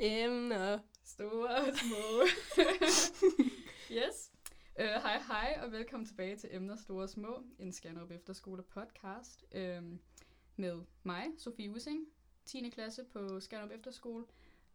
Emner. 0.00 0.78
Store 1.04 1.56
og 1.56 1.76
små. 1.76 2.26
yes. 3.98 4.32
Uh, 4.80 4.84
hej 4.84 5.22
hej, 5.26 5.58
og 5.62 5.72
velkommen 5.72 6.06
tilbage 6.06 6.36
til 6.36 6.48
Emner 6.52 6.76
Store 6.76 7.02
og 7.02 7.08
Små, 7.08 7.42
en 7.58 7.72
Skanderup 7.72 8.10
Efterskole 8.10 8.62
podcast. 8.62 9.44
Uh, 9.54 9.98
med 10.56 10.82
mig, 11.02 11.26
Sofie 11.38 11.70
Using, 11.70 12.06
10. 12.44 12.70
klasse 12.70 13.04
på 13.04 13.40
Skanderup 13.40 13.70
Efterskole, 13.70 14.24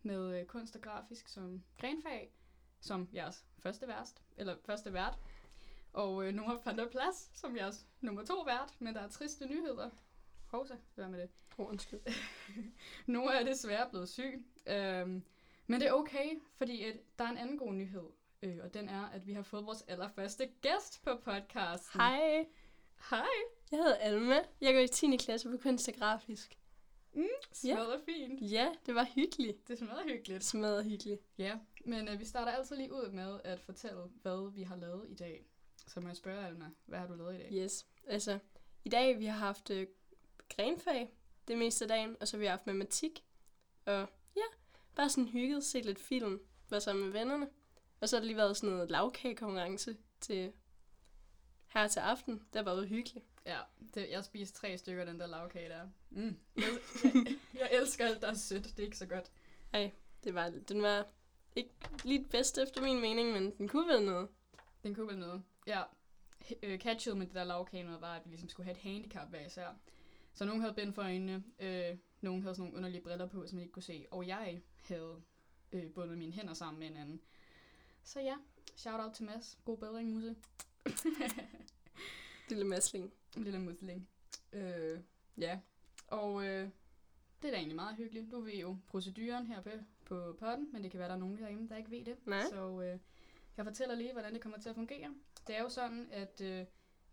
med 0.02 0.42
uh, 0.42 0.48
kunst 0.48 0.76
og 0.76 0.82
grafisk 0.82 1.28
som 1.28 1.64
grenfag, 1.80 2.34
som 2.82 3.10
jeres 3.14 3.46
første 3.60 3.88
værst, 3.88 4.22
eller 4.38 4.56
første 4.66 4.94
vært. 4.94 5.20
Og 5.94 6.16
uh, 6.16 6.26
Nora 6.26 6.60
van 6.66 6.78
der 6.78 6.90
Plads, 6.90 7.30
som 7.34 7.58
jeres 7.58 7.88
nummer 8.02 8.26
to 8.26 8.42
vært, 8.42 8.76
men 8.80 8.96
der 8.96 9.02
er 9.02 9.10
triste 9.10 9.46
nyheder. 9.46 9.90
Hovsa, 10.54 10.74
hvad 10.96 11.08
med 11.08 11.22
det? 11.22 11.30
Oh, 11.58 11.70
undskyld. 11.70 12.00
Nora 13.08 13.40
er 13.40 13.44
desværre 13.46 13.90
blevet 13.90 14.10
syg. 14.10 14.46
Øhm, 14.68 15.24
men 15.68 15.82
det 15.82 15.88
er 15.88 15.92
okay, 15.92 16.30
fordi 16.58 16.84
at 16.84 16.96
der 17.20 17.26
er 17.26 17.30
en 17.30 17.38
anden 17.38 17.58
god 17.58 17.74
nyhed. 17.74 18.10
Øh, 18.42 18.58
og 18.64 18.74
den 18.74 18.90
er, 18.90 19.06
at 19.06 19.28
vi 19.28 19.34
har 19.34 19.44
fået 19.44 19.66
vores 19.66 19.82
allerførste 19.82 20.50
gæst 20.62 21.04
på 21.04 21.16
podcasten. 21.16 22.00
Hej. 22.02 22.46
Hej. 23.10 23.28
Jeg 23.72 23.80
hedder 23.80 23.96
Alma. 23.96 24.36
Jeg 24.62 24.74
går 24.74 24.80
i 24.80 24.88
10. 24.88 25.18
klasse 25.18 25.50
på 25.50 25.58
kunst 25.58 25.88
og 25.88 25.94
grafisk. 25.94 26.58
Mm, 27.14 27.28
smadrer 27.54 28.00
fint. 28.06 28.52
Ja, 28.52 28.70
det 28.86 28.96
var 28.96 29.08
hyggeligt. 29.16 29.68
Det 29.68 29.78
smadrer 29.78 30.04
hyggeligt. 30.04 30.44
Smadret 30.44 30.86
hyggeligt. 30.86 31.22
Ja, 31.38 31.58
men 31.86 32.08
øh, 32.08 32.20
vi 32.20 32.26
starter 32.26 32.52
altid 32.52 32.76
lige 32.76 32.94
ud 32.94 33.12
med 33.12 33.40
at 33.44 33.60
fortælle, 33.60 34.02
hvad 34.22 34.52
vi 34.52 34.64
har 34.64 34.76
lavet 34.76 35.06
i 35.10 35.16
dag. 35.16 35.46
Så 35.88 36.00
må 36.00 36.08
jeg 36.08 36.18
spørge, 36.18 36.46
Alma, 36.46 36.66
hvad 36.86 37.00
har 37.00 37.08
du 37.08 37.14
lavet 37.14 37.36
i 37.36 37.38
dag? 37.38 37.50
Yes. 37.52 37.86
Altså, 38.08 38.40
i 38.86 38.90
dag 38.90 39.20
vi 39.20 39.26
har 39.26 39.38
haft 39.38 39.70
øh, 39.70 39.88
grenfag 40.50 41.10
det 41.48 41.58
meste 41.58 41.86
af 41.86 41.90
dagen, 41.90 42.18
og 42.20 42.28
så 42.28 42.38
har 42.38 42.40
vi 42.40 42.46
haft 42.46 42.68
matematik. 42.68 43.24
Og 43.86 44.10
ja, 44.36 44.42
bare 44.96 45.10
sådan 45.10 45.28
hygget, 45.28 45.64
set 45.64 45.86
lidt 45.86 46.00
film, 46.00 46.42
været 46.70 46.84
sammen 46.84 47.06
med 47.06 47.12
vennerne. 47.14 47.50
Og 48.02 48.10
så 48.10 48.16
har 48.16 48.22
der 48.22 48.28
lige 48.28 48.38
været 48.38 48.58
sådan 48.58 48.70
noget 48.70 48.92
lavkagekonkurrence 48.92 49.98
til 50.22 50.54
her 51.68 51.88
til 51.88 52.00
aften. 52.00 52.34
Det 52.34 52.56
har 52.56 52.64
bare 52.64 52.76
været 52.76 52.90
hyggeligt. 52.90 53.26
Ja, 53.46 53.60
det, 53.94 54.10
jeg 54.10 54.24
spiste 54.24 54.60
tre 54.60 54.78
stykker 54.78 55.02
af 55.02 55.08
den 55.08 55.20
der 55.20 55.28
lavkage 55.28 55.70
der. 55.70 55.88
Mm. 56.10 56.38
Jeg, 56.56 56.64
jeg, 57.04 57.38
jeg 57.60 57.70
elsker 57.72 58.06
alt, 58.06 58.22
der 58.22 58.28
er 58.28 58.34
sødt. 58.34 58.64
Det 58.64 58.80
er 58.80 58.84
ikke 58.84 58.98
så 58.98 59.06
godt. 59.06 59.32
Det 60.24 60.34
var, 60.34 60.50
den 60.50 60.82
var 60.82 61.06
ikke 61.56 61.72
lige 62.04 62.20
det 62.20 62.30
bedste 62.30 62.62
efter 62.62 62.82
min 62.82 63.02
mening, 63.02 63.32
men 63.32 63.58
den 63.58 63.68
kunne 63.68 63.88
være 63.88 64.02
noget. 64.02 64.28
Den 64.84 64.96
kunne 64.96 65.08
vel 65.08 65.18
noget. 65.18 65.44
Ja, 65.68 65.84
øh, 66.64 66.80
catchet 66.80 67.18
med 67.18 67.28
det 67.28 67.36
der 67.36 67.44
lavkage 67.44 67.84
noget 67.84 68.02
var, 68.02 68.16
at 68.16 68.22
vi 68.26 68.30
ligesom 68.30 68.50
skulle 68.50 68.66
have 68.66 68.76
et 68.78 68.82
handicap 68.82 69.30
hver 69.30 69.46
især. 69.46 69.68
Så 70.34 70.46
nogen 70.46 70.62
havde 70.62 70.74
bind 70.74 70.94
for 70.94 71.02
øjnene, 71.02 71.44
øh, 71.60 71.98
nogen 72.22 72.42
havde 72.42 72.56
sådan 72.56 72.64
nogle 72.64 72.78
underlige 72.78 73.02
briller 73.02 73.28
på, 73.28 73.48
som 73.48 73.56
man 73.56 73.64
ikke 73.64 73.74
kunne 73.74 73.84
se, 73.84 74.06
og 74.12 74.28
jeg 74.28 74.62
havde 74.82 75.22
øh, 75.72 75.92
bundet 75.94 76.18
mine 76.18 76.32
hænder 76.32 76.54
sammen 76.54 76.80
med 76.80 76.88
hinanden. 76.88 77.22
Så 78.04 78.20
ja, 78.20 78.36
shout 78.76 79.00
out 79.00 79.14
til 79.14 79.26
Mads. 79.26 79.60
God 79.66 79.78
bedring, 79.78 80.10
Musse. 80.10 80.36
Lille 82.50 82.64
masling. 82.64 83.14
Lille 83.36 83.60
musling. 83.60 84.10
Øh, 84.54 85.00
ja, 85.38 85.60
og 86.08 86.46
øh, 86.46 86.70
det 87.42 87.48
er 87.48 87.52
da 87.52 87.58
egentlig 87.58 87.76
meget 87.76 87.96
hyggeligt. 87.96 88.32
Du 88.32 88.42
ved 88.42 88.54
jo 88.54 88.78
proceduren 88.88 89.48
her 89.48 89.62
på, 89.62 89.70
på 90.06 90.36
podden, 90.40 90.70
men 90.74 90.84
det 90.84 90.92
kan 90.92 91.00
være, 91.00 91.10
der 91.10 91.16
er 91.16 91.20
nogen 91.20 91.38
derhjemme, 91.38 91.70
der 91.70 91.78
ikke 91.78 91.92
ved 91.92 92.06
det. 92.06 92.28
Nej. 92.28 92.44
Så 92.50 92.82
øh, 92.82 93.00
jeg 93.58 93.66
fortæller 93.66 93.96
lige, 93.96 94.12
hvordan 94.12 94.34
det 94.34 94.42
kommer 94.42 94.60
til 94.60 94.70
at 94.70 94.76
fungere. 94.76 95.16
Det 95.48 95.58
er 95.58 95.62
jo 95.62 95.70
sådan, 95.70 96.08
at 96.12 96.42
øh, 96.42 96.66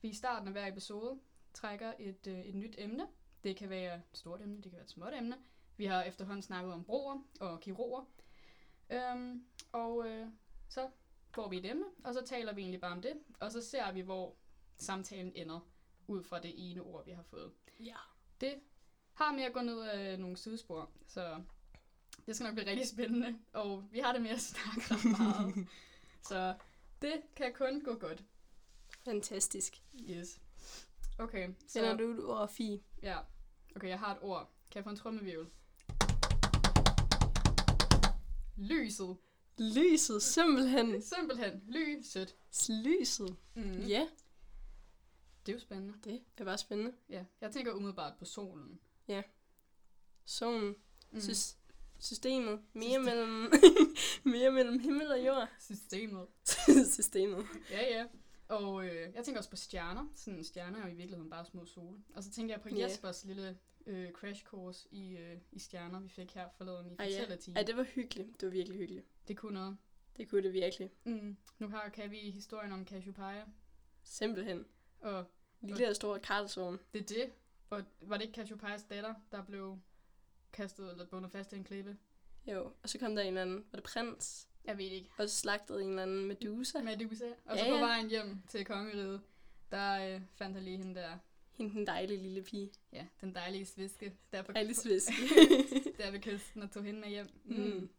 vi 0.03 0.09
i 0.09 0.15
starten 0.15 0.49
af 0.49 0.55
hver 0.55 0.67
episode 0.67 1.19
trækker 1.55 1.93
et, 1.99 2.27
øh, 2.27 2.41
et 2.41 2.55
nyt 2.55 2.75
emne. 2.79 3.07
Det 3.45 3.57
kan 3.57 3.71
være 3.71 3.97
et 3.97 4.03
stort 4.13 4.41
emne, 4.41 4.57
det 4.57 4.63
kan 4.63 4.73
være 4.73 4.83
et 4.83 4.91
småt 4.91 5.15
emne. 5.15 5.37
Vi 5.77 5.85
har 5.85 6.03
efterhånden 6.03 6.43
snakket 6.43 6.73
om 6.73 6.85
broer 6.85 7.19
og 7.41 7.61
kirurger. 7.61 8.05
Øhm, 8.91 9.45
og 9.73 10.09
øh, 10.09 10.27
så 10.69 10.91
får 11.35 11.49
vi 11.49 11.59
et 11.59 11.71
emne, 11.71 11.85
og 12.05 12.15
så 12.15 12.25
taler 12.25 12.53
vi 12.53 12.61
egentlig 12.61 12.81
bare 12.81 12.93
om 12.93 13.03
det. 13.03 13.13
Og 13.41 13.53
så 13.53 13.63
ser 13.63 13.93
vi, 13.93 14.01
hvor 14.01 14.37
samtalen 14.77 15.33
ender 15.35 15.61
ud 16.07 16.25
fra 16.25 16.41
det 16.41 16.71
ene 16.71 16.83
ord, 16.83 17.05
vi 17.05 17.11
har 17.11 17.23
fået. 17.23 17.53
Ja. 17.81 17.97
Det 18.41 18.55
har 19.13 19.33
med 19.33 19.43
at 19.43 19.53
gå 19.53 19.61
ned 19.61 19.81
af 19.81 20.21
nogle 20.21 20.37
sidespor, 20.37 20.91
så 21.07 21.43
det 22.27 22.37
skal 22.37 22.45
nok 22.45 22.55
blive 22.55 22.71
rigtig 22.71 22.89
spændende. 22.89 23.39
Og 23.53 23.85
vi 23.93 23.99
har 23.99 24.13
det 24.13 24.23
med 24.23 24.31
at 24.31 24.41
snakke 24.41 24.95
ret 24.95 25.19
meget. 25.19 25.69
så 26.29 26.55
det 27.03 27.23
kan 27.37 27.53
kun 27.55 27.81
gå 27.85 27.95
godt. 27.95 28.25
Fantastisk. 29.05 29.83
Yes. 30.11 30.41
Okay, 31.21 31.49
så... 31.69 31.81
Kender 31.81 31.97
du 31.97 32.11
et 32.13 32.25
ord, 32.25 32.49
Fie? 32.49 32.81
Ja. 33.03 33.19
Okay, 33.77 33.89
jeg 33.89 33.99
har 33.99 34.13
et 34.15 34.19
ord. 34.23 34.51
Kan 34.71 34.79
jeg 34.79 34.85
få 34.85 34.91
en 34.91 34.97
trommevirvel? 34.97 35.47
Lyset. 38.57 39.17
Lyset, 39.59 40.23
simpelthen. 40.23 41.03
Simpelthen. 41.03 41.63
Lyset. 41.69 42.37
Lyset. 42.69 43.37
Mm. 43.55 43.81
Ja, 43.81 44.09
Det 45.47 45.53
er 45.53 45.57
jo 45.57 45.59
spændende. 45.61 45.95
det 46.05 46.23
er 46.37 46.45
bare 46.45 46.59
spændende. 46.59 46.93
Ja, 47.09 47.25
jeg 47.41 47.53
tænker 47.53 47.73
umiddelbart 47.73 48.13
på 48.19 48.25
solen. 48.25 48.81
Solen, 50.25 50.75
Mm. 51.13 51.19
Sys- 51.19 51.57
systemet, 51.99 52.61
mere 52.73 52.89
System- 52.89 53.05
mellem, 53.05 53.53
mere 54.35 54.51
mellem 54.53 54.79
himmel 54.79 55.13
og 55.13 55.27
jord. 55.27 55.49
Systemet. 55.61 56.27
systemet. 56.95 57.47
Ja, 57.71 57.99
ja. 57.99 58.07
Og 58.51 58.85
øh, 58.87 59.15
jeg 59.15 59.25
tænker 59.25 59.39
også 59.39 59.51
på 59.51 59.57
stjerner. 59.57 60.07
Sådan, 60.15 60.45
stjerner 60.45 60.79
er 60.79 60.83
jo 60.83 60.93
i 60.93 60.95
virkeligheden 60.95 61.31
bare 61.31 61.45
små 61.45 61.67
sole. 61.67 61.99
Og 62.15 62.23
så 62.23 62.31
tænker 62.31 62.55
jeg 62.55 62.63
på 62.63 62.69
Ja. 62.69 62.83
Jespers 62.85 63.25
lille 63.25 63.59
øh, 63.87 64.13
crash 64.13 64.45
course 64.45 64.89
i, 64.91 65.17
øh, 65.17 65.37
i 65.53 65.59
stjerner, 65.59 66.01
vi 66.01 66.09
fik 66.09 66.35
her 66.35 66.49
forleden 66.57 66.91
i 66.91 66.95
Ej, 66.99 67.07
ja. 67.11 67.37
Ej, 67.57 67.63
det 67.63 67.77
var 67.77 67.83
hyggeligt. 67.83 68.41
Det 68.41 68.47
var 68.47 68.53
virkelig 68.53 68.79
hyggeligt. 68.79 69.07
Det 69.29 69.37
kunne 69.37 69.55
noget. 69.55 69.77
Det 70.17 70.29
kunne 70.29 70.43
det 70.43 70.53
virkelig. 70.53 70.91
Mm. 71.05 71.37
Nu 71.59 71.69
har 71.69 71.89
kan 71.89 72.11
vi 72.11 72.19
historien 72.19 72.73
om 72.73 72.87
Cassiopeia. 72.87 73.45
Simpelthen. 74.03 74.67
Og 75.01 75.25
Lille 75.61 75.89
og 75.89 75.97
stor 75.97 76.19
Karlsvogn. 76.19 76.79
det 76.93 77.01
er 77.01 77.05
det. 77.07 77.33
Og 77.71 77.85
var 78.01 78.17
det 78.17 78.25
ikke 78.25 78.35
Cassiopeias 78.35 78.83
datter, 78.83 79.15
der 79.33 79.45
blev 79.45 79.79
kastet 80.53 80.91
eller 80.91 81.07
bundet 81.07 81.33
fast 81.33 81.53
i 81.53 81.57
en 81.57 81.65
klippe? 81.65 81.97
Jo, 82.47 82.73
og 82.83 82.89
så 82.89 82.99
kom 82.99 83.15
der 83.15 83.23
en 83.23 83.29
eller 83.29 83.43
anden, 83.43 83.65
var 83.71 83.77
det 83.77 83.83
prins? 83.85 84.49
Jeg 84.65 84.79
ved 84.79 84.85
ikke. 84.85 85.09
Og 85.19 85.31
slagtede 85.31 85.83
en 85.83 85.89
eller 85.89 86.03
anden 86.03 86.27
Medusa. 86.27 86.81
Medusa. 86.83 87.25
Og 87.47 87.57
Ja, 87.57 87.65
så 87.65 87.71
på 87.71 87.75
ja. 87.77 87.81
vejen 87.81 88.09
hjem 88.11 88.43
til 88.49 88.65
kongeriget, 88.65 89.21
der 89.71 90.15
øh, 90.15 90.21
fandt 90.35 90.55
jeg 90.57 90.65
lige 90.65 90.77
hende 90.77 90.95
der. 91.01 91.19
Hende 91.53 91.75
den 91.75 91.87
dejlige 91.87 92.23
lille 92.23 92.43
pige. 92.43 92.71
Ja, 92.93 93.07
den 93.21 93.35
dejlige 93.35 93.67
sviske. 93.67 94.17
Der 94.33 94.43
på, 94.43 94.53
Dejlig 94.53 94.77
svisk. 94.85 95.09
der 95.99 96.11
ved 96.11 96.21
kysten 96.21 96.63
og 96.63 96.71
tog 96.71 96.85
hende 96.85 97.01
med 97.01 97.09
hjem. 97.09 97.27
mm. 97.45 97.91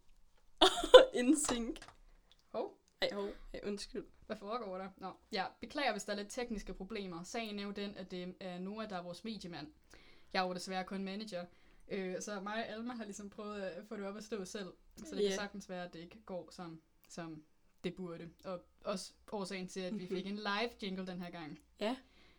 Insync. 1.14 1.80
Hov. 2.52 2.78
Ej, 3.02 3.10
hov. 3.14 3.30
Ej, 3.54 3.60
undskyld. 3.64 4.06
Hvad 4.26 4.38
foregår 4.38 4.78
der? 4.78 4.90
Nå, 4.98 5.12
ja, 5.32 5.46
beklager, 5.60 5.92
hvis 5.92 6.04
der 6.04 6.14
er 6.14 6.18
lidt 6.18 6.30
tekniske 6.32 6.74
problemer. 6.74 7.24
Sagen 7.24 7.60
er 7.60 7.64
jo 7.64 7.72
den, 7.72 7.98
at 7.98 8.12
det 8.12 8.36
er 8.40 8.60
Noah, 8.60 8.90
der 8.90 8.96
er 8.98 9.02
vores 9.04 9.24
mediemand. 9.24 9.68
Jeg 10.34 10.44
er 10.44 10.48
jo 10.48 10.54
desværre 10.54 10.84
kun 10.84 11.04
manager. 11.04 11.46
Øh, 11.88 12.22
så 12.22 12.40
mig 12.40 12.54
og 12.54 12.68
Alma 12.68 12.94
har 12.94 13.04
ligesom 13.04 13.30
prøvet 13.30 13.62
at 13.62 13.86
få 13.88 13.96
det 13.98 14.06
op 14.06 14.18
at 14.18 14.24
stå 14.24 14.46
selv. 14.46 14.74
Så 14.98 15.16
det 15.16 15.24
Ja. 15.24 15.28
kan 15.30 15.38
sagtens 15.38 15.70
være, 15.70 15.86
at 15.86 15.94
det 15.94 16.00
ikke 16.00 16.22
går 16.26 16.50
sådan, 16.52 16.82
som 17.10 17.44
det 17.84 17.96
burde. 17.96 18.30
Og 18.44 18.64
også 18.86 19.14
årsagen 19.32 19.68
til, 19.68 19.80
at 19.80 20.00
vi 20.00 20.08
fik 20.08 20.26
en 20.28 20.36
live 20.36 20.70
jingle 20.82 21.08
den 21.08 21.22
her 21.22 21.30
gang. 21.30 21.60
Ja. 21.80 21.98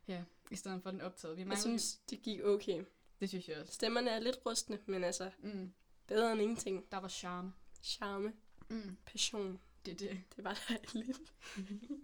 Ja, 0.08 0.24
i 0.50 0.56
stedet 0.56 0.82
for 0.82 0.90
den 0.90 1.00
optaget. 1.00 1.36
Vi 1.36 1.40
Jeg 1.40 1.46
mangler, 1.48 1.60
synes, 1.62 1.94
det 2.10 2.22
gik 2.22 2.40
okay. 2.44 2.84
det 3.20 3.28
synes 3.28 3.48
jeg 3.48 3.58
også. 3.60 3.72
Stemmerne 3.72 4.10
er 4.10 4.20
lidt 4.20 4.36
rustne, 4.46 4.78
men 4.86 5.04
altså 5.04 5.30
Mm, 5.38 5.72
bedre 6.06 6.32
end 6.32 6.40
ingenting. 6.40 6.90
der 6.92 6.96
var 6.98 7.08
charme. 7.08 7.52
Charme, 7.82 8.32
Mm, 8.68 8.96
passion. 9.06 9.60
det 9.86 9.92
er 9.92 9.96
det. 9.96 10.22
Det 10.36 10.44
var 10.44 10.58
dejligt. 10.68 11.20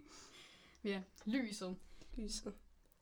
Ja, 0.83 1.01
lyset. 1.25 1.75
Lyset. 2.17 2.53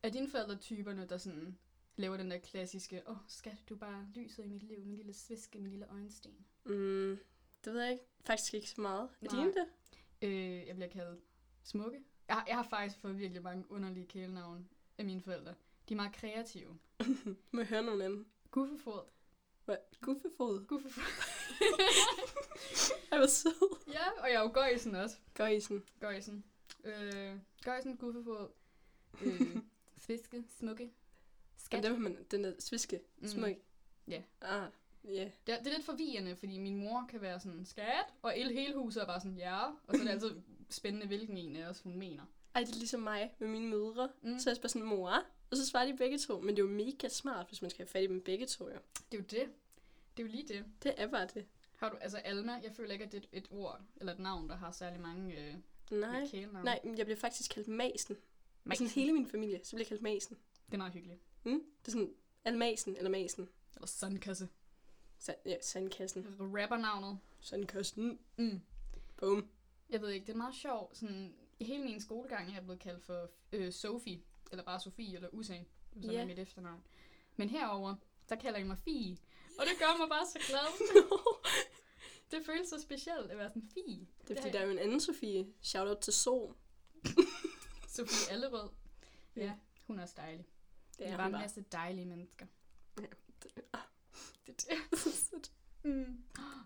Er 0.04 0.10
dine 0.10 0.30
forældre 0.30 0.56
typerne, 0.56 1.06
der 1.10 1.18
sådan 1.18 1.58
laver 1.98 2.18
den 2.18 2.32
der 2.32 2.38
klassiske, 2.38 3.02
åh, 3.08 3.12
oh, 3.12 3.18
skat, 3.28 3.58
du 3.70 3.74
er 3.74 3.78
bare 3.80 4.08
lyset 4.16 4.46
i 4.46 4.48
mit 4.48 4.64
liv, 4.64 4.80
min 4.86 4.96
lille 4.96 5.14
sviske, 5.14 5.60
min 5.60 5.70
lille 5.72 5.88
øjensten. 5.92 6.32
Mm, 6.66 7.20
det 7.66 7.74
ved 7.74 7.82
jeg 7.82 7.92
ikke. 7.92 8.04
Faktisk 8.26 8.54
ikke 8.54 8.70
så 8.70 8.82
meget. 8.82 9.10
Er 9.22 9.28
dine 9.30 9.54
det? 9.54 9.66
Øh, 10.22 10.68
jeg 10.68 10.76
bliver 10.76 10.90
kaldt 10.90 11.20
smukke. 11.64 12.04
Jeg, 12.28 12.36
har- 12.36 12.46
jeg 12.48 12.56
har 12.56 12.64
faktisk 12.64 13.00
fået 13.02 13.18
virkelig 13.18 13.44
mange 13.44 13.72
underlige 13.72 14.06
kælenavne 14.08 14.66
af 14.98 15.06
mine 15.06 15.22
forældre. 15.22 15.54
De 15.90 15.94
er 15.94 15.96
meget 15.96 16.14
kreative. 16.14 16.78
Må 17.52 17.60
jeg 17.60 17.68
høre 17.68 17.84
nogle 17.84 18.04
af 18.04 18.10
dem? 18.10 18.28
Guffefod. 18.52 19.02
Hvad? 19.66 19.78
Guffefod. 20.02 20.66
Guffefod. 20.66 21.04
Ej, 23.12 23.18
hvor 23.18 23.28
sød. 23.28 23.78
ja, 23.94 24.10
og 24.22 24.28
jeg 24.28 24.36
er 24.36 24.42
jo 24.42 24.52
Gøjsen 24.54 24.96
også. 24.96 25.18
Gøjsen. 25.34 25.84
Gøjsen. 26.00 26.44
Øh, 26.84 27.36
Gøjsen, 27.64 27.98
Guffefod. 27.98 28.50
Øh, 29.22 29.58
sviske, 30.06 30.44
smukke. 30.60 30.92
Skat. 31.68 31.84
dem 31.84 31.94
har 31.94 32.00
man, 32.00 32.18
den 32.32 32.44
der 32.44 32.54
sviske, 32.60 33.00
Mm. 33.18 33.28
smuk. 33.28 33.50
Ja. 34.08 34.22
Ah, 34.42 34.70
ja. 35.04 35.30
Det 35.48 35.54
er, 35.54 35.58
det 35.64 35.68
er 35.68 35.72
lidt 35.76 35.86
forvirrende, 35.86 36.36
fordi 36.36 36.58
min 36.58 36.76
mor 36.76 37.06
kan 37.10 37.22
være 37.22 37.40
sådan, 37.40 37.66
skat, 37.66 38.06
og 38.22 38.40
el 38.40 38.52
hele 38.54 38.76
huset 38.76 39.02
er 39.02 39.06
bare 39.06 39.20
sådan, 39.20 39.38
ja. 39.38 39.64
Og 39.66 39.76
så 39.96 39.98
er 39.98 40.04
det 40.04 40.10
altid 40.10 40.32
spændende, 40.70 41.08
hvilken 41.08 41.38
en 41.38 41.56
af 41.56 41.70
os 41.70 41.80
hun 41.80 41.98
mener. 41.98 42.24
Ej, 42.56 42.62
det 42.62 42.72
er 42.72 42.76
ligesom 42.78 43.00
mig 43.00 43.36
med 43.40 43.48
mine 43.48 43.68
mødre. 43.68 44.10
Mm. 44.22 44.40
Så 44.40 44.50
er 44.50 44.54
jeg 44.54 44.62
bare 44.62 44.70
sådan, 44.70 44.88
mor. 44.88 45.24
Og 45.52 45.58
så 45.58 45.66
svarer 45.66 45.86
de 45.92 45.98
begge 45.98 46.18
to. 46.18 46.40
Men 46.40 46.56
det 46.56 46.62
er 46.62 46.68
jo 46.68 46.74
mega 46.74 47.08
smart, 47.10 47.48
hvis 47.48 47.62
man 47.62 47.72
skal 47.72 47.86
have 47.86 47.88
fat 47.92 48.04
i 48.04 48.08
dem 48.08 48.22
begge 48.22 48.46
to, 48.46 48.70
jo. 48.70 48.76
Det 49.12 49.18
er 49.18 49.18
jo 49.18 49.24
det. 49.24 49.50
Det 50.18 50.24
er 50.24 50.28
jo 50.28 50.28
lige 50.28 50.48
det. 50.48 50.66
Det 50.84 50.94
er 50.98 51.08
bare 51.08 51.28
det. 51.34 51.46
Har 51.76 51.90
du, 51.90 51.98
altså 51.98 52.18
Alma, 52.18 52.52
jeg 52.64 52.72
føler 52.72 52.92
ikke, 52.94 53.06
at 53.06 53.12
det 53.12 53.18
er 53.24 53.28
et, 53.32 53.44
et 53.44 53.48
ord 53.52 53.82
eller 54.00 54.14
et 54.14 54.20
navn, 54.20 54.50
der 54.50 54.56
har 54.56 54.72
særlig 54.72 55.00
mange 55.02 55.34
øh, 55.48 55.56
Nej. 55.92 56.30
Nej, 56.64 56.80
men 56.84 56.98
jeg 56.98 57.06
bliver 57.06 57.18
faktisk 57.20 57.52
kaldt 57.52 57.68
Masen. 57.68 58.18
Masen. 58.64 58.88
Sådan 58.88 59.02
hele 59.04 59.14
min 59.14 59.28
familie, 59.28 59.60
så 59.64 59.70
bliver 59.72 59.80
jeg 59.82 59.88
kaldt 59.88 60.02
Masen. 60.02 60.38
Det 60.66 60.74
er 60.74 60.78
meget 60.78 60.94
hyggeligt. 60.94 61.20
Mm? 61.52 61.64
Det 61.80 61.88
er 61.88 61.92
sådan, 61.92 62.14
Almasen 62.46 62.98
eller 62.98 63.10
Masen. 63.10 63.50
Eller 63.76 63.88
sandkasse. 63.88 64.50
Sa- 65.20 65.42
ja, 65.46 65.56
sandkassen. 65.62 66.36
Rappernavnet. 66.40 67.20
Sandkassen. 67.42 68.20
Mm. 68.38 68.62
Boom. 69.18 69.50
Jeg 69.90 70.02
ved 70.02 70.10
ikke, 70.10 70.26
det 70.28 70.34
er 70.34 70.38
meget 70.38 70.56
sjovt. 70.56 70.98
Sådan, 70.98 71.34
I 71.60 71.64
hele 71.64 71.84
min 71.84 72.02
skolegang 72.02 72.50
er 72.50 72.54
jeg 72.54 72.64
blevet 72.64 72.80
kaldt 72.80 73.04
for 73.04 73.30
øh, 73.52 73.74
Sofie, 73.74 74.22
eller 74.52 74.64
bare 74.64 74.80
Sofie, 74.80 75.16
eller 75.16 75.30
Usain, 75.32 75.66
som 76.02 76.12
Ja. 76.12 76.22
er 76.22 76.26
mit 76.26 76.40
efternavn. 76.40 76.84
Men 77.36 77.50
herover 77.50 77.96
der 78.30 78.36
kalder 78.36 78.60
I 78.60 78.64
mig 78.64 78.78
Fie. 78.78 79.18
Og 79.60 79.66
det 79.66 79.74
gør 79.80 79.98
mig 79.98 80.10
bare 80.10 80.26
så 80.28 80.40
glad. 80.48 80.68
det 82.32 82.46
føles 82.46 82.70
så 82.70 82.82
specielt 82.82 83.32
at 83.32 83.38
være 83.38 83.50
sådan 83.50 83.70
Fie. 83.74 84.08
Det 84.28 84.38
er 84.38 84.42
fordi, 84.42 84.54
der 84.54 84.60
er 84.60 84.66
jo 84.66 84.72
en 84.72 84.80
anden 84.80 85.00
Sofie. 85.00 85.48
Shout 85.62 85.88
out 85.88 85.98
til 85.98 86.14
Sol. 86.14 86.56
Sofie 87.88 88.32
Allerød. 88.34 88.70
Ja, 89.36 89.42
Ja. 89.44 89.54
hun 89.88 90.00
er 90.00 90.04
også 90.04 90.14
dejlig. 90.18 90.46
Det 91.00 91.08
er 91.08 91.18
bare 91.18 91.26
en 91.26 91.32
masse 91.32 91.62
dejlige 91.72 92.06
mennesker. 92.06 92.46
Det- 92.98 93.10
ah, 93.74 93.80
Det, 94.48 94.66
det. 94.70 95.52
mm. 95.84 96.24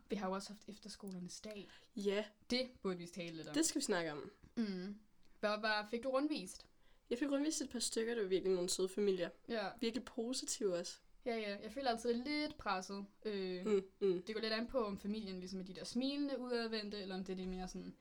Vi 0.09 0.15
har 0.15 0.27
jo 0.27 0.33
også 0.33 0.49
haft 0.53 0.69
efterskolernes 0.69 1.41
dag. 1.41 1.69
Ja, 1.95 2.25
Det 2.49 2.69
burde 2.81 2.97
vi 2.97 3.07
tale 3.07 3.35
lidt 3.35 3.47
om. 3.47 3.53
det 3.53 3.65
skal 3.65 3.79
vi 3.81 3.85
snakke 3.85 4.11
om. 4.11 4.31
Mm. 4.55 4.99
Hvad, 5.39 5.57
hvad 5.59 5.71
fik 5.89 6.03
du 6.03 6.09
rundvist? 6.09 6.65
Jeg 7.09 7.19
fik 7.19 7.29
rundvist 7.31 7.61
et 7.61 7.69
par 7.69 7.79
stykker, 7.79 8.15
der 8.15 8.21
var 8.21 8.27
virkelig 8.29 8.53
nogle 8.55 8.69
søde 8.69 8.89
familier. 8.89 9.29
Ja. 9.47 9.67
Virkelig 9.79 10.05
positive 10.05 10.75
også. 10.75 10.97
Ja, 11.25 11.35
ja. 11.37 11.57
Jeg 11.63 11.71
føler 11.71 11.89
altid 11.89 12.13
lidt 12.13 12.57
presset. 12.57 13.05
Øh. 13.25 13.65
Mm, 13.65 13.83
mm. 14.01 14.23
Det 14.23 14.35
går 14.35 14.41
lidt 14.41 14.53
an 14.53 14.67
på, 14.67 14.85
om 14.85 14.97
familien 14.99 15.39
ligesom 15.39 15.59
er 15.59 15.63
de 15.63 15.73
der 15.75 15.83
smilende 15.83 16.39
udadvendte, 16.39 16.97
eller 17.01 17.15
om 17.15 17.23
det 17.23 17.33
er 17.33 17.37
de 17.37 17.45
mere 17.47 17.67
sådan... 17.67 17.95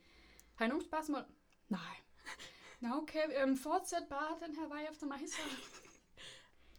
Har 0.55 0.65
I 0.65 0.69
nogle 0.69 0.85
spørgsmål? 0.85 1.23
Nej. 1.69 1.97
Nå, 2.81 2.89
okay. 2.95 3.43
Øhm, 3.43 3.57
fortsæt 3.57 4.03
bare 4.11 4.47
den 4.47 4.55
her 4.57 4.69
vej 4.69 4.87
efter 4.93 5.07
mig, 5.07 5.19
så. 5.29 5.37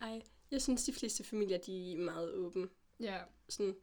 Ej, 0.01 0.21
jeg 0.51 0.61
synes, 0.61 0.83
de 0.83 0.93
fleste 0.93 1.23
familier, 1.23 1.57
de 1.57 1.91
er 1.93 1.97
meget 1.97 2.33
åbne. 2.33 2.69
Ja, 2.99 3.19
Sådan, 3.49 3.75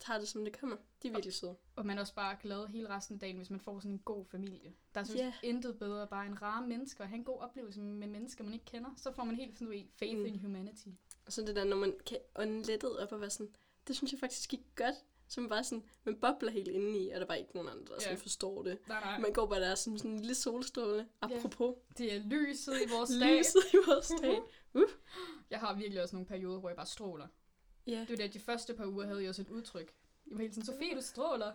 tager 0.00 0.18
det, 0.18 0.28
som 0.28 0.44
det 0.44 0.58
kommer. 0.58 0.76
De 1.02 1.08
er 1.08 1.12
virkelig 1.12 1.34
søde. 1.34 1.56
og 1.76 1.86
man 1.86 1.96
er 1.96 2.00
også 2.00 2.14
bare 2.14 2.36
glad 2.42 2.66
hele 2.66 2.88
resten 2.88 3.14
af 3.14 3.20
dagen, 3.20 3.36
hvis 3.36 3.50
man 3.50 3.60
får 3.60 3.78
sådan 3.80 3.90
en 3.90 3.98
god 3.98 4.24
familie. 4.24 4.72
Der 4.94 5.00
er 5.00 5.04
selvfølgelig 5.04 5.34
Ja. 5.42 5.48
intet 5.48 5.78
bedre 5.78 6.06
bare 6.06 6.26
en 6.26 6.42
rare 6.42 6.66
mennesker, 6.66 7.04
og 7.04 7.08
have 7.08 7.18
en 7.18 7.24
god 7.24 7.38
oplevelse 7.40 7.80
med 7.80 8.06
mennesker, 8.06 8.44
man 8.44 8.52
ikke 8.52 8.64
kender. 8.64 8.90
Så 8.96 9.12
får 9.12 9.24
man 9.24 9.36
helt 9.36 9.58
sådan 9.58 9.68
noget 9.68 9.86
faith 9.96 10.18
Mm. 10.18 10.24
in 10.26 10.38
humanity. 10.38 10.88
Og 11.26 11.32
så 11.32 11.42
det 11.42 11.56
der, 11.56 11.64
når 11.64 11.76
man 11.76 11.94
kan 12.06 12.18
ånde 12.36 12.62
lettet 12.62 12.98
op 12.98 13.12
og 13.12 13.20
være 13.20 13.30
sådan, 13.30 13.54
det 13.88 13.96
synes 13.96 14.12
jeg 14.12 14.20
faktisk 14.20 14.50
gik 14.50 14.60
godt. 14.76 14.94
Man 15.36 15.48
bare 15.48 15.64
sådan, 15.64 15.84
man 16.04 16.16
bobler 16.20 16.50
helt 16.50 16.68
indeni, 16.68 17.08
og 17.08 17.14
der 17.14 17.20
er 17.20 17.26
bare 17.26 17.38
ikke 17.40 17.50
nogen 17.54 17.68
andre, 17.68 17.86
der 17.86 17.94
Ja. 17.94 18.00
sådan 18.00 18.18
forstår 18.18 18.62
det. 18.62 18.78
Nej, 18.88 19.00
nej. 19.00 19.18
Man 19.18 19.32
går 19.32 19.46
bare 19.46 19.60
der 19.60 19.74
som 19.74 19.98
sådan 19.98 20.10
en 20.10 20.18
lille 20.18 20.34
solstråle. 20.34 21.08
Apropos, 21.20 21.74
Det 21.98 22.14
er 22.14 22.18
lyset 22.18 22.74
i 22.86 22.90
vores 22.90 23.10
dag. 23.20 23.38
lyset 23.38 23.60
i 23.72 23.76
vores 23.86 24.12
dag. 24.22 24.38
Jeg 25.50 25.58
har 25.60 25.74
virkelig 25.74 26.02
også 26.02 26.16
nogle 26.16 26.26
perioder, 26.26 26.58
hvor 26.60 26.68
jeg 26.68 26.76
bare 26.76 26.86
stråler. 26.86 27.26
Ja, 27.86 28.00
Det 28.00 28.10
var 28.10 28.16
det, 28.16 28.34
de 28.34 28.40
første 28.40 28.74
par 28.74 28.86
uger 28.86 29.06
havde 29.06 29.20
jeg 29.20 29.28
også 29.28 29.42
et 29.42 29.48
udtryk. 29.48 29.92
Jeg 30.26 30.36
var 30.36 30.42
helt 30.42 30.54
sådan, 30.54 30.66
Sofie, 30.66 30.94
du 30.96 31.00
stråler. 31.02 31.52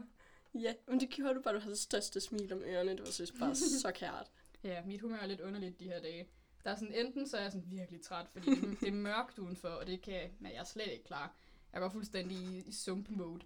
ja, 0.54 0.74
men 0.88 1.00
det 1.00 1.10
gjorde 1.10 1.33
du 1.36 1.42
bare, 1.42 1.54
du 1.54 1.60
havde 1.60 1.74
det 1.74 1.81
største 1.81 2.19
smil 2.21 2.54
om 2.54 2.62
ørerne. 2.63 2.92
Det 2.92 3.00
var 3.00 3.06
så 3.12 3.33
bare 3.39 3.56
så 3.86 3.92
kært. 3.92 4.31
Ja, 4.63 4.81
mit 4.86 5.01
humør 5.01 5.18
er 5.18 5.25
lidt 5.25 5.42
underligt 5.42 5.80
de 5.80 5.86
her 5.86 6.01
dage. 6.01 6.27
Der 6.63 6.69
er 6.71 6.75
sådan, 6.75 6.94
enten 6.94 7.27
så 7.27 7.38
er 7.38 7.42
jeg 7.42 7.51
sådan 7.51 7.71
virkelig 7.71 8.01
træt, 8.01 8.25
fordi 8.31 8.50
det, 8.81 8.88
er 8.88 8.92
mørkt 9.10 9.39
udenfor, 9.39 9.68
og 9.69 9.88
det 9.88 10.01
kan 10.01 10.13
jeg, 10.13 10.31
men 10.39 10.51
jeg 10.51 10.60
er 10.60 10.63
slet 10.63 10.88
ikke 10.92 11.04
klar. 11.04 11.36
Jeg 11.74 11.81
går 11.81 11.89
fuldstændig 11.89 12.38
i, 12.38 12.63
i 12.68 12.71
sump-mode. 12.71 13.42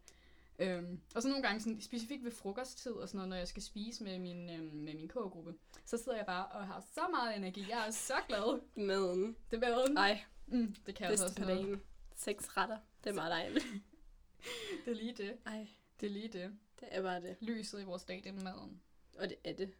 Øhm, 0.59 1.01
og 1.15 1.21
så 1.21 1.27
nogle 1.27 1.43
gange, 1.43 1.59
sådan, 1.59 1.81
specifikt 1.81 2.23
ved 2.23 2.31
frokosttid 2.31 2.91
og 2.91 3.07
sådan 3.09 3.17
noget, 3.17 3.29
når 3.29 3.37
jeg 3.37 3.47
skal 3.47 3.63
spise 3.63 4.03
med 4.03 4.19
min, 4.19 4.49
øhm, 4.49 4.75
med 4.75 4.93
min 4.93 5.07
K-gruppe, 5.07 5.53
så 5.85 5.97
sidder 5.97 6.17
jeg 6.17 6.25
bare 6.25 6.47
og 6.47 6.67
har 6.67 6.83
så 6.93 7.07
meget 7.11 7.37
energi. 7.37 7.65
Jeg 7.69 7.87
er 7.87 7.91
så 7.91 8.13
glad. 8.27 8.61
Maden. 8.75 9.35
Det 9.51 9.63
er 9.63 9.69
maden. 9.69 9.97
Ej, 9.97 10.23
Mm, 10.47 10.75
det 10.85 10.95
kan 10.95 11.03
jeg 11.03 11.13
også 11.13 11.35
på 11.35 11.43
dagen. 11.43 11.81
Seks 12.15 12.57
retter. 12.57 12.77
Det 13.03 13.09
er 13.09 13.13
meget 13.13 13.31
dejligt. 13.31 13.65
Det 14.85 14.91
er 14.91 14.95
lige 14.95 15.13
det. 15.13 15.37
Ej, 15.45 15.67
Det 15.99 16.05
er 16.05 16.11
lige 16.11 16.27
det. 16.27 16.57
det 16.79 16.87
er 16.91 17.01
bare 17.01 17.21
det. 17.21 17.37
Lyset 17.41 17.81
i 17.81 17.83
vores 17.83 18.03
dag, 18.03 18.21
det 18.23 18.25
er 18.29 18.43
maden. 18.43 18.81
Og 19.17 19.29
det 19.29 19.37
er 19.43 19.53
det. 19.53 19.73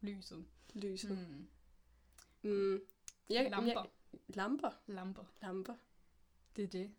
Lyset. 0.00 0.44
Lyset. 0.74 1.10
Mm. 1.10 1.48
Mm. 2.50 2.80
Jeg, 3.30 3.50
Lamper. 3.50 3.72
Jeg, 3.72 3.86
lamper. 4.28 4.70
Lamper. 4.86 5.24
Lamper. 5.42 5.74
Det 6.56 6.64
er 6.64 6.68
det. 6.68 6.90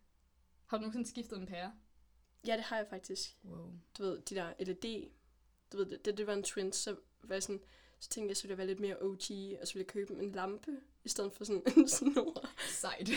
Har 0.72 0.78
du 0.78 0.82
nogensinde 0.82 1.10
skiftet 1.10 1.38
en 1.40 1.46
pære? 1.46 1.74
Ja, 2.48 2.54
det 2.56 2.64
har 2.64 2.78
jeg 2.78 2.88
faktisk. 2.90 3.38
Wow. 3.44 3.72
Du 3.98 4.04
ved, 4.04 4.22
de 4.22 4.36
der 4.36 4.54
LED. 4.60 5.10
Du 5.72 5.78
ved, 5.78 5.98
det, 5.98 6.18
det 6.18 6.28
var 6.28 6.34
en 6.34 6.44
trend, 6.44 6.74
så 6.74 6.96
var 7.24 7.36
jeg 7.36 7.44
sådan, 7.44 7.62
så 8.00 8.10
tænkte 8.10 8.30
jeg, 8.30 8.38
så 8.38 8.44
ville 8.44 8.52
jeg 8.52 8.58
være 8.58 8.68
lidt 8.68 8.80
mere 8.80 9.02
OG, 9.02 9.60
og 9.62 9.68
så 9.68 9.74
ville 9.74 9.84
jeg 9.84 9.88
købe 9.88 10.14
en 10.14 10.32
lampe, 10.32 10.72
i 11.04 11.10
stedet 11.10 11.34
for 11.34 11.44
sådan 11.44 11.64
en 11.78 11.88
snor. 11.88 12.46
Sejt. 12.70 13.10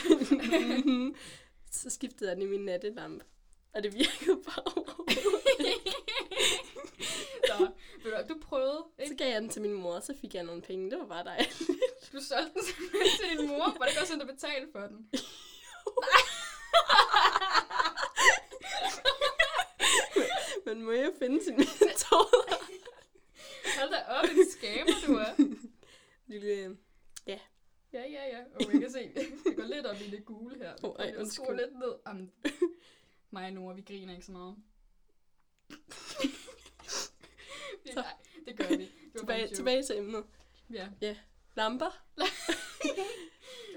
så 1.70 1.90
skiftede 1.90 2.30
jeg 2.30 2.36
den 2.36 2.42
i 2.42 2.50
min 2.50 2.64
nattelampe. 2.64 3.24
Og 3.72 3.82
det 3.82 3.94
virkede 3.94 4.42
bare 4.46 4.84
Så, 7.46 7.70
ved 8.04 8.28
du, 8.28 8.38
prøvede, 8.42 8.84
Så 8.96 9.02
ikke? 9.02 9.16
gav 9.16 9.28
jeg 9.32 9.42
den 9.42 9.50
til 9.50 9.62
min 9.62 9.72
mor, 9.72 10.00
så 10.00 10.14
fik 10.20 10.34
jeg 10.34 10.42
nogle 10.44 10.62
penge. 10.62 10.90
Det 10.90 10.98
var 10.98 11.06
bare 11.06 11.24
dejligt. 11.24 11.58
Du 12.12 12.20
solgte 12.20 12.54
den 12.54 12.62
til 13.20 13.38
din 13.38 13.48
mor. 13.48 13.78
Var 13.78 13.86
det 13.86 13.98
også 14.00 14.06
sådan, 14.12 14.26
der 14.26 14.32
betalte 14.32 14.72
for 14.72 14.80
den? 14.80 15.08
Men 20.74 20.84
må 20.84 20.92
jeg 20.92 21.12
finde 21.18 21.44
sin 21.44 21.56
metoder? 21.56 22.54
Hold 23.78 23.90
da 23.90 24.02
op, 24.08 24.24
en 24.24 24.50
scammer, 24.50 24.94
du 25.06 25.14
er. 25.14 25.56
Lille, 26.26 26.76
Ja, 27.26 27.38
ja, 27.92 28.26
ja. 28.38 28.44
Og 28.54 28.72
jeg 28.72 28.80
kan 28.80 28.90
se, 28.90 29.14
det 29.44 29.56
går 29.56 29.62
lidt 29.62 29.86
op 29.86 29.96
i 30.00 30.10
det 30.10 30.24
gule 30.24 30.56
her. 30.56 30.74
Åh, 30.84 30.94
ej, 30.98 31.04
jeg 31.04 31.26
skruer 31.26 31.48
undskyld. 31.48 31.56
lidt 31.56 31.78
ned. 31.78 31.94
Jamen, 32.06 32.32
mig 33.30 33.46
og 33.46 33.52
Nora, 33.52 33.74
vi 33.74 33.82
griner 33.82 34.12
ikke 34.12 34.26
så 34.26 34.32
meget. 34.32 34.56
Så. 37.86 37.94
Nej, 37.94 38.12
det 38.46 38.56
gør 38.56 38.68
vi. 38.68 38.76
Det 38.76 38.90
tilbage, 39.18 39.54
tilbage 39.54 39.82
til 39.82 39.98
emnet. 39.98 40.24
Ja. 40.72 41.16
Lamper? 41.54 42.04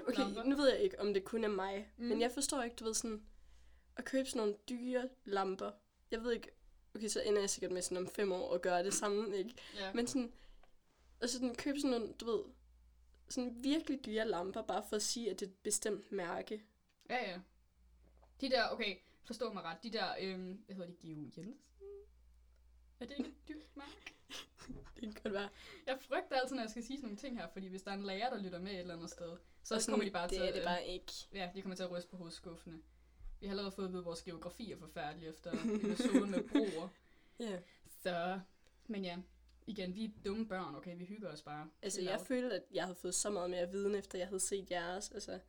Okay, 0.06 0.18
Lamper. 0.18 0.42
nu 0.42 0.56
ved 0.56 0.68
jeg 0.68 0.80
ikke, 0.80 1.00
om 1.00 1.14
det 1.14 1.24
kun 1.24 1.44
er 1.44 1.48
mig. 1.48 1.92
Mm. 1.96 2.04
Men 2.04 2.20
jeg 2.20 2.30
forstår 2.30 2.62
ikke, 2.62 2.76
du 2.76 2.84
ved 2.84 2.94
sådan, 2.94 3.22
at 3.96 4.04
købe 4.04 4.28
sådan 4.28 4.38
nogle 4.38 4.54
dyre 4.68 5.08
lamper. 5.24 5.70
Jeg 6.10 6.22
ved 6.22 6.32
ikke, 6.32 6.57
okay, 6.98 7.08
så 7.08 7.22
ender 7.22 7.40
jeg 7.40 7.50
sikkert 7.50 7.72
med 7.72 7.82
sådan 7.82 7.96
om 7.96 8.08
fem 8.08 8.32
år 8.32 8.54
at 8.54 8.62
gøre 8.62 8.84
det 8.84 8.94
samme, 8.94 9.36
ikke? 9.36 9.54
ja. 9.76 9.92
Men 9.92 10.06
sådan, 10.06 10.32
og 11.20 11.28
sådan 11.28 11.54
købe 11.54 11.80
sådan 11.80 11.90
nogle, 11.90 12.12
du 12.12 12.24
ved, 12.26 12.44
sådan 13.28 13.64
virkelig 13.64 14.04
dyre 14.06 14.28
lamper, 14.28 14.62
bare 14.62 14.82
for 14.88 14.96
at 14.96 15.02
sige, 15.02 15.30
at 15.30 15.40
det 15.40 15.46
er 15.46 15.50
et 15.50 15.56
bestemt 15.56 16.12
mærke. 16.12 16.62
Ja, 17.10 17.30
ja. 17.30 17.38
De 18.40 18.50
der, 18.50 18.68
okay, 18.68 18.96
forstå 19.24 19.52
mig 19.52 19.62
ret, 19.62 19.82
de 19.82 19.90
der, 19.90 20.14
øhm, 20.20 20.62
hvad 20.66 20.76
hedder 20.76 20.90
de, 20.90 20.96
Geo 21.08 21.16
Jensen? 21.16 21.56
Er 23.00 23.06
det 23.06 23.14
ikke 23.18 23.30
et 23.30 23.48
dyrt 23.48 23.76
mærke? 23.76 24.14
Det 25.00 25.02
kan 25.02 25.22
godt 25.22 25.34
være. 25.34 25.48
Jeg 25.86 25.98
frygter 26.00 26.36
altid, 26.36 26.56
når 26.56 26.62
jeg 26.62 26.70
skal 26.70 26.84
sige 26.84 26.96
sådan 26.96 27.06
nogle 27.06 27.18
ting 27.18 27.38
her, 27.38 27.48
fordi 27.52 27.66
hvis 27.66 27.82
der 27.82 27.90
er 27.90 27.94
en 27.94 28.04
lærer, 28.04 28.30
der 28.30 28.42
lytter 28.42 28.58
med 28.58 28.72
et 28.72 28.78
eller 28.78 28.94
andet 28.94 29.10
sted, 29.10 29.36
så 29.62 29.74
Og 29.74 29.82
sådan, 29.82 29.92
kommer 29.92 30.04
de 30.04 30.10
bare 30.10 30.28
det 30.28 30.32
til 30.32 30.42
er 30.42 30.48
at, 30.48 30.54
det 30.54 30.64
bare 30.64 30.86
ikke. 30.86 31.12
Ja, 31.32 31.50
de 31.54 31.62
kommer 31.62 31.76
til 31.76 31.82
at 31.82 31.90
ryste 31.90 32.10
på 32.10 32.16
hovedskuffene. 32.16 32.82
Vi 33.40 33.46
har 33.46 33.52
allerede 33.52 33.72
fået 33.72 33.86
at 33.86 33.90
vide, 33.92 34.00
at 34.00 34.04
vores 34.06 34.22
geografi 34.22 34.72
er 34.72 34.76
forfærdelig 34.76 35.28
efter 35.28 35.52
episoden 35.52 36.30
med 36.30 36.48
broer. 36.48 36.88
Ja. 37.40 37.58
Så, 38.02 38.40
men 38.86 39.04
ja, 39.04 39.18
igen, 39.66 39.94
vi 39.94 40.04
er 40.04 40.08
dumme 40.24 40.46
børn, 40.48 40.74
okay? 40.74 40.96
Vi 40.98 41.04
hygger 41.04 41.32
os 41.32 41.42
bare. 41.42 41.70
Altså, 41.82 42.02
jeg 42.02 42.20
følte, 42.20 42.56
at 42.56 42.62
jeg 42.74 42.82
havde 42.84 42.94
fået 42.94 43.14
så 43.14 43.30
meget 43.30 43.50
mere 43.50 43.70
viden, 43.70 43.94
efter 43.94 44.18
jeg 44.18 44.26
havde 44.28 44.40
set 44.40 44.70
jeres. 44.70 45.10
Altså, 45.10 45.40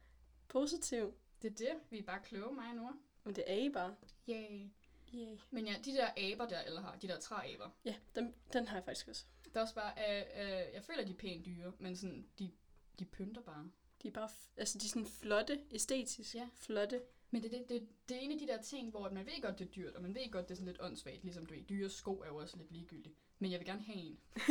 positiv. 0.47 1.13
Det 1.41 1.51
er 1.51 1.55
det, 1.55 1.79
vi 1.89 1.99
er 1.99 2.03
bare 2.03 2.19
kloge, 2.23 2.55
mig 2.55 2.69
og 2.69 2.75
Nora. 2.75 2.93
Men 3.23 3.35
det 3.35 3.43
er 3.47 3.55
I 3.55 3.69
bare. 3.69 3.95
Yay. 4.29 4.69
Yay. 5.13 5.37
Men 5.51 5.67
ja, 5.67 5.75
de 5.85 5.91
der 5.91 6.33
aber 6.33 6.45
der, 6.47 6.61
eller 6.61 6.81
har, 6.81 6.95
de 6.95 7.07
der 7.07 7.19
træaber, 7.19 7.69
Ja, 7.85 7.95
den, 8.15 8.33
den 8.53 8.67
har 8.67 8.75
jeg 8.77 8.85
faktisk 8.85 9.07
også. 9.07 9.25
der 9.53 9.59
er 9.59 9.63
også 9.63 9.75
bare, 9.75 9.93
øh, 9.97 10.25
øh, 10.43 10.73
jeg 10.73 10.83
føler, 10.83 11.05
de 11.05 11.11
er 11.11 11.15
pænt 11.17 11.45
dyre, 11.45 11.73
men 11.79 11.95
sådan, 11.97 12.27
de, 12.39 12.51
de 12.99 13.05
pynter 13.05 13.41
bare. 13.41 13.69
De 14.03 14.07
er 14.07 14.11
bare, 14.11 14.29
altså 14.57 14.77
de 14.77 14.85
er 14.85 14.89
sådan 14.89 15.05
flotte, 15.05 15.61
æstetisk. 15.71 16.35
Ja. 16.35 16.49
Flotte. 16.53 17.01
Men 17.31 17.43
det, 17.43 17.51
det, 17.51 17.69
det, 17.69 17.87
det 18.09 18.17
er 18.17 18.21
en 18.21 18.31
af 18.31 18.39
de 18.39 18.47
der 18.47 18.61
ting, 18.61 18.89
hvor 18.89 19.09
man 19.09 19.25
ved 19.25 19.41
godt, 19.41 19.59
det 19.59 19.67
er 19.67 19.71
dyrt, 19.71 19.95
og 19.95 20.01
man 20.01 20.15
ved 20.15 20.31
godt, 20.31 20.47
det 20.47 20.51
er 20.51 20.55
sådan 20.55 20.67
lidt 20.67 20.81
åndssvagt, 20.81 21.23
ligesom 21.23 21.45
du 21.45 21.53
ved, 21.53 21.63
dyre 21.63 21.89
sko 21.89 22.19
er 22.19 22.27
jo 22.27 22.35
også 22.35 22.57
lidt 22.57 22.71
ligegyldigt. 22.71 23.15
Men 23.39 23.51
jeg 23.51 23.59
vil 23.59 23.67
gerne 23.67 23.81
have 23.81 23.97
en. 23.97 24.19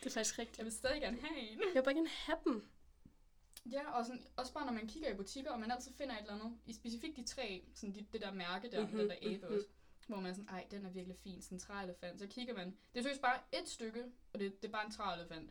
Det 0.00 0.06
er 0.06 0.10
faktisk 0.10 0.38
rigtigt. 0.38 0.58
Jeg 0.58 0.64
vil 0.64 0.72
stadig 0.72 1.00
gerne 1.00 1.18
have 1.20 1.38
en. 1.40 1.58
Jeg 1.58 1.74
vil 1.74 1.82
bare 1.82 1.94
gerne 1.94 2.08
have 2.08 2.38
dem. 2.44 2.68
Ja, 3.70 3.90
og 3.90 4.06
sådan, 4.06 4.26
også 4.36 4.52
bare 4.52 4.66
når 4.66 4.72
man 4.72 4.88
kigger 4.88 5.10
i 5.10 5.16
butikker, 5.16 5.50
og 5.50 5.60
man 5.60 5.70
altid 5.70 5.92
finder 5.92 6.14
et 6.14 6.20
eller 6.20 6.34
andet, 6.34 6.58
i 6.66 6.72
specifikt 6.72 7.16
de 7.16 7.22
tre, 7.22 7.64
sådan 7.74 7.94
de, 7.94 8.06
det 8.12 8.20
der 8.20 8.32
mærke 8.32 8.70
der, 8.70 8.80
mm-hmm, 8.80 8.98
Mhm, 8.98 9.08
den 9.08 9.10
der 9.10 9.34
abe 9.34 9.46
mhm. 9.46 9.54
også, 9.54 9.66
hvor 10.06 10.16
man 10.16 10.30
er 10.30 10.34
sådan, 10.34 10.48
ej, 10.48 10.66
den 10.70 10.86
er 10.86 10.90
virkelig 10.90 11.16
fin, 11.16 11.42
sådan 11.42 11.56
en 11.56 11.60
træelefant. 11.60 12.20
Så 12.20 12.26
kigger 12.26 12.54
man, 12.54 12.76
det 12.94 13.06
er 13.06 13.20
bare 13.22 13.40
et 13.52 13.68
stykke, 13.68 14.04
og 14.32 14.40
det, 14.40 14.62
det 14.62 14.68
er 14.68 14.72
bare 14.72 14.86
en 14.86 14.92
træelefant. 14.92 15.50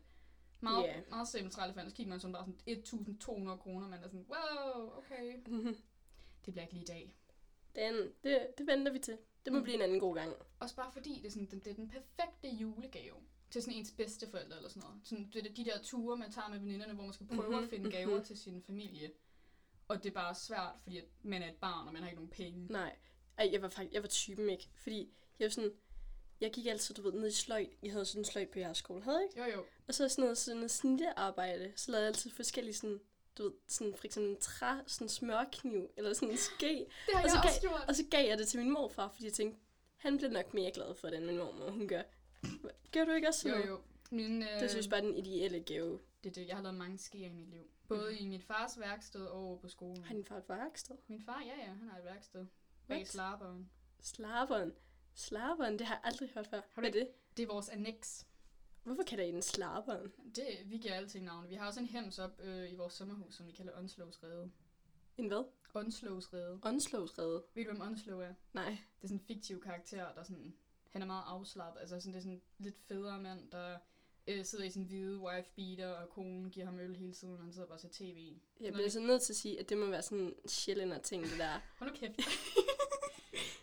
Meget, 0.61 0.85
yeah. 0.89 1.09
meget 1.09 1.27
simpel 1.27 1.51
træelefant, 1.51 1.89
så 1.89 1.95
kigger 1.95 2.09
man 2.09 2.19
sådan 2.19 2.33
bare 2.33 2.45
sådan 2.45 3.49
1.200 3.49 3.57
kroner, 3.57 3.87
man 3.87 4.03
er 4.03 4.07
sådan, 4.07 4.25
wow, 4.29 4.97
okay. 4.97 5.33
Det 6.49 6.53
bliver 6.53 6.63
ikke 6.63 6.73
lige 6.73 6.83
i 6.83 6.85
dag. 6.85 7.15
Den, 7.75 8.11
det, 8.23 8.47
det 8.57 8.67
venter 8.67 8.91
vi 8.91 8.99
til. 8.99 9.17
Det 9.45 9.53
må 9.53 9.59
Mm. 9.59 9.63
blive 9.63 9.75
en 9.75 9.81
anden 9.81 9.99
god 9.99 10.15
gang. 10.15 10.33
Også 10.59 10.75
bare 10.75 10.91
fordi, 10.91 11.19
det 11.21 11.25
er, 11.25 11.31
sådan, 11.31 11.45
det, 11.51 11.65
det 11.65 11.71
er 11.71 11.75
den 11.75 11.89
perfekte 11.89 12.47
julegave 12.49 13.15
til 13.51 13.61
sådan 13.61 13.77
ens 13.77 13.91
bedsteforældre 13.97 14.55
eller 14.57 14.69
sådan 14.69 14.83
noget. 14.83 14.99
Sådan, 15.03 15.29
det 15.33 15.47
er 15.47 15.53
de 15.53 15.65
der 15.65 15.81
ture, 15.83 16.17
man 16.17 16.31
tager 16.31 16.49
med 16.49 16.59
veninderne, 16.59 16.93
hvor 16.93 17.03
man 17.03 17.13
skal 17.13 17.27
prøve 17.27 17.49
Mhm, 17.55 17.63
at 17.63 17.69
finde 17.69 17.91
gaver 17.91 18.23
til 18.23 18.37
sin 18.37 18.63
familie. 18.63 19.11
Og 19.87 20.03
det 20.03 20.09
er 20.09 20.13
bare 20.13 20.35
svært, 20.35 20.75
fordi 20.83 20.97
at 20.97 21.05
man 21.21 21.41
er 21.43 21.49
et 21.49 21.55
barn, 21.55 21.87
og 21.87 21.93
man 21.93 22.01
har 22.01 22.09
ikke 22.09 22.15
nogen 22.21 22.29
penge. 22.29 22.67
Nej. 22.69 22.95
Ej, 23.37 23.49
jeg 23.51 23.61
var 23.61 23.69
faktisk, 23.69 23.93
jeg 23.93 24.01
var 24.01 24.07
typen 24.09 24.49
ikke. 24.49 24.69
Fordi 24.75 25.13
jeg 25.39 25.45
var 25.45 25.49
sådan, 25.49 25.71
jeg 26.41 26.51
gik 26.53 26.65
altid, 26.65 26.95
du 26.95 27.01
ved, 27.01 27.13
ned 27.13 27.27
i 27.27 27.31
sløjt. 27.31 27.69
Jeg 27.83 27.91
havde 27.91 28.05
sådan 28.05 28.21
en 28.21 28.25
sløjt 28.25 28.49
på 28.49 28.59
jeres 28.59 28.77
skole, 28.77 29.03
havde 29.03 29.17
jeg 29.17 29.25
ikke? 29.29 29.39
Jo, 29.51 29.57
jo. 29.57 29.65
Og 29.87 29.93
så 29.93 30.09
sådan 30.09 30.21
noget, 30.21 30.37
sådan 30.37 30.57
noget 30.57 30.71
snittearbejde. 30.71 31.73
Så 31.75 31.91
lavede 31.91 32.03
jeg 32.05 32.07
altid 32.07 32.31
forskellige 32.31 32.73
sådan, 32.75 32.99
du 33.39 33.43
ved, 33.43 33.53
sådan 33.67 33.93
for 33.95 34.05
eksempel 34.05 34.31
en 34.31 34.37
træ, 34.41 34.73
sådan 34.87 35.05
en 35.05 35.09
smørkniv, 35.09 35.89
eller 35.97 36.13
sådan 36.13 36.29
en 36.31 36.37
ske. 36.37 36.85
Det 37.05 37.15
har 37.15 37.23
Og 37.23 37.29
så 37.29 37.35
jeg 37.35 37.43
gav- 37.43 37.49
også 37.49 37.61
gjort. 37.61 37.85
Og 37.87 37.95
så 37.95 38.03
gav 38.11 38.27
jeg 38.27 38.37
det 38.37 38.47
til 38.47 38.59
min 38.59 38.71
morfar, 38.71 39.07
fordi 39.09 39.25
jeg 39.25 39.33
tænkte, 39.33 39.59
han 39.97 40.17
bliver 40.17 40.31
nok 40.31 40.53
mere 40.53 40.71
glad 40.71 40.95
for 40.95 41.07
det, 41.07 41.17
end 41.17 41.25
min 41.25 41.37
mormor, 41.37 41.69
hun 41.71 41.87
gør. 41.87 42.01
Gør 42.91 43.05
du 43.05 43.11
ikke 43.11 43.27
også 43.27 43.39
sådan 43.39 43.57
Jo, 43.59 43.65
noget? 43.65 43.69
jo. 43.79 43.81
Min, 44.11 44.43
øh, 44.43 44.49
Det 44.61 44.69
synes 44.69 44.85
jeg 44.85 44.89
bare 44.89 44.99
er 44.99 45.05
den 45.05 45.15
ideelle 45.15 45.59
gave. 45.59 45.99
det, 46.23 46.29
er 46.29 46.33
det. 46.33 46.47
Jeg 46.47 46.55
har 46.55 46.63
lavet 46.63 46.77
mange 46.77 46.97
skeer 46.97 47.27
i 47.29 47.31
mit 47.33 47.47
liv. 47.49 47.63
Både 47.87 48.17
i 48.17 48.27
mit 48.27 48.43
fars 48.43 48.79
værksted 48.79 49.25
og 49.25 49.43
over 49.45 49.57
på 49.57 49.69
skolen. 49.69 50.03
Har 50.03 50.13
din 50.13 50.25
far 50.25 50.37
et 50.37 50.49
værksted? 50.49 50.95
Min 51.07 51.21
far, 51.25 51.41
ja, 51.45 51.61
ja, 51.63 51.67
han 51.73 51.89
har 51.91 51.97
et 51.99 52.05
værksted. 52.05 52.45
Bag 52.87 52.97
What? 52.97 53.07
slarberen. 53.07 53.69
Slaveren. 54.01 54.73
Slaveren, 55.15 55.79
det 55.79 55.87
har 55.87 55.95
jeg 55.95 56.01
aldrig 56.03 56.29
hørt 56.29 56.47
før. 56.47 56.57
Har 56.73 56.81
du 56.81 56.89
Hvad 56.89 56.89
er 56.89 56.93
det? 57.05 57.09
Det 57.37 57.43
er 57.43 57.47
vores 57.47 57.69
annex. 57.69 58.23
Hvorfor 58.83 59.03
kalder 59.03 59.23
I 59.23 59.31
den 59.31 59.41
slaveren? 59.41 60.11
Det, 60.35 60.45
vi 60.65 60.77
giver 60.77 60.93
alting 60.93 61.25
navne. 61.25 61.49
Vi 61.49 61.55
har 61.55 61.67
også 61.67 61.79
en 61.79 61.85
hems 61.85 62.19
op 62.19 62.39
øh, 62.43 62.71
i 62.71 62.75
vores 62.75 62.93
sommerhus, 62.93 63.35
som 63.35 63.47
vi 63.47 63.51
kalder 63.51 63.77
Onslows 63.77 64.19
En 65.17 65.27
hvad? 65.27 65.43
Onslows 65.73 66.33
Rede. 66.33 66.59
Åndslåsrede? 66.63 67.43
Ved 67.53 67.65
du, 67.65 67.71
hvem 67.71 67.81
Onslow 67.81 68.19
er? 68.19 68.33
Nej. 68.53 68.69
Det 68.69 69.03
er 69.03 69.07
sådan 69.07 69.17
en 69.17 69.25
fiktiv 69.25 69.61
karakter, 69.61 70.13
der 70.13 70.23
sådan... 70.23 70.53
Han 70.89 71.01
er 71.01 71.05
meget 71.05 71.23
afslappet. 71.27 71.79
Altså 71.79 71.99
sådan, 71.99 72.13
det 72.13 72.17
er 72.17 72.21
sådan 72.21 72.35
en 72.35 72.41
lidt 72.57 72.77
federe 72.87 73.21
mand, 73.21 73.51
der 73.51 73.77
øh, 74.27 74.45
sidder 74.45 74.65
i 74.65 74.69
sin 74.69 74.83
hvide 74.83 75.19
wife 75.19 75.49
beater, 75.55 75.87
og 75.87 76.09
konen 76.09 76.49
giver 76.49 76.65
ham 76.65 76.79
øl 76.79 76.95
hele 76.95 77.13
tiden, 77.13 77.33
og 77.33 77.43
han 77.43 77.53
sidder 77.53 77.67
bare 77.67 77.75
og 77.75 77.81
ser 77.81 77.89
tv. 77.91 78.33
Jeg 78.61 78.73
bliver 78.73 78.89
så 78.89 78.99
nødt 78.99 79.21
til 79.21 79.33
at 79.33 79.37
sige, 79.37 79.59
at 79.59 79.69
det 79.69 79.77
må 79.77 79.85
være 79.85 80.01
sådan 80.01 80.23
en 80.23 80.33
sjældent 80.47 81.03
ting, 81.03 81.23
det 81.23 81.39
der. 81.39 81.59
Hold 81.79 81.91
nu 81.91 81.95
kæft. 81.95 82.19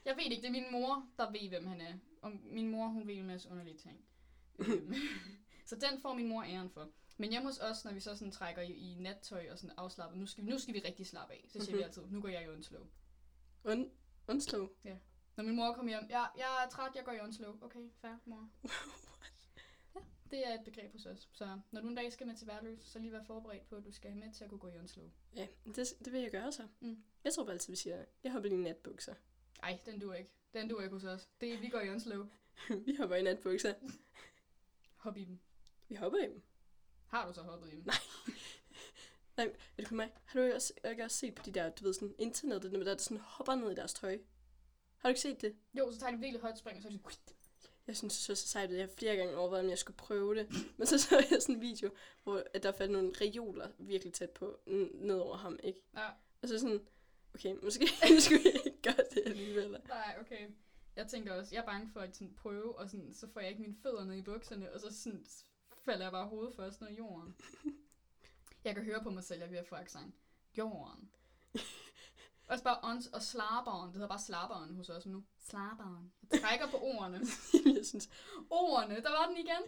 jeg 0.04 0.16
ved 0.16 0.24
ikke, 0.24 0.42
det 0.42 0.48
er 0.48 0.52
min 0.52 0.72
mor, 0.72 1.08
der 1.18 1.30
ved, 1.30 1.48
hvem 1.48 1.66
han 1.66 1.80
er. 1.80 1.94
Og 2.22 2.32
min 2.44 2.68
mor, 2.68 2.86
hun 2.86 3.06
ved 3.06 3.14
en 3.14 3.26
masse 3.26 3.50
underlige 3.50 3.76
ting. 3.76 4.04
Øhm, 4.58 4.94
så 5.68 5.76
den 5.76 6.00
får 6.02 6.14
min 6.14 6.28
mor 6.28 6.42
æren 6.42 6.70
for. 6.70 6.88
Men 7.18 7.30
hjemme 7.30 7.48
hos 7.48 7.58
os, 7.58 7.84
når 7.84 7.92
vi 7.92 8.00
så 8.00 8.16
sådan 8.16 8.32
trækker 8.32 8.62
i, 8.62 8.72
i 8.72 8.94
nattøj 9.00 9.46
og 9.50 9.58
sådan 9.58 9.74
afslappet, 9.76 10.18
nu 10.18 10.26
skal, 10.26 10.44
vi, 10.46 10.50
nu 10.50 10.58
skal 10.58 10.74
vi 10.74 10.78
rigtig 10.84 11.06
slappe 11.06 11.34
af. 11.34 11.44
Så 11.48 11.58
siger 11.60 11.70
vi 11.76 11.76
Mhm. 11.76 11.84
altid, 11.84 12.02
nu 12.10 12.20
går 12.20 12.28
jeg 12.28 12.44
i 12.44 12.48
onslow. 12.48 12.82
Und 13.64 13.90
Undslå. 14.28 14.72
Når 15.36 15.44
min 15.44 15.56
mor 15.56 15.72
kommer 15.72 15.92
hjem, 15.92 16.06
ja, 16.10 16.20
jeg 16.36 16.64
er 16.64 16.68
træt, 16.70 16.92
jeg 16.96 17.04
går 17.04 17.12
i 17.12 17.20
onslow. 17.20 17.58
Okay, 17.62 17.90
fair, 18.00 18.12
mor. 18.24 18.48
ja, 19.94 20.00
det 20.30 20.46
er 20.48 20.54
et 20.54 20.64
begreb 20.64 20.92
hos 20.92 21.06
os. 21.06 21.28
Så 21.32 21.60
når 21.70 21.80
du 21.80 21.88
en 21.88 21.94
dag 21.94 22.12
skal 22.12 22.26
med 22.26 22.36
til 22.36 22.46
værløs, 22.46 22.80
så 22.82 22.98
lige 22.98 23.12
vær 23.12 23.22
forberedt 23.22 23.68
på, 23.68 23.76
at 23.76 23.84
du 23.84 23.92
skal 23.92 24.10
have 24.10 24.20
med 24.24 24.32
til 24.34 24.44
at 24.44 24.50
kunne 24.50 24.58
gå 24.60 24.68
i 24.68 24.78
onslow. 24.78 25.10
Ja, 25.36 25.46
det, 25.64 25.76
det 26.04 26.12
vil 26.12 26.20
jeg 26.20 26.30
gøre 26.30 26.52
så. 26.52 26.62
Mm. 26.80 27.02
Jeg 27.24 27.32
tror 27.32 27.44
bare 27.44 27.52
altid, 27.52 27.72
vi 27.72 27.76
siger, 27.76 28.04
jeg 28.24 28.32
hopper 28.32 28.50
i 28.50 28.56
natbukser. 28.56 29.14
Ej, 29.62 29.78
den 29.86 30.00
duer 30.00 30.14
ikke. 30.14 30.30
Den 30.54 30.68
duer 30.68 30.82
ikke 30.82 30.94
hos 30.94 31.04
os. 31.04 31.28
Det, 31.40 31.62
vi 31.62 31.68
går 31.68 31.80
i 31.80 31.90
onslow. 31.90 32.26
vi 32.86 32.94
hopper 32.98 33.16
i 33.16 33.22
natbukser. 33.22 33.74
Hop 35.06 35.16
i 35.16 35.24
dem. 35.24 35.38
Vi 35.88 35.94
hopper 35.94 36.18
i 36.18 36.22
dem. 36.26 36.42
Har 37.06 37.28
du 37.28 37.34
så 37.34 37.42
hoppet 37.42 37.72
i 37.72 37.76
dem? 37.76 37.86
Er 39.36 39.48
det 39.78 39.88
kun 39.88 39.96
mig? 39.96 40.10
Har 40.24 40.40
du 40.40 40.44
ikke 40.44 40.54
også, 40.54 40.72
ikke 40.90 41.04
også 41.04 41.16
set 41.18 41.34
på 41.34 41.42
de 41.46 41.50
der, 41.52 41.70
du 41.70 41.84
ved, 41.84 41.94
sådan 41.94 42.14
internettet, 42.18 42.72
der, 42.72 42.84
der 42.84 42.96
sådan 42.96 43.18
hopper 43.18 43.54
ned 43.54 43.70
i 43.70 43.74
deres 43.74 43.94
tøj? 43.94 44.18
Har 44.96 45.08
du 45.08 45.10
ikke 45.10 45.20
set 45.20 45.40
det? 45.42 45.56
Jo, 45.74 45.92
så 45.92 45.98
tager 46.00 46.12
de 46.12 46.18
virkelig 46.18 46.40
højt 46.40 46.58
spring, 46.58 46.76
og 46.76 46.82
så 46.82 46.88
er 46.88 46.92
de 46.92 46.98
sådan... 46.98 47.34
Jeg 47.86 47.96
synes, 47.96 48.14
det 48.14 48.22
så 48.22 48.34
så 48.34 48.48
sejt 48.48 48.70
ud. 48.70 48.74
Jeg 48.74 48.84
har 48.86 48.92
flere 48.98 49.16
gange 49.16 49.36
overvejet, 49.36 49.64
om 49.64 49.70
jeg 49.70 49.78
skulle 49.78 49.96
prøve 49.96 50.34
det. 50.34 50.48
Men 50.78 50.86
så 50.86 50.98
så 50.98 51.26
jeg 51.30 51.42
sådan 51.42 51.54
en 51.54 51.60
video, 51.60 51.90
hvor 52.24 52.42
at 52.54 52.62
der 52.62 52.72
faldt 52.72 52.92
nogle 52.92 53.12
reoler 53.20 53.68
virkelig 53.78 54.12
tæt 54.14 54.30
på, 54.30 54.58
n- 54.66 55.06
ned 55.06 55.18
over 55.18 55.36
ham, 55.36 55.58
ikke? 55.62 55.82
Ja, 55.96 56.08
Og 56.42 56.48
så 56.48 56.58
sådan, 56.58 56.86
okay, 57.34 57.54
måske 57.62 57.86
skulle 58.20 58.40
jeg 58.44 58.66
ikke 58.66 58.82
gøre 58.82 59.04
det 59.14 59.22
alligevel. 59.26 59.70
nej, 59.88 60.16
okay. 60.20 60.48
Jeg 60.96 61.06
tænker 61.06 61.34
også, 61.34 61.54
jeg 61.54 61.62
er 61.62 61.66
bange 61.66 61.90
for 61.92 62.00
at 62.00 62.16
sådan 62.16 62.34
prøve, 62.34 62.78
og 62.78 62.90
sådan, 62.90 63.14
så 63.14 63.26
får 63.32 63.40
jeg 63.40 63.48
ikke 63.48 63.62
mine 63.62 63.76
fødder 63.82 64.04
ned 64.04 64.16
i 64.16 64.22
bukserne, 64.22 64.72
og 64.72 64.80
så 64.80 65.02
sådan 65.02 65.26
falder 65.84 66.04
jeg 66.04 66.12
bare 66.12 66.28
hovedet 66.28 66.54
først 66.56 66.80
ned 66.80 66.88
i 66.90 66.96
jorden. 66.96 67.36
Jeg 68.64 68.74
kan 68.74 68.84
høre 68.84 69.02
på 69.02 69.10
mig 69.10 69.24
selv, 69.24 69.40
jeg 69.40 69.46
er 69.46 69.50
ved 69.50 69.58
at 69.58 69.66
få 69.66 69.74
accent. 69.74 70.14
Jorden. 70.58 71.10
Også 72.46 72.64
bare 72.64 72.78
ons 72.82 73.06
og 73.06 73.22
slarberen. 73.22 73.86
Det 73.86 73.94
hedder 73.94 74.08
bare 74.08 74.18
slarberen 74.18 74.76
hos 74.76 74.88
os 74.88 75.06
nu. 75.06 75.24
Slarberen. 75.38 76.12
Jeg 76.32 76.40
trækker 76.40 76.70
på 76.70 76.76
ordene. 76.76 77.20
jeg 77.76 77.86
synes, 77.86 78.10
Ordene, 78.50 78.94
der 79.02 79.10
var 79.10 79.26
den 79.26 79.36
igen. 79.36 79.62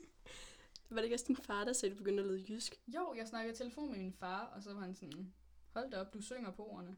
var 0.90 0.96
det 0.96 1.04
ikke 1.04 1.16
også 1.16 1.24
din 1.28 1.36
far, 1.36 1.64
der 1.64 1.72
sagde, 1.72 1.92
at 1.92 1.98
du 1.98 2.04
begyndte 2.04 2.22
at 2.22 2.28
lyde 2.28 2.44
jysk? 2.48 2.80
Jo, 2.86 3.14
jeg 3.16 3.28
snakkede 3.28 3.54
i 3.54 3.56
telefon 3.56 3.90
med 3.90 3.98
min 3.98 4.12
far, 4.12 4.44
og 4.44 4.62
så 4.62 4.74
var 4.74 4.80
han 4.80 4.94
sådan, 4.94 5.34
hold 5.72 5.90
da 5.90 6.00
op, 6.00 6.14
du 6.14 6.20
synger 6.20 6.50
på 6.50 6.66
ordene. 6.66 6.96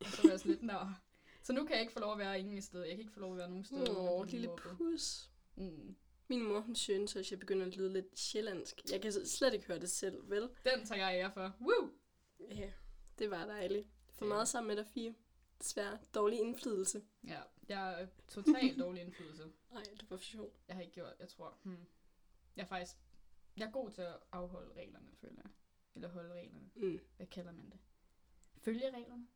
Og 0.00 0.06
så 0.06 0.22
var 0.22 0.30
jeg 0.30 0.40
sådan 0.40 0.52
lidt, 0.52 0.62
nå. 0.62 0.78
Så 1.42 1.52
nu 1.52 1.64
kan 1.64 1.72
jeg 1.72 1.80
ikke 1.80 1.92
få 1.92 2.00
lov 2.00 2.12
at 2.12 2.18
være 2.18 2.40
ingen 2.40 2.62
sted. 2.62 2.80
Jeg 2.80 2.90
kan 2.90 3.00
ikke 3.00 3.12
få 3.12 3.20
lov 3.20 3.32
at 3.32 3.38
være 3.38 3.48
nogen 3.48 3.64
steder. 3.64 3.98
Åh, 3.98 4.26
lille 4.26 4.50
pus. 4.56 5.30
Mm. 5.54 5.96
Min 6.28 6.42
mor, 6.42 6.60
hun 6.60 6.74
synes, 6.74 7.16
at 7.16 7.30
jeg 7.30 7.38
begynder 7.38 7.66
at 7.66 7.76
lyde 7.76 7.92
lidt 7.92 8.18
sjællandsk. 8.18 8.80
Jeg 8.90 9.02
kan 9.02 9.12
slet 9.12 9.54
ikke 9.54 9.66
høre 9.66 9.78
det 9.78 9.90
selv, 9.90 10.30
vel? 10.30 10.42
Den 10.42 10.86
tager 10.86 11.08
jeg 11.08 11.20
ære 11.20 11.32
for. 11.32 11.56
Woo! 11.60 11.90
Ja, 12.50 12.72
det 13.18 13.30
var 13.30 13.46
dejligt. 13.46 13.88
For 14.12 14.24
meget 14.24 14.48
sammen 14.48 14.68
med 14.68 14.76
dig 14.76 14.86
fire. 14.94 15.14
Desværre 15.58 15.98
dårlig 16.14 16.38
indflydelse. 16.38 17.02
Ja, 17.24 17.40
jeg 17.68 18.02
er 18.02 18.06
totalt 18.28 18.78
dårlig 18.78 19.02
indflydelse. 19.02 19.52
Nej, 19.70 19.82
det 19.82 20.10
var 20.10 20.16
for 20.16 20.24
sjov. 20.24 20.52
Jeg 20.68 20.76
har 20.76 20.82
ikke 20.82 20.94
gjort, 20.94 21.14
jeg 21.20 21.28
tror, 21.28 21.58
hmm. 21.62 21.86
Jeg 22.56 22.62
er 22.62 22.66
faktisk, 22.66 22.96
jeg 23.56 23.66
er 23.66 23.70
god 23.70 23.90
til 23.90 24.02
at 24.02 24.16
afholde 24.32 24.72
reglerne, 24.76 25.08
føler 25.20 25.42
jeg. 25.44 25.50
Eller 25.94 26.08
holde 26.08 26.32
reglerne. 26.32 26.70
Mm. 26.74 27.00
Hvad 27.16 27.26
kalder 27.26 27.52
man 27.52 27.70
det? 27.70 27.78
Følge 28.58 28.90
reglerne? 28.90 29.26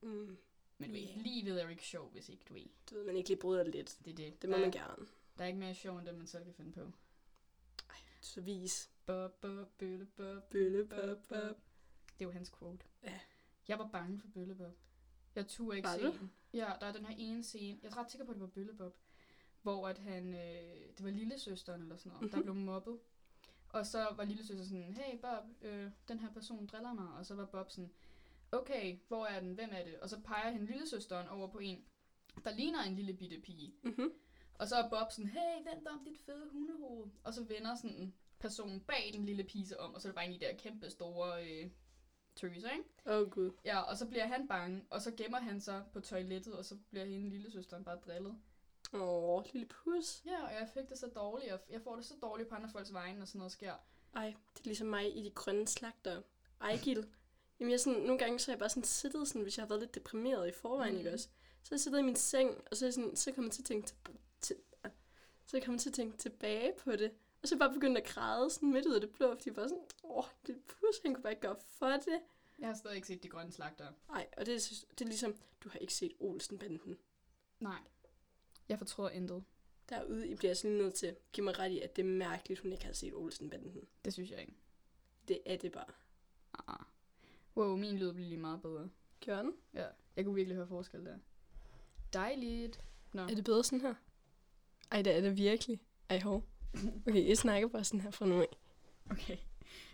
Mm. 0.00 0.38
Men 0.78 0.88
du 0.90 0.94
ved, 0.96 1.02
Ja. 1.02 1.16
livet 1.16 1.58
er 1.60 1.64
jo 1.64 1.70
ikke 1.70 1.82
sjov, 1.84 2.10
hvis 2.10 2.28
ikke 2.28 2.42
du 2.48 2.54
ved. 2.54 2.66
Du 2.90 2.94
ved, 2.94 3.04
man 3.06 3.16
ikke 3.16 3.28
lige 3.28 3.38
bryder 3.40 3.64
lidt. 3.64 3.98
Det 4.04 4.10
er 4.10 4.14
det. 4.14 4.42
Det 4.42 4.50
må 4.50 4.56
der, 4.56 4.62
man 4.62 4.70
gerne. 4.70 5.06
Der 5.38 5.44
er 5.44 5.48
ikke 5.48 5.58
mere 5.58 5.74
sjov, 5.74 5.98
end 5.98 6.06
det, 6.06 6.14
man 6.14 6.26
selv 6.26 6.44
kan 6.44 6.54
finde 6.54 6.72
på. 6.72 6.90
Så 8.20 8.40
vis. 8.40 8.90
Bob, 9.06 9.32
bob, 9.40 9.68
bølle, 9.78 10.04
bob, 10.06 10.42
Bølle, 10.50 10.84
bob, 10.86 11.18
bob. 11.28 11.56
Det 12.18 12.20
er 12.20 12.24
jo 12.24 12.30
hans 12.30 12.50
quote. 12.58 12.84
Ja. 13.02 13.20
Jeg 13.68 13.78
var 13.78 13.88
bange 13.88 14.18
for 14.20 14.28
Bøllebob. 14.28 14.76
Jeg 15.34 15.46
turde 15.48 15.76
ikke 15.76 15.88
se 15.88 16.02
den. 16.02 16.32
Ja, 16.52 16.72
der 16.80 16.86
er 16.86 16.92
den 16.92 17.06
her 17.06 17.14
ene 17.18 17.42
scene. 17.44 17.78
Jeg 17.82 17.88
er 17.88 17.96
ret 17.96 18.10
sikker 18.10 18.24
på, 18.24 18.30
at 18.30 18.34
det 18.34 18.40
var 18.40 18.46
Bøllebob. 18.48 18.96
Hvor 19.62 19.88
at 19.88 19.98
han, 19.98 20.34
øh, 20.34 20.88
det 20.98 21.04
var 21.04 21.10
lillesøsteren 21.10 21.82
eller 21.82 21.96
sådan 21.96 22.12
noget, 22.12 22.30
der 22.30 22.36
Mhm. 22.36 22.44
blev 22.44 22.54
mobbet. 22.54 22.98
Og 23.68 23.86
så 23.86 24.08
var 24.16 24.24
lillesøster 24.24 24.64
sådan, 24.64 24.92
hey 24.94 25.18
Bob, 25.20 25.44
øh, 25.62 25.90
den 26.08 26.18
her 26.18 26.32
person 26.32 26.66
driller 26.66 26.92
mig. 26.92 27.08
Og 27.18 27.26
så 27.26 27.34
var 27.34 27.44
Bob 27.46 27.70
sådan, 27.70 27.90
okay, 28.54 28.98
hvor 29.08 29.26
er 29.26 29.40
den, 29.40 29.54
hvem 29.54 29.70
er 29.72 29.84
det? 29.84 29.98
Og 30.00 30.08
så 30.08 30.20
peger 30.20 30.52
han 30.52 30.66
lillesøsteren 30.66 31.28
over 31.28 31.48
på 31.48 31.58
en, 31.58 31.84
der 32.44 32.54
ligner 32.54 32.82
en 32.82 32.96
lille 32.96 33.14
bitte 33.14 33.40
pige. 33.40 33.74
Mm-hmm. 33.82 34.12
Og 34.54 34.68
så 34.68 34.76
er 34.76 34.88
Bob 34.88 35.10
sådan, 35.10 35.30
hey, 35.30 35.72
vent 35.72 35.88
om 35.88 36.04
dit 36.04 36.18
fede 36.18 36.48
hundehoved. 36.52 37.06
Og 37.24 37.34
så 37.34 37.44
vender 37.44 37.74
sådan 37.74 37.96
en 37.96 38.14
person 38.38 38.80
bag 38.80 39.10
den 39.12 39.26
lille 39.26 39.44
pige 39.44 39.66
sig 39.66 39.80
om, 39.80 39.94
og 39.94 40.00
så 40.00 40.08
er 40.08 40.10
det 40.10 40.14
bare 40.14 40.26
en 40.26 40.32
af 40.32 40.38
de 40.38 40.46
der 40.46 40.56
kæmpe 40.56 40.90
store 40.90 41.48
øh, 41.48 41.70
tøser, 42.36 42.70
ikke? 42.70 42.84
Åh, 43.06 43.20
oh, 43.20 43.30
gud. 43.30 43.50
Ja, 43.64 43.80
og 43.80 43.96
så 43.96 44.06
bliver 44.06 44.26
han 44.26 44.48
bange, 44.48 44.84
og 44.90 45.02
så 45.02 45.14
gemmer 45.16 45.38
han 45.38 45.60
sig 45.60 45.84
på 45.92 46.00
toilettet, 46.00 46.54
og 46.54 46.64
så 46.64 46.76
bliver 46.90 47.04
hende 47.04 47.30
lillesøsteren 47.30 47.84
bare 47.84 47.96
drillet. 47.96 48.36
Åh, 48.92 49.00
oh, 49.00 49.44
lille 49.52 49.68
pus. 49.68 50.22
Ja, 50.26 50.44
og 50.44 50.52
jeg 50.52 50.68
fik 50.74 50.88
det 50.88 50.98
så 50.98 51.06
dårligt, 51.06 51.52
og 51.52 51.60
jeg 51.70 51.82
får 51.82 51.96
det 51.96 52.04
så 52.04 52.14
dårligt 52.22 52.48
på 52.48 52.54
andre 52.54 52.68
folks 52.68 52.92
vegne, 52.92 53.18
når 53.18 53.26
sådan 53.26 53.38
noget 53.38 53.52
sker. 53.52 53.74
Ej, 54.14 54.34
det 54.54 54.60
er 54.60 54.64
ligesom 54.64 54.86
mig 54.86 55.16
i 55.16 55.22
de 55.22 55.30
grønne 55.30 55.66
slagter. 55.66 56.22
Ej, 56.60 56.76
Gil. 56.82 57.06
Jamen, 57.60 57.70
jeg 57.70 57.80
sådan, 57.80 58.00
nogle 58.00 58.18
gange 58.18 58.38
så 58.38 58.46
har 58.46 58.52
jeg 58.54 58.58
bare 58.58 58.68
sådan 58.68 58.84
siddet, 58.84 59.28
sådan, 59.28 59.42
hvis 59.42 59.56
jeg 59.58 59.62
har 59.62 59.68
været 59.68 59.80
lidt 59.80 59.94
deprimeret 59.94 60.48
i 60.48 60.52
forvejen, 60.52 60.92
Mm. 60.92 60.98
ikke 60.98 61.12
også? 61.12 61.28
Så 61.62 61.70
har 61.70 61.74
jeg 61.76 61.80
siddet 61.80 61.98
i 61.98 62.02
min 62.02 62.16
seng, 62.16 62.50
og 62.70 62.76
så, 62.76 62.84
er 62.84 62.86
jeg 62.86 62.94
sådan, 62.94 63.16
så 63.16 63.32
kommer 63.32 63.46
jeg 63.48 63.52
til 63.52 63.62
at 63.62 63.66
tænke, 63.66 63.86
til, 63.86 63.96
til, 64.40 64.56
så 65.46 65.60
kommer 65.60 65.74
jeg 65.74 65.80
til 65.80 65.90
at 65.90 65.94
tænke 65.94 66.16
tilbage 66.16 66.72
på 66.78 66.92
det. 66.96 67.12
Og 67.42 67.48
så 67.48 67.54
jeg 67.54 67.58
bare 67.58 67.72
begyndt 67.72 67.98
at 67.98 68.04
græde 68.04 68.50
sådan 68.50 68.72
midt 68.72 68.86
ud 68.86 68.94
af 68.94 69.00
det 69.00 69.10
blå, 69.10 69.34
fordi 69.34 69.48
jeg 69.48 69.54
bare 69.54 69.68
sådan, 69.68 69.84
åh, 70.04 70.24
det 70.46 70.62
pus, 70.66 70.98
han 71.02 71.14
kunne 71.14 71.22
bare 71.22 71.32
ikke 71.32 71.42
gøre 71.42 71.56
for 71.66 71.86
det. 71.90 72.20
Jeg 72.58 72.68
har 72.68 72.74
stadig 72.74 72.96
ikke 72.96 73.06
set 73.08 73.22
de 73.22 73.28
grønne 73.28 73.52
slagter. 73.52 73.92
Ej, 74.08 74.26
og 74.36 74.46
det, 74.46 74.54
er- 74.54 74.84
det 74.90 75.00
er 75.00 75.08
ligesom, 75.08 75.36
du 75.64 75.68
har 75.68 75.78
ikke 75.78 75.94
set 75.94 76.12
Olsen-banden. 76.20 76.98
Nej. 77.60 77.78
Jeg 78.68 78.78
fortrøder 78.78 79.10
intet. 79.10 79.44
Derude, 79.88 80.28
I 80.28 80.34
bliver 80.34 80.50
altså 80.50 80.66
lige 80.68 80.78
nødt 80.78 80.94
til 80.94 81.06
at 81.06 81.16
give 81.32 81.44
mig 81.44 81.58
ret 81.58 81.70
i, 81.70 81.80
at 81.80 81.96
det 81.96 82.02
er 82.02 82.06
mærkeligt, 82.06 82.60
hun 82.60 82.72
ikke 82.72 82.84
har 82.84 82.92
set 82.92 83.14
Olsen-banden. 83.14 83.88
Det 84.04 84.12
synes 84.12 84.30
jeg 84.30 84.40
ikke. 84.40 84.52
Det 85.28 85.40
er 85.46 85.56
det 85.56 85.72
bare. 85.72 85.92
Ah. 86.68 86.84
Wow, 87.56 87.76
min 87.76 87.98
lyd 87.98 88.12
bliver 88.12 88.28
lige 88.28 88.40
meget 88.40 88.62
bedre. 88.62 88.88
Gør 89.26 89.42
den? 89.42 89.52
Ja, 89.74 89.86
jeg 90.16 90.24
kunne 90.24 90.34
virkelig 90.34 90.56
høre 90.56 90.66
forskel 90.66 91.04
der. 91.04 91.16
Dejligt. 92.12 92.80
Nå. 93.12 93.22
Er 93.22 93.26
det 93.26 93.44
bedre 93.44 93.64
sådan 93.64 93.80
her? 93.80 93.94
Ej, 94.90 95.02
det 95.02 95.16
er 95.16 95.20
det 95.20 95.36
virkelig. 95.36 95.80
Ej, 96.08 96.20
hov. 96.20 96.44
Okay, 97.06 97.28
jeg 97.28 97.38
snakker 97.38 97.68
bare 97.68 97.84
sådan 97.84 98.00
her 98.00 98.10
fra 98.10 98.26
nu 98.26 98.40
af. 98.40 98.46
Okay. 99.10 99.36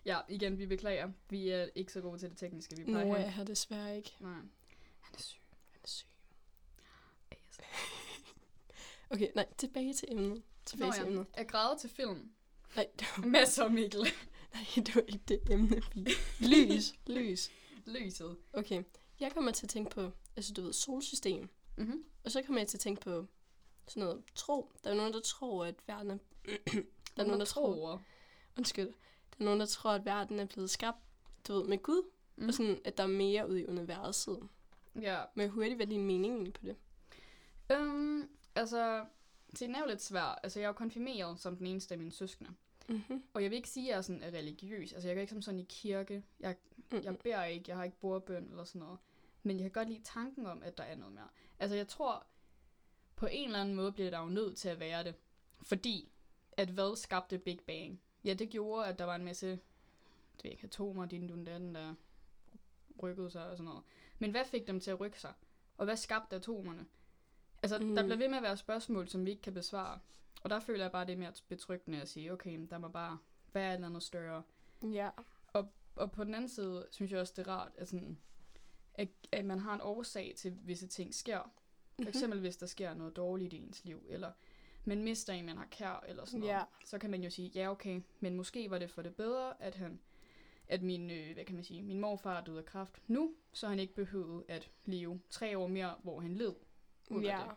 Ja, 0.04 0.20
igen, 0.28 0.58
vi 0.58 0.66
beklager. 0.66 1.10
Vi 1.28 1.48
er 1.48 1.68
ikke 1.74 1.92
så 1.92 2.00
gode 2.00 2.18
til 2.18 2.30
det 2.30 2.38
tekniske. 2.38 2.76
Vi 2.76 2.84
plejer 2.84 3.06
Nå, 3.06 3.16
jeg 3.16 3.32
har 3.32 3.44
desværre 3.44 3.96
ikke. 3.96 4.12
Nej. 4.20 4.32
Han 5.00 5.14
er 5.14 5.18
syg. 5.18 5.40
Han 5.70 5.80
er 5.82 5.86
syg. 5.88 6.06
Okay, 9.10 9.28
nej, 9.34 9.46
tilbage 9.58 9.94
til 9.94 10.08
emnet. 10.12 10.42
Tilbage 10.66 10.88
Nå 10.88 10.92
til 10.94 11.02
ja, 11.02 11.08
emnet. 11.08 11.26
at 11.34 11.48
græde 11.48 11.78
til 11.78 11.90
film. 11.90 12.30
Nej, 12.76 12.86
det 12.98 13.06
var, 13.16 13.26
Masser 13.26 13.68
Mikkel. 13.68 14.00
Nej, 14.54 14.64
det 14.86 14.94
var 14.94 15.00
ikke 15.00 15.24
det 15.28 15.40
emne. 15.50 15.82
Lys, 16.40 16.94
lys. 17.06 17.50
Lyset. 17.86 18.36
Okay, 18.52 18.82
jeg 19.20 19.32
kommer 19.32 19.50
til 19.50 19.66
at 19.66 19.70
tænke 19.70 19.90
på, 19.90 20.10
altså 20.36 20.52
du 20.54 20.62
ved, 20.62 20.72
solsystem. 20.72 21.48
Mm-hmm. 21.76 22.04
Og 22.24 22.30
så 22.30 22.42
kommer 22.42 22.60
jeg 22.60 22.68
til 22.68 22.76
at 22.76 22.80
tænke 22.80 23.00
på 23.00 23.26
sådan 23.88 24.00
noget 24.00 24.22
tro. 24.34 24.72
Der 24.84 24.90
er 24.90 24.94
nogen, 24.94 25.12
der 25.12 25.20
tror, 25.20 25.64
at 25.64 25.74
verden 25.86 26.10
er... 26.10 26.18
der 27.16 27.22
er 27.22 27.26
nogen, 27.26 27.40
der 27.40 27.46
tror... 27.46 28.02
Undskyld. 28.58 28.86
Der 28.86 29.36
er 29.40 29.44
nogen, 29.44 29.60
der 29.60 29.66
tror, 29.66 29.90
at 29.90 30.04
verden 30.04 30.38
er 30.38 30.44
blevet 30.44 30.70
skabt, 30.70 30.98
du 31.48 31.52
ved, 31.52 31.68
med 31.68 31.78
Gud. 31.78 32.10
Mm. 32.36 32.48
Og 32.48 32.54
sådan, 32.54 32.80
at 32.84 32.98
der 32.98 33.04
er 33.04 33.08
mere 33.08 33.48
ude 33.48 33.60
i 33.60 33.66
universet. 33.66 34.48
Ja. 35.00 35.22
Men 35.34 35.50
hurtigt, 35.50 35.76
hvad 35.76 35.86
er 35.86 35.90
din 35.90 36.06
mening 36.06 36.34
egentlig 36.34 36.52
på 36.52 36.62
det? 36.64 36.76
Um, 37.76 38.28
altså, 38.54 39.04
det 39.52 39.62
er 39.62 39.80
jo 39.80 39.86
lidt 39.86 40.02
svært. 40.02 40.38
Altså, 40.42 40.58
jeg 40.60 40.64
er 40.64 40.68
jo 40.68 40.72
konfirmeret 40.72 41.40
som 41.40 41.56
den 41.56 41.66
eneste 41.66 41.94
af 41.94 41.98
mine 41.98 42.12
søskende. 42.12 42.50
Mm-hmm. 42.90 43.22
Og 43.34 43.42
jeg 43.42 43.50
vil 43.50 43.56
ikke 43.56 43.68
sige, 43.68 43.86
at 43.86 43.90
jeg 43.90 43.98
er 43.98 44.02
sådan 44.02 44.22
er 44.22 44.30
religiøs. 44.30 44.92
Altså, 44.92 45.08
jeg 45.08 45.16
går 45.16 45.20
ikke 45.20 45.32
som 45.32 45.42
sådan 45.42 45.60
i 45.60 45.66
kirke. 45.68 46.24
Jeg, 46.40 46.56
Mm-hmm. 46.76 47.04
jeg 47.04 47.18
beder 47.18 47.44
ikke. 47.44 47.64
Jeg 47.68 47.76
har 47.76 47.84
ikke 47.84 48.00
bordbøn 48.00 48.48
eller 48.50 48.64
sådan 48.64 48.78
noget. 48.78 48.98
Men 49.42 49.56
jeg 49.56 49.64
kan 49.64 49.70
godt 49.70 49.88
lide 49.88 50.02
tanken 50.04 50.46
om, 50.46 50.62
at 50.62 50.78
der 50.78 50.84
er 50.84 50.96
noget 50.96 51.14
mere. 51.14 51.28
Altså, 51.58 51.76
jeg 51.76 51.88
tror, 51.88 52.26
på 53.16 53.26
en 53.26 53.44
eller 53.48 53.60
anden 53.60 53.74
måde 53.74 53.92
bliver 53.92 54.10
der 54.10 54.18
jo 54.20 54.28
nødt 54.28 54.56
til 54.56 54.68
at 54.68 54.80
være 54.80 55.04
det. 55.04 55.14
Fordi, 55.62 56.12
at 56.52 56.68
hvad 56.68 56.96
skabte 56.96 57.38
Big 57.38 57.60
Bang? 57.66 58.00
Ja, 58.24 58.34
det 58.34 58.50
gjorde, 58.50 58.86
at 58.86 58.98
der 58.98 59.04
var 59.04 59.14
en 59.16 59.24
masse 59.24 59.58
det 60.36 60.44
ved 60.44 60.50
ikke, 60.50 60.64
atomer, 60.64 61.06
din 61.06 61.28
dun 61.28 61.46
den 61.46 61.74
der 61.74 61.94
rykkede 63.02 63.30
sig 63.30 63.50
og 63.50 63.56
sådan 63.56 63.64
noget. 63.64 63.82
Men 64.18 64.30
hvad 64.30 64.44
fik 64.44 64.66
dem 64.66 64.80
til 64.80 64.90
at 64.90 65.00
rykke 65.00 65.20
sig? 65.20 65.32
Og 65.76 65.84
hvad 65.84 65.96
skabte 65.96 66.36
atomerne? 66.36 66.86
Altså, 67.62 67.78
mm. 67.78 67.94
der 67.94 68.02
bliver 68.02 68.16
ved 68.16 68.28
med 68.28 68.36
at 68.36 68.42
være 68.42 68.56
spørgsmål, 68.56 69.08
som 69.08 69.24
vi 69.24 69.30
ikke 69.30 69.42
kan 69.42 69.54
besvare. 69.54 69.98
Og 70.42 70.50
der 70.50 70.60
føler 70.60 70.84
jeg 70.84 70.92
bare, 70.92 71.06
det 71.06 71.12
er 71.12 71.16
mere 71.16 71.32
betryggende 71.48 72.00
at 72.00 72.08
sige, 72.08 72.32
okay, 72.32 72.66
der 72.70 72.78
må 72.78 72.88
bare 72.88 73.18
være 73.52 73.70
et 73.70 73.74
eller 73.74 73.88
andet 73.88 74.02
større. 74.02 74.42
Ja. 74.92 75.10
Og 75.96 76.12
på 76.12 76.24
den 76.24 76.34
anden 76.34 76.48
side, 76.48 76.86
synes 76.90 77.12
jeg 77.12 77.20
også, 77.20 77.32
det 77.36 77.46
er 77.46 77.50
rart, 77.52 77.72
at, 77.76 77.88
sådan, 77.88 78.18
at, 78.94 79.08
at 79.32 79.44
man 79.44 79.58
har 79.58 79.74
en 79.74 79.80
årsag 79.80 80.34
til, 80.36 80.58
visse 80.62 80.86
ting 80.86 81.14
sker. 81.14 81.38
For 81.38 81.50
Mhm. 82.02 82.08
eksempel, 82.08 82.40
hvis 82.40 82.56
der 82.56 82.66
sker 82.66 82.94
noget 82.94 83.16
dårligt 83.16 83.52
i 83.52 83.56
ens 83.56 83.84
liv, 83.84 84.02
eller 84.08 84.32
man 84.84 85.02
mister 85.04 85.32
en, 85.32 85.46
man 85.46 85.56
har 85.56 85.66
kær, 85.70 86.04
eller 86.08 86.24
sådan 86.24 86.40
noget. 86.40 86.52
Ja. 86.52 86.62
Så 86.84 86.98
kan 86.98 87.10
man 87.10 87.22
jo 87.22 87.30
sige, 87.30 87.48
ja 87.54 87.70
okay, 87.70 88.00
men 88.20 88.34
måske 88.36 88.70
var 88.70 88.78
det 88.78 88.90
for 88.90 89.02
det 89.02 89.14
bedre, 89.16 89.62
at 89.62 89.74
han 89.74 90.00
at 90.68 90.82
min, 90.82 91.10
øh, 91.10 91.34
hvad 91.34 91.44
kan 91.44 91.54
man 91.54 91.64
sige, 91.64 91.82
min 91.82 92.00
morfar 92.00 92.40
er 92.40 92.44
død 92.44 92.56
af 92.58 92.64
kræft 92.64 93.02
nu, 93.06 93.34
så 93.52 93.68
han 93.68 93.78
ikke 93.78 93.94
behøvede 93.94 94.44
at 94.48 94.70
leve 94.84 95.20
tre 95.30 95.58
år 95.58 95.66
mere, 95.66 95.94
hvor 96.02 96.20
han 96.20 96.34
led 96.34 96.54
under 97.10 97.28
Ja. 97.30 97.44
det. 97.44 97.56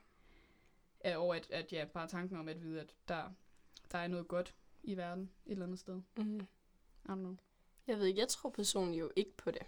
Ja, 1.06 1.18
og 1.18 1.36
at, 1.36 1.52
at 1.52 1.74
ja, 1.74 1.86
bare 1.86 2.08
tanken 2.08 2.38
om 2.38 2.48
at 2.48 2.62
vide, 2.62 2.82
at 2.82 2.96
der, 3.08 3.24
der 3.92 3.98
er 3.98 4.08
noget 4.08 4.28
godt 4.28 4.56
i 4.84 4.98
verden 4.98 5.32
et 5.46 5.52
eller 5.52 5.66
andet 5.66 5.80
sted. 5.80 6.02
Mm. 6.18 6.40
I 6.40 7.08
don't 7.10 7.16
know. 7.16 7.36
Jeg 7.88 7.98
ved 7.98 8.06
ikke, 8.06 8.20
jeg 8.20 8.28
tror 8.28 8.50
personligt 8.50 9.00
jo 9.00 9.12
ikke 9.16 9.38
på 9.38 9.52
det. 9.52 9.62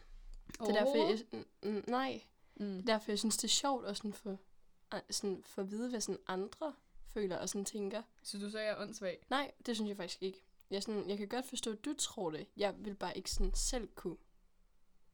Det 0.48 0.62
er 0.70 0.74
derfor, 0.74 1.08
jeg, 1.10 1.44
mm, 1.64 1.84
nej. 1.88 2.22
Mm. 2.56 2.66
Det 2.66 2.90
er 2.90 2.94
derfor, 2.94 3.12
jeg 3.12 3.20
synes, 3.20 3.38
det 3.38 3.44
er 3.44 3.48
sjovt 3.52 3.86
at 3.86 3.98
sådan 3.98 4.14
få, 4.14 4.38
sådan 5.10 5.44
få 5.46 5.62
at 5.62 5.72
vide, 5.72 5.90
hvad 5.90 6.02
sådan 6.02 6.22
andre 6.28 6.74
føler 7.08 7.38
og 7.38 7.50
sådan 7.50 7.66
tænker. 7.66 8.02
Så 8.24 8.40
du 8.40 8.50
sagde, 8.50 8.66
jeg 8.68 8.76
er 8.78 8.82
åndssvag? 8.82 9.26
Nej, 9.30 9.52
det 9.66 9.76
synes 9.76 9.90
jeg 9.90 9.98
faktisk 9.98 10.24
ikke. 10.24 10.42
Jeg, 10.70 10.84
sådan, 10.84 11.10
jeg 11.10 11.18
kan 11.18 11.28
godt 11.28 11.46
forstå, 11.46 11.72
at 11.72 11.86
du 11.86 11.94
tror 11.94 12.30
det. 12.32 12.48
Jeg 12.58 12.76
vil 12.78 12.96
bare 12.96 13.18
ikke 13.18 13.32
sådan 13.32 13.54
selv 13.54 13.88
kunne 13.96 14.18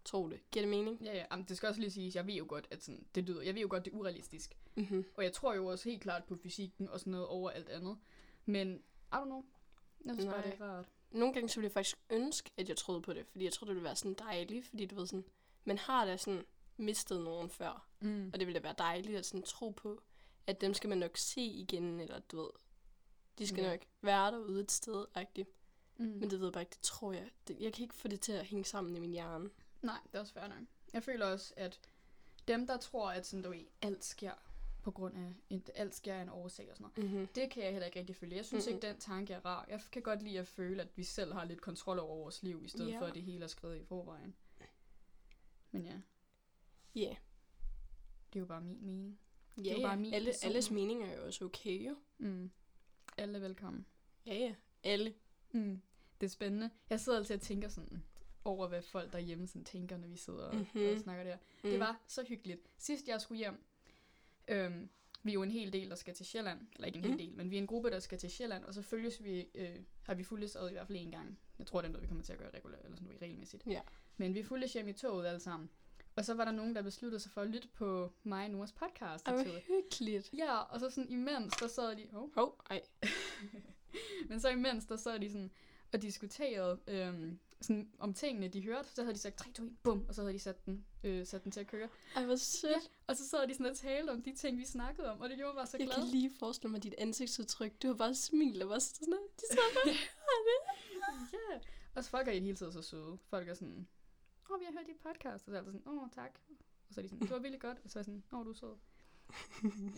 tro 0.05 0.29
det. 0.29 0.39
Giver 0.51 0.63
det 0.65 0.69
mening? 0.69 1.01
Ja, 1.05 1.15
ja. 1.17 1.25
Jamen, 1.31 1.45
det 1.45 1.57
skal 1.57 1.69
også 1.69 1.81
lige 1.81 1.91
siges, 1.91 2.15
jeg 2.15 2.27
ved 2.27 2.33
jo 2.33 2.45
godt, 2.47 2.67
at 2.71 2.83
sådan, 2.83 3.05
det 3.15 3.23
lyder, 3.23 3.41
jeg 3.41 3.53
ved 3.55 3.61
jo 3.61 3.67
godt, 3.69 3.85
det 3.85 3.93
er 3.93 3.97
urealistisk. 3.97 4.57
Mm-hmm. 4.75 5.05
Og 5.15 5.23
jeg 5.23 5.33
tror 5.33 5.53
jo 5.53 5.65
også 5.67 5.89
helt 5.89 6.01
klart 6.01 6.23
på 6.23 6.35
fysikken 6.35 6.89
og 6.89 6.99
sådan 6.99 7.11
noget 7.11 7.27
over 7.27 7.49
alt 7.49 7.69
andet. 7.69 7.97
Men, 8.45 8.75
I 9.11 9.15
don't 9.15 9.25
know. 9.25 9.45
Jeg 10.05 10.13
synes 10.15 10.25
bare, 10.33 10.43
det 10.43 10.53
er 10.59 10.65
rart. 10.65 10.85
Nogle 11.11 11.33
gange 11.33 11.49
så 11.49 11.55
ville 11.55 11.65
jeg 11.65 11.71
faktisk 11.73 11.97
ønske, 12.09 12.49
at 12.57 12.69
jeg 12.69 12.77
troede 12.77 13.01
på 13.01 13.13
det, 13.13 13.25
fordi 13.27 13.45
jeg 13.45 13.53
tror, 13.53 13.65
det 13.65 13.75
ville 13.75 13.83
være 13.85 13.95
sådan 13.95 14.13
dejligt, 14.13 14.65
fordi 14.65 14.85
du 14.85 14.95
ved 14.95 15.07
sådan, 15.07 15.25
man 15.63 15.77
har 15.77 16.05
da 16.05 16.17
sådan 16.17 16.45
mistet 16.77 17.21
nogen 17.23 17.49
før, 17.49 17.87
Mm. 17.99 18.29
og 18.33 18.39
det 18.39 18.47
ville 18.47 18.59
da 18.59 18.63
være 18.63 18.75
dejligt 18.77 19.17
at 19.17 19.25
sådan 19.25 19.43
tro 19.43 19.69
på, 19.69 20.01
at 20.47 20.61
dem 20.61 20.73
skal 20.73 20.89
man 20.89 20.97
nok 20.97 21.17
se 21.17 21.41
igen, 21.41 21.99
eller 21.99 22.19
du 22.19 22.37
ved, 22.41 22.49
de 23.37 23.47
skal 23.47 23.63
Ja. 23.63 23.71
nok 23.71 23.79
være 24.01 24.31
derude 24.31 24.61
et 24.61 24.71
sted, 24.71 25.05
agtigt. 25.15 25.49
Mm. 25.97 26.05
Men 26.05 26.29
det 26.29 26.39
ved 26.39 26.45
jeg 26.47 26.53
bare 26.53 26.61
ikke, 26.63 26.73
det 26.73 26.81
tror 26.81 27.13
jeg. 27.13 27.29
Det, 27.47 27.57
jeg 27.59 27.73
kan 27.73 27.83
ikke 27.83 27.95
få 27.95 28.07
det 28.07 28.21
til 28.21 28.31
at 28.31 28.45
hænge 28.45 28.65
sammen 28.65 28.95
i 28.95 28.99
min 28.99 29.11
hjerne. 29.11 29.49
Nej, 29.81 29.99
det 30.07 30.15
er 30.15 30.19
også 30.19 30.33
fair 30.33 30.47
nok. 30.47 30.57
Jeg 30.93 31.03
føler 31.03 31.25
også, 31.25 31.53
at 31.57 31.79
dem, 32.47 32.67
der 32.67 32.77
tror, 32.77 33.09
at 33.11 33.25
sådan, 33.27 33.43
du 33.43 33.53
alt 33.81 34.05
sker 34.05 34.33
på 34.81 34.91
grund 34.91 35.17
af, 35.17 35.33
en, 35.49 35.63
alt 35.75 35.95
sker 35.95 36.13
af 36.15 36.21
en 36.21 36.29
årsag 36.29 36.69
og 36.71 36.77
sådan 36.77 36.91
noget, 36.97 37.11
Mm-hmm. 37.11 37.27
det 37.27 37.49
kan 37.51 37.63
jeg 37.63 37.71
heller 37.71 37.85
ikke 37.85 37.99
rigtig 37.99 38.15
føle. 38.15 38.35
Jeg 38.35 38.45
synes 38.45 38.67
Mhm. 38.67 38.75
ikke, 38.75 38.87
den 38.87 38.97
tanke 38.97 39.33
er 39.33 39.45
rar. 39.45 39.65
Jeg 39.69 39.81
kan 39.91 40.01
godt 40.01 40.21
lide 40.21 40.39
at 40.39 40.47
føle, 40.47 40.81
at 40.81 40.87
vi 40.95 41.03
selv 41.03 41.33
har 41.33 41.45
lidt 41.45 41.61
kontrol 41.61 41.99
over 41.99 42.15
vores 42.15 42.43
liv, 42.43 42.61
i 42.63 42.67
stedet 42.67 42.91
Ja. 42.91 42.99
for, 42.99 43.05
at 43.05 43.13
det 43.13 43.23
hele 43.23 43.43
er 43.43 43.47
skrevet 43.47 43.77
i 43.81 43.83
forvejen. 43.83 44.35
Men 45.71 45.85
ja, 45.85 45.93
Ja, 46.95 47.01
yeah. 47.01 47.15
det 48.33 48.35
er 48.35 48.39
jo 48.39 48.45
bare 48.45 48.61
min 48.61 48.85
mening. 48.85 49.19
ja, 49.57 49.71
jo 49.73 49.79
ja. 49.79 49.87
bare 49.87 49.97
min 49.97 50.13
Alle, 50.13 50.27
person. 50.31 50.49
alles 50.49 50.71
meninger 50.71 51.07
er 51.07 51.15
jo 51.17 51.25
også 51.25 51.45
okay, 51.45 51.87
jo. 51.89 51.95
Mm. 52.17 52.51
Alle 53.17 53.35
er 53.35 53.41
velkommen. 53.41 53.85
Ja, 54.25 54.33
ja. 54.35 54.55
Alle. 54.83 55.13
Mm. 55.51 55.81
Det 56.21 56.25
er 56.27 56.31
spændende. 56.31 56.69
Jeg 56.89 56.99
sidder 56.99 57.17
altid 57.17 57.35
og 57.35 57.41
tænker 57.41 57.69
sådan 57.69 58.03
over, 58.45 58.67
hvad 58.67 58.81
folk 58.81 59.13
derhjemme 59.13 59.47
sådan 59.47 59.63
tænker, 59.65 59.97
når 59.97 60.07
vi 60.07 60.17
sidder 60.17 60.43
og, 60.45 60.55
Mhm. 60.55 60.67
og 60.93 60.99
snakker 60.99 61.23
der. 61.23 61.37
Mm. 61.63 61.69
Det 61.69 61.79
var 61.79 62.01
så 62.07 62.23
hyggeligt. 62.23 62.61
Sidst 62.77 63.07
jeg 63.07 63.21
skulle 63.21 63.37
hjem, 63.39 63.63
øhm, 64.47 64.89
vi 65.23 65.31
er 65.31 65.33
jo 65.33 65.43
en 65.43 65.51
hel 65.51 65.73
del, 65.73 65.89
der 65.89 65.95
skal 65.95 66.13
til 66.13 66.25
Sjælland. 66.25 66.59
Eller 66.75 66.87
ikke 66.87 66.97
en 66.97 67.03
hel 67.03 67.11
Mm. 67.11 67.17
del, 67.17 67.33
men 67.35 67.51
vi 67.51 67.55
er 67.55 67.61
en 67.61 67.67
gruppe, 67.67 67.89
der 67.91 67.99
skal 67.99 68.17
til 68.17 68.31
Sjælland. 68.31 68.63
Og 68.63 68.73
så 68.73 68.81
følges 68.81 69.23
vi, 69.23 69.47
øh, 69.55 69.75
har 70.03 70.13
vi 70.13 70.23
fulgtes 70.23 70.55
ad 70.55 70.69
i 70.69 70.71
hvert 70.73 70.87
fald 70.87 70.97
en 70.97 71.11
gang. 71.11 71.39
Jeg 71.59 71.67
tror, 71.67 71.81
det 71.81 71.87
er 71.87 71.91
noget, 71.91 72.01
vi 72.03 72.07
kommer 72.07 72.23
til 72.23 72.33
at 72.33 72.39
gøre 72.39 72.49
regulært, 72.53 72.79
eller 72.83 72.95
sådan 72.95 73.05
noget 73.07 73.21
regelmæssigt. 73.21 73.63
Ja. 73.67 73.81
Men 74.17 74.33
vi 74.35 74.43
fulgtes 74.43 74.73
hjem 74.73 74.87
i 74.87 74.93
toget 74.93 75.27
alle 75.27 75.39
sammen. 75.39 75.69
Og 76.15 76.25
så 76.25 76.33
var 76.33 76.45
der 76.45 76.51
nogen, 76.51 76.75
der 76.75 76.81
besluttede 76.81 77.19
sig 77.19 77.31
for 77.31 77.41
at 77.41 77.47
lytte 77.49 77.67
på 77.67 78.11
mig 78.23 78.45
og 78.45 78.51
Noras 78.51 78.71
podcast 78.71 79.27
hvor 79.27 79.37
toget. 79.43 79.61
hyggeligt. 79.67 80.29
Ja, 80.37 80.57
og 80.57 80.79
så 80.79 80.89
sådan 80.89 81.09
imens, 81.11 81.53
der 81.53 81.67
sad 81.67 81.95
de... 81.95 82.07
Oh, 82.13 82.29
Hov, 82.35 82.61
ej. 82.69 82.81
men 84.29 84.39
så 84.39 84.49
imens, 84.49 84.85
der 84.85 84.95
sad 84.95 85.19
de 85.19 85.29
sådan 85.31 85.51
og 85.93 86.01
diskuterede 86.01 86.79
øhm, 86.87 87.39
sådan 87.61 87.91
om 87.99 88.13
tingene, 88.13 88.47
de 88.47 88.63
hørte. 88.63 88.89
Så 88.89 89.01
havde 89.01 89.13
de 89.13 89.19
sagt 89.19 89.37
3, 89.37 89.51
2, 89.51 89.63
1, 89.63 89.77
bum, 89.83 90.05
og 90.07 90.15
så 90.15 90.21
havde 90.21 90.33
de 90.33 90.39
sat 90.39 90.65
den, 90.65 90.85
øh, 91.03 91.25
sat 91.25 91.43
den 91.43 91.51
til 91.51 91.59
at 91.59 91.67
køre. 91.67 91.89
Ej, 92.15 92.25
hvor 92.25 92.35
sødt. 92.35 92.91
Og 93.07 93.17
så 93.17 93.29
sad 93.29 93.47
de 93.47 93.53
sådan 93.53 93.65
og 93.65 93.77
talte 93.77 94.09
om 94.11 94.21
de 94.21 94.35
ting, 94.35 94.57
vi 94.57 94.65
snakkede 94.65 95.11
om, 95.11 95.21
og 95.21 95.29
det 95.29 95.37
gjorde 95.37 95.53
mig 95.53 95.59
bare 95.59 95.67
så 95.67 95.77
Jeg 95.77 95.87
glad. 95.87 95.95
kan 95.95 96.07
lige 96.07 96.31
forestille 96.39 96.71
mig 96.71 96.83
dit 96.83 96.95
ansigtsudtryk. 96.97 97.81
Du 97.81 97.87
har 97.87 97.95
bare 97.95 98.15
smil 98.15 98.63
og 98.63 98.69
var 98.69 98.79
sådan 98.79 99.07
noget. 99.09 99.27
De 99.35 99.43
sad 99.51 99.57
bare 99.75 99.93
Ja. 101.51 101.59
Og 101.95 102.03
så 102.03 102.09
folk 102.09 102.27
er 102.27 102.31
i 102.31 102.35
det 102.35 102.43
hele 102.43 102.57
tiden 102.57 102.71
så 102.73 102.81
søde. 102.81 103.17
Folk 103.29 103.47
er 103.49 103.53
sådan, 103.53 103.87
åh, 104.49 104.55
oh, 104.55 104.59
vi 104.59 104.65
har 104.65 104.71
hørt 104.71 104.87
dit 104.87 104.97
podcast. 105.03 105.47
Og 105.47 105.51
så 105.51 105.51
er 105.51 105.55
jeg 105.55 105.65
sådan, 105.65 105.83
åh, 105.87 106.03
oh, 106.03 106.09
tak. 106.11 106.39
Og 106.87 106.93
så 106.93 106.99
er 106.99 107.03
de 107.03 107.09
sådan, 107.09 107.21
det 107.21 107.29
var 107.29 107.39
virkelig 107.39 107.61
godt. 107.61 107.77
Og 107.83 107.89
så 107.89 107.99
er 107.99 108.01
jeg 108.01 108.05
sådan, 108.05 108.23
åh, 108.31 108.39
oh, 108.39 108.45
du 108.45 108.49
er 108.51 108.53
sød. 108.53 108.75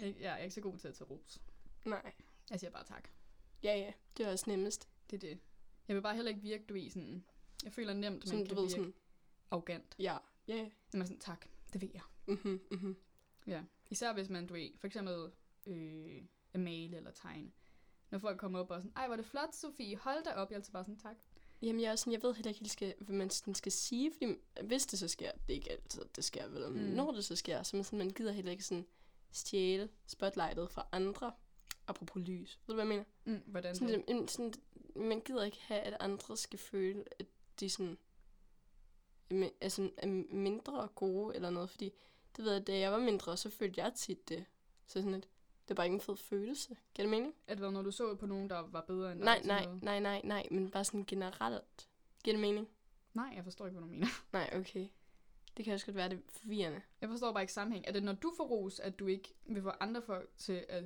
jeg, 0.02 0.16
jeg 0.20 0.34
er 0.34 0.38
ikke 0.38 0.56
så 0.56 0.62
god 0.62 0.78
til 0.78 0.88
at 0.88 0.94
tage 0.94 1.08
ros. 1.10 1.42
Nej. 1.86 2.14
Jeg 2.50 2.60
siger 2.60 2.72
bare 2.72 2.84
tak. 2.84 3.10
Ja, 3.64 3.78
ja. 3.78 3.94
Det 4.18 4.26
er 4.26 4.32
også 4.32 4.46
nemmest. 4.48 4.90
Det 5.10 5.16
er 5.24 5.30
det. 5.30 5.40
Jeg 5.88 5.96
vil 5.96 6.02
bare 6.02 6.16
heller 6.16 6.30
ikke 6.30 6.42
virke, 6.42 6.64
du 6.70 6.74
ved, 6.74 6.90
sådan... 6.90 7.24
Jeg 7.64 7.74
føler 7.74 7.94
nemt, 7.94 8.16
man 8.16 8.28
Sådan, 8.28 8.46
kan 8.46 8.56
du 8.56 8.62
ved, 8.62 8.70
virke 8.70 8.76
sådan, 8.82 8.94
arrogant. 9.52 9.96
ja. 10.00 10.18
Ja, 10.48 10.56
ja. 10.56 10.70
Når 10.94 10.98
man 10.98 11.08
sådan, 11.08 11.20
tak, 11.20 11.46
det 11.74 11.82
ved 11.82 11.90
jeg. 11.94 12.02
Mhm, 12.28 12.62
mhm. 12.72 12.96
Ja. 13.48 13.64
Især 13.90 14.14
hvis 14.14 14.30
man, 14.30 14.48
du 14.48 14.54
ved, 14.54 14.70
for 14.80 14.88
eksempel 14.88 15.32
øh, 15.68 16.22
at 16.54 16.60
male 16.60 16.98
eller 16.98 17.12
tegne. 17.12 17.52
Når 18.12 18.20
folk 18.20 18.40
kommer 18.40 18.60
op 18.60 18.72
og 18.72 18.82
sådan, 18.82 18.94
ej, 18.96 19.06
hvor 19.06 19.14
er 19.14 19.18
det 19.18 19.26
flot, 19.26 19.56
Sofie, 19.56 19.98
hold 19.98 20.24
da 20.24 20.30
op. 20.34 20.50
Jeg 20.50 20.56
er 20.56 20.60
altid 20.60 20.74
bare 20.74 20.84
sådan, 20.84 20.98
tak. 21.00 21.16
Jamen, 21.62 21.82
jeg, 21.82 21.92
er 21.92 21.96
sådan, 21.96 22.14
jeg 22.14 22.24
ved 22.24 22.34
heller 22.34 22.50
ikke 22.50 22.60
helt, 22.60 22.72
skal, 22.72 22.94
hvad 23.00 23.16
man 23.16 23.30
sådan 23.30 23.56
skal 23.56 23.72
sige, 23.72 24.12
fordi 24.12 24.36
hvis 24.64 24.86
det 24.86 25.00
så 25.00 25.08
sker, 25.08 25.32
det 25.32 25.54
er 25.54 25.54
ikke 25.54 25.72
altid, 25.72 26.02
det 26.16 26.24
sker 26.24 26.48
vel, 26.48 26.70
Mm. 26.72 26.78
når 26.78 27.12
det 27.12 27.26
så 27.26 27.36
sker, 27.36 27.64
så 27.64 27.76
man, 27.76 27.84
sådan, 27.84 28.00
man 28.00 28.10
gider 28.10 28.32
heller 28.32 28.52
ikke 28.52 28.64
sådan 28.64 28.86
stjæle 29.32 29.90
spotlightet 30.08 30.72
fra 30.72 30.88
andre, 30.92 31.32
apropos 31.88 32.22
lys. 32.28 32.60
Ved 32.68 32.76
du, 32.76 32.84
hvad 32.84 32.86
jeg 32.98 33.04
mener? 33.26 33.38
Mm, 33.38 33.52
hvordan 33.52 33.76
Sådan, 33.76 34.00
det? 34.00 34.08
det, 34.08 34.32
sådan, 34.32 34.54
man 34.96 35.22
gider 35.22 35.44
ikke 35.44 35.60
have, 35.62 35.80
at 35.82 35.98
andre 36.00 36.38
skal 36.38 36.60
føle, 36.60 37.04
at 37.20 37.26
de 37.60 37.70
sådan, 37.70 37.98
mi- 39.34 39.54
er, 39.62 40.06
mindre 40.34 40.88
gode 40.96 41.36
eller 41.36 41.50
noget, 41.50 41.70
fordi 41.70 41.92
det 42.38 42.46
ved 42.46 42.54
jeg, 42.54 42.68
da 42.68 42.78
jeg 42.80 42.92
var 42.92 43.00
mindre, 43.00 43.38
så 43.38 43.50
følte 43.50 43.82
jeg 43.84 43.94
tit 43.94 44.30
det. 44.30 44.46
Så 44.88 44.94
sådan 45.02 45.14
et, 45.14 45.28
det 45.64 45.72
er 45.72 45.76
bare 45.76 45.86
ikke 45.86 45.94
en 45.96 46.02
fed 46.02 46.16
følelse. 46.18 46.78
Giver 46.94 47.04
det 47.08 47.10
mening? 47.10 47.34
At 47.48 47.58
hvad, 47.58 47.72
når 47.72 47.82
du 47.82 47.92
så 47.92 48.16
på 48.16 48.26
nogen, 48.26 48.50
der 48.50 48.60
var 48.60 48.82
bedre 48.82 49.12
end 49.12 49.20
dig? 49.20 49.26
Nej, 49.26 49.42
nej, 49.66 49.66
nej, 49.82 50.00
nej, 50.00 50.22
nej, 50.24 50.48
men 50.52 50.72
bare 50.72 50.84
sådan 50.84 51.06
generelt. 51.06 51.90
Giver 52.24 52.34
det 52.34 52.42
mening? 52.42 52.70
Nej, 53.14 53.34
jeg 53.36 53.44
forstår 53.44 53.66
ikke, 53.66 53.80
hvad 53.80 53.88
du 53.90 53.94
mener. 53.94 54.08
Nej, 54.34 54.50
okay. 54.56 54.88
Det 55.58 55.66
kan 55.66 55.74
også 55.74 55.86
godt 55.86 55.96
være 55.96 56.10
det 56.10 56.22
forvirrende. 56.30 56.82
Jeg 57.02 57.10
forstår 57.10 57.32
bare 57.32 57.44
ikke 57.44 57.54
sammenhæng. 57.54 57.86
Er 57.88 57.92
det, 57.92 58.04
når 58.04 58.14
du 58.14 58.34
får 58.38 58.44
ros, 58.48 58.80
at 58.80 59.00
du 59.00 59.08
ikke 59.08 59.34
vil 59.46 59.62
få 59.62 59.70
andre 59.70 60.02
folk 60.02 60.30
til 60.38 60.66
at... 60.70 60.84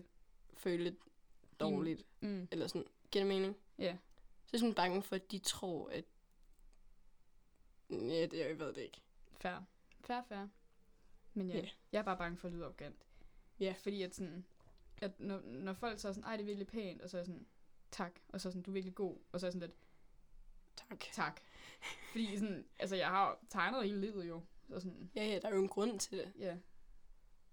Føle 0.54 0.84
lidt 0.84 0.96
dårligt. 1.60 2.06
Mm, 2.20 2.48
Eller 2.52 2.68
sådan. 2.68 2.88
Giver 3.12 3.24
det 3.26 3.28
mening? 3.36 3.56
Ja. 3.80 3.98
Så 4.46 4.50
er 4.50 4.50
jeg 4.54 4.60
sådan 4.60 4.76
bange 4.76 5.04
for, 5.04 5.16
at 5.16 5.32
de 5.32 5.40
tror, 5.40 5.90
at... 5.90 6.06
Ja, 7.90 8.26
det, 8.26 8.34
jeg 8.34 8.60
ved 8.60 8.74
det 8.74 8.82
ikke. 8.82 9.02
Fair. 9.40 9.64
Fair, 10.02 10.22
fair. 10.30 10.48
Men 11.34 11.50
ja, 11.50 11.58
Ja. 11.58 11.70
jeg 11.92 12.00
er 12.00 12.04
bare 12.04 12.18
bange 12.18 12.38
for 12.38 12.48
at 12.48 12.54
lyde 12.54 12.64
arrogant. 12.66 13.06
Ja. 13.60 13.76
Fordi 13.80 14.02
at 14.02 14.16
sådan... 14.16 14.46
at 15.02 15.20
når, 15.20 15.42
når 15.42 15.74
folk 15.74 16.00
så 16.00 16.08
er 16.08 16.12
sådan, 16.14 16.24
ej, 16.24 16.36
det 16.36 16.42
er 16.42 16.46
virkelig 16.46 16.68
pænt, 16.68 17.02
og 17.02 17.10
så 17.10 17.18
er 17.20 17.24
sådan, 17.24 17.46
tak, 17.92 18.20
og 18.30 18.42
så 18.42 18.50
er 18.50 18.52
sådan, 18.52 18.62
du 18.64 18.72
er 18.72 18.74
virkelig 18.74 18.96
god, 18.96 19.18
og 19.32 19.40
så 19.40 19.48
er 19.48 19.52
sådan 19.52 19.68
lidt, 19.70 19.78
Tak. 20.90 21.00
tak. 21.14 21.42
Fordi 22.12 22.38
sådan, 22.38 22.66
altså 22.80 22.96
jeg 22.96 23.08
har 23.08 23.40
tegnet 23.50 23.84
hele 23.84 24.02
livet 24.02 24.28
jo, 24.28 24.44
så 24.70 24.80
sådan, 24.80 25.12
Ja, 25.16 25.26
ja, 25.26 25.40
der 25.40 25.48
er 25.50 25.56
jo 25.56 25.62
en 25.62 25.68
grund 25.68 26.00
til 26.00 26.18
det. 26.18 26.34
ja, 26.40 26.46
yeah. 26.46 26.58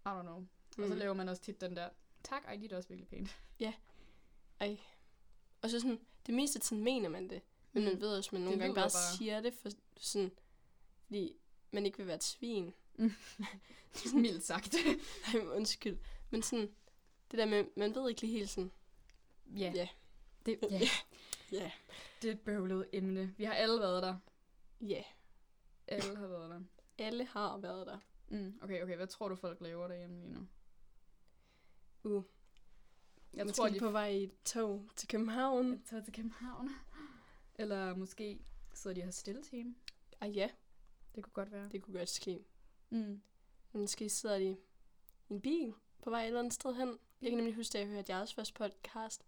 I 0.07 0.09
don't 0.21 0.23
know. 0.23 0.39
Mm. 0.39 0.83
Og 0.83 0.89
så 0.89 0.95
Mm. 0.95 0.99
laver 0.99 1.15
man 1.15 1.29
også 1.29 1.43
tit 1.43 1.61
den 1.61 1.77
der, 1.77 1.91
tak, 2.25 2.45
ej, 2.45 2.57
dit 2.57 2.73
er 2.73 2.77
også 2.77 2.89
virkelig 2.89 3.09
pænt. 3.09 3.39
Ej. 4.61 4.79
Og 5.63 5.71
så 5.71 5.81
sådan, 5.81 6.01
det 6.27 6.35
meste 6.35 6.59
tid 6.59 6.77
mener 6.77 7.09
man 7.09 7.31
det. 7.31 7.43
Men 7.73 7.83
Mm. 7.85 7.89
man 7.91 8.01
ved 8.01 8.17
også, 8.17 8.29
at 8.29 8.33
man 8.33 8.41
nogle 8.43 8.53
Det 8.55 8.61
gange 8.61 8.75
bare, 8.75 8.85
bare- 8.85 9.17
siger 9.17 9.41
det, 9.41 9.55
for 9.55 9.69
sådan, 9.97 10.31
fordi 11.07 11.37
man 11.71 11.87
ikke 11.87 11.99
vil 11.99 12.07
være 12.07 12.17
et 12.17 12.25
svin. 12.25 12.75
Mildt 14.15 14.45
sagt. 14.45 14.75
Nej, 15.33 15.43
men 15.43 15.49
undskyld. 15.53 15.99
Men 16.31 16.43
sådan, 16.43 16.75
det 17.31 17.39
der 17.39 17.47
med, 17.47 17.65
man 17.77 17.95
ved 17.95 18.09
ikke 18.09 18.21
lige 18.21 18.33
helt 18.39 18.51
sådan, 18.51 18.71
Ja. 19.57 19.73
Ja. 19.75 19.89
Det, 20.47 20.59
ja. 20.71 20.81
ja, 21.53 21.71
det 22.23 22.29
er 22.29 22.33
et 22.35 22.41
bøvlet 22.41 22.89
emne. 22.93 23.35
Vi 23.39 23.45
har 23.45 23.55
alle 23.55 23.81
været 23.81 24.03
der. 24.03 24.17
ja, 24.81 25.03
Alle 25.89 26.17
har 26.17 26.27
været 26.27 26.51
der. 26.51 26.61
alle 26.99 27.25
har 27.27 27.57
været 27.59 27.87
der. 27.87 27.99
Mm. 28.29 28.59
Okay, 28.63 28.83
okay. 28.83 28.97
Hvad 28.97 29.07
tror 29.07 29.29
du, 29.29 29.35
folk 29.37 29.61
laver 29.61 29.89
derhjemme 29.89 30.21
lige 30.21 30.33
nu? 30.33 30.47
Uh, 32.05 32.25
Jeg 33.37 33.47
Måske 33.47 33.57
tror, 33.57 33.69
de 33.69 33.79
på 33.79 33.91
vej 33.91 34.09
i 34.09 34.25
et 34.25 34.33
tog 34.45 34.89
til 34.97 35.09
København. 35.09 35.71
Jeg 35.73 35.81
tager 35.91 36.05
til 36.05 36.13
København. 36.13 36.71
Eller 37.59 37.97
måske 37.97 38.41
sidder 38.75 38.95
de 38.95 39.01
og 39.01 39.07
har 39.07 39.13
stille 39.13 39.43
team. 39.43 39.77
Ah 40.21 40.37
ja, 40.37 40.49
Det 41.15 41.25
kunne 41.25 41.33
godt 41.33 41.53
være. 41.53 41.69
det 41.73 41.83
kunne 41.83 41.99
godt 41.99 42.09
ske. 42.09 42.45
Mm. 42.91 43.23
Måske 43.73 44.09
sidder 44.09 44.39
de 44.39 44.45
i 45.29 45.33
en 45.33 45.41
bil 45.41 45.75
på 46.03 46.11
vej 46.11 46.23
et 46.23 46.27
eller 46.27 46.39
andet 46.41 46.55
sted 46.55 46.75
hen. 46.75 46.99
Jeg 47.23 47.31
kan 47.31 47.37
nemlig 47.37 47.55
huske, 47.55 47.73
da 47.73 47.79
jeg 47.79 47.87
hørte 47.89 48.13
jeres 48.13 48.35
første 48.35 48.55
podcast. 48.55 49.25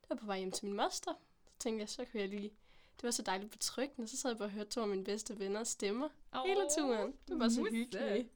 Det 0.00 0.10
var 0.10 0.16
på 0.16 0.26
vej 0.26 0.38
hjem 0.38 0.52
til 0.52 0.66
min 0.66 0.76
moster. 0.76 1.12
Så 1.46 1.58
tænkte 1.58 1.80
jeg, 1.80 1.88
så 1.88 2.04
kunne 2.04 2.20
jeg 2.20 2.28
lige... 2.28 2.50
Det 2.96 3.02
var 3.04 3.10
så 3.10 3.22
dejligt 3.22 3.50
betryggende. 3.52 4.08
Så 4.08 4.16
sad 4.16 4.30
jeg 4.30 4.38
bare 4.38 4.46
og 4.46 4.52
hørte 4.52 4.70
to 4.70 4.80
af 4.82 4.88
mine 4.88 5.04
bedste 5.04 5.38
venner 5.38 5.64
stemmer 5.64 6.08
Oh, 6.32 6.46
hele 6.46 6.60
turen. 6.78 7.14
Det 7.28 7.38
var 7.38 7.48
så 7.48 7.62
hyggeligt. 7.70 8.28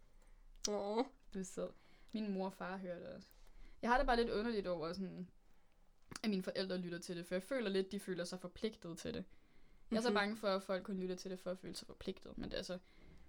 Åh. 0.68 1.04
Du 1.34 1.38
er 1.38 1.42
sød. 1.42 1.70
Min 2.12 2.32
mor 2.32 2.46
og 2.46 2.52
far 2.52 2.76
hører 2.76 2.98
det 2.98 3.08
også. 3.08 3.28
Jeg 3.82 3.90
har 3.90 3.98
det 3.98 4.06
bare 4.06 4.16
lidt 4.16 4.30
underligt 4.30 4.66
over, 4.66 4.92
sådan, 4.92 5.28
at 6.22 6.30
mine 6.30 6.42
forældre 6.42 6.76
lytter 6.78 6.98
til 6.98 7.16
det, 7.16 7.26
for 7.26 7.34
jeg 7.34 7.42
føler 7.42 7.70
lidt, 7.70 7.92
de 7.92 8.00
føler 8.00 8.24
sig 8.24 8.40
forpligtet 8.40 8.98
til 8.98 9.14
det. 9.14 9.24
Jeg 9.90 9.96
er 9.96 10.00
så 10.00 10.08
Mhm. 10.08 10.14
bange 10.14 10.36
for, 10.36 10.48
at 10.48 10.62
folk 10.62 10.84
kun 10.84 10.96
lytter 11.00 11.16
til 11.16 11.30
det 11.30 11.38
for 11.40 11.50
at 11.50 11.58
føle 11.58 11.76
sig 11.76 11.86
forpligtet, 11.86 12.38
men 12.38 12.44
det 12.44 12.52
er 12.52 12.56
altså 12.58 12.78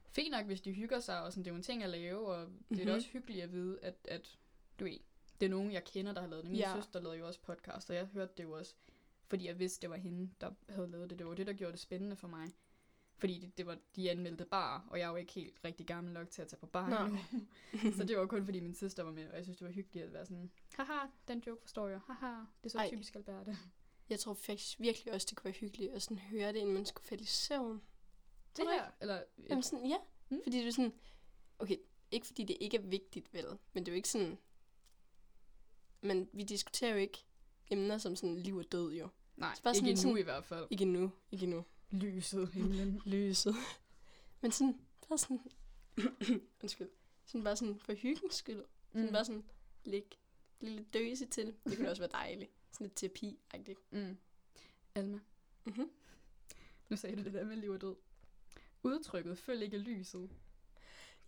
fint 0.10 0.32
nok, 0.32 0.46
hvis 0.46 0.62
de 0.62 0.72
hygger 0.72 1.00
sig, 1.00 1.22
og 1.24 1.32
sådan, 1.34 1.44
det 1.46 1.50
er 1.50 1.54
jo 1.54 1.58
en 1.58 1.64
ting 1.64 1.84
at 1.84 1.90
lave, 1.90 2.28
og 2.28 2.48
det 2.70 2.80
er 2.80 2.86
da 2.86 2.92
Mhm. 2.92 2.96
også 2.96 3.08
hyggeligt 3.10 3.44
at 3.44 3.52
vide, 3.52 3.80
at, 3.82 3.96
at 4.08 4.38
du 4.80 4.84
ved, 4.84 5.00
det 5.40 5.46
er 5.46 5.50
nogen, 5.50 5.72
jeg 5.72 5.84
kender, 5.84 6.14
der 6.14 6.22
har 6.22 6.28
lavet 6.28 6.44
det. 6.44 6.52
Min 6.52 6.60
Ja. 6.60 6.74
søster 6.76 7.00
lavede 7.00 7.20
jo 7.20 7.28
også 7.28 7.40
podcast, 7.42 7.90
og 7.90 7.96
jeg 7.96 8.06
hørte 8.06 8.34
det 8.38 8.44
jo 8.44 8.52
også, 8.52 8.74
fordi 9.28 9.48
jeg 9.48 9.60
vidste, 9.60 9.82
det 9.82 9.90
var 9.90 9.96
hende, 9.96 10.30
der 10.42 10.52
havde 10.70 10.88
lavet 10.88 11.10
det. 11.10 11.20
Det 11.20 11.28
var 11.28 11.34
det, 11.34 11.48
der 11.48 11.54
gjorde 11.54 11.72
det 11.72 11.80
spændende 11.80 12.16
for 12.16 12.28
mig. 12.28 12.52
Fordi 13.24 13.40
det, 13.40 13.58
det 13.58 13.66
var, 13.66 13.78
de 13.96 14.12
anmeldte 14.12 14.46
bar, 14.46 14.88
og 14.90 15.00
jeg 15.00 15.06
er 15.06 15.10
jo 15.10 15.16
ikke 15.16 15.34
helt 15.34 15.60
rigtig 15.66 15.86
gammel 15.88 16.14
nok 16.14 16.30
til 16.30 16.42
at 16.42 16.48
tage 16.48 16.60
på 16.60 16.66
bar 16.66 16.88
endnu. 17.04 17.20
så 17.98 18.04
det 18.04 18.18
var 18.18 18.26
kun 18.26 18.46
fordi 18.46 18.60
min 18.60 18.74
søster 18.76 19.04
var 19.04 19.12
med, 19.12 19.30
og 19.30 19.36
jeg 19.36 19.44
synes, 19.46 19.58
det 19.58 19.68
var 19.68 19.74
hyggeligt 19.74 20.06
at 20.06 20.14
være 20.14 20.26
sådan, 20.26 20.52
haha, 20.78 21.08
den 21.28 21.44
joke 21.48 21.62
forstår 21.62 21.88
jeg, 21.88 22.00
haha, 22.08 22.28
det 22.30 22.66
er 22.66 22.70
så 22.70 22.78
Ej. 22.78 22.90
Typisk 22.90 23.16
Alberte. 23.16 23.58
Jeg 24.10 24.20
tror 24.20 24.34
faktisk 24.34 24.80
virkelig 24.80 25.14
også, 25.14 25.28
det 25.30 25.38
kunne 25.38 25.46
være 25.46 25.54
hyggeligt 25.60 25.92
at 25.92 26.02
sådan 26.02 26.18
høre 26.18 26.54
det, 26.54 26.60
inden 26.60 26.74
man 26.74 26.86
skulle 26.86 27.06
falde 27.08 27.24
i 27.24 27.26
søvn. 27.26 27.82
Det 28.58 28.66
her, 28.68 28.92
eller, 29.02 29.24
Jamen 29.50 29.64
sådan, 29.64 29.86
ja. 29.86 29.98
Mm. 30.30 30.40
Fordi 30.44 30.58
det 30.58 30.68
er 30.68 30.72
sådan, 30.72 30.94
okay, 31.60 31.78
ikke 32.12 32.28
fordi 32.28 32.44
det 32.44 32.58
ikke 32.60 32.78
er 32.78 32.82
vigtigt, 32.82 33.34
vel, 33.34 33.46
men 33.74 33.86
det 33.86 33.92
er 33.92 33.94
jo 33.94 33.98
ikke 33.98 34.10
sådan, 34.10 34.38
men 36.02 36.30
vi 36.34 36.44
diskuterer 36.44 36.92
jo 36.92 36.98
ikke 36.98 37.26
emner 37.72 37.98
som 37.98 38.16
sådan 38.16 38.36
liv 38.36 38.56
og 38.56 38.72
død, 38.72 38.94
jo. 38.94 39.10
nej, 39.36 39.56
bare 39.64 39.72
ikke 39.72 39.78
sådan- 39.80 39.90
endnu 39.90 40.02
sådan- 40.02 40.18
i 40.18 40.22
hvert 40.22 40.46
fald. 40.46 40.68
Ikke 40.70 40.86
nu, 40.86 41.12
ikke 41.32 41.46
nu. 41.46 41.66
Lyset, 41.94 42.50
himlen. 42.50 43.02
Lyset. 43.06 43.56
men 44.42 44.52
sådan, 44.52 44.80
bare 45.10 45.18
sådan, 45.18 45.40
undskyld, 46.64 46.90
sådan 47.26 47.44
bare 47.44 47.56
sådan 47.56 47.80
for 47.80 47.94
hyggens 47.94 48.36
skyld. 48.36 48.64
Sådan 48.92 49.06
Mm. 49.08 49.12
bare 49.14 49.26
sådan, 49.26 49.44
læg 49.84 50.18
lille 50.60 50.84
døse 50.94 51.26
til 51.26 51.46
det. 51.46 51.76
Kunne 51.78 51.90
også 51.90 52.02
være 52.02 52.12
dejligt. 52.12 52.52
Sådan 52.72 52.88
lidt 52.88 53.04
terapi-agtigt. 53.04 53.80
Mm. 53.92 54.18
Alma, 54.96 55.20
Mm-hmm. 55.66 55.90
nu 56.90 56.98
sagde 56.98 57.16
du 57.16 57.24
det 57.24 57.34
der 57.34 57.46
med 57.46 57.56
liv 57.56 57.70
og 57.72 57.82
død. 57.82 57.96
Udtrykket, 58.84 59.38
følg 59.38 59.64
ikke 59.64 59.78
lyset. 59.78 60.30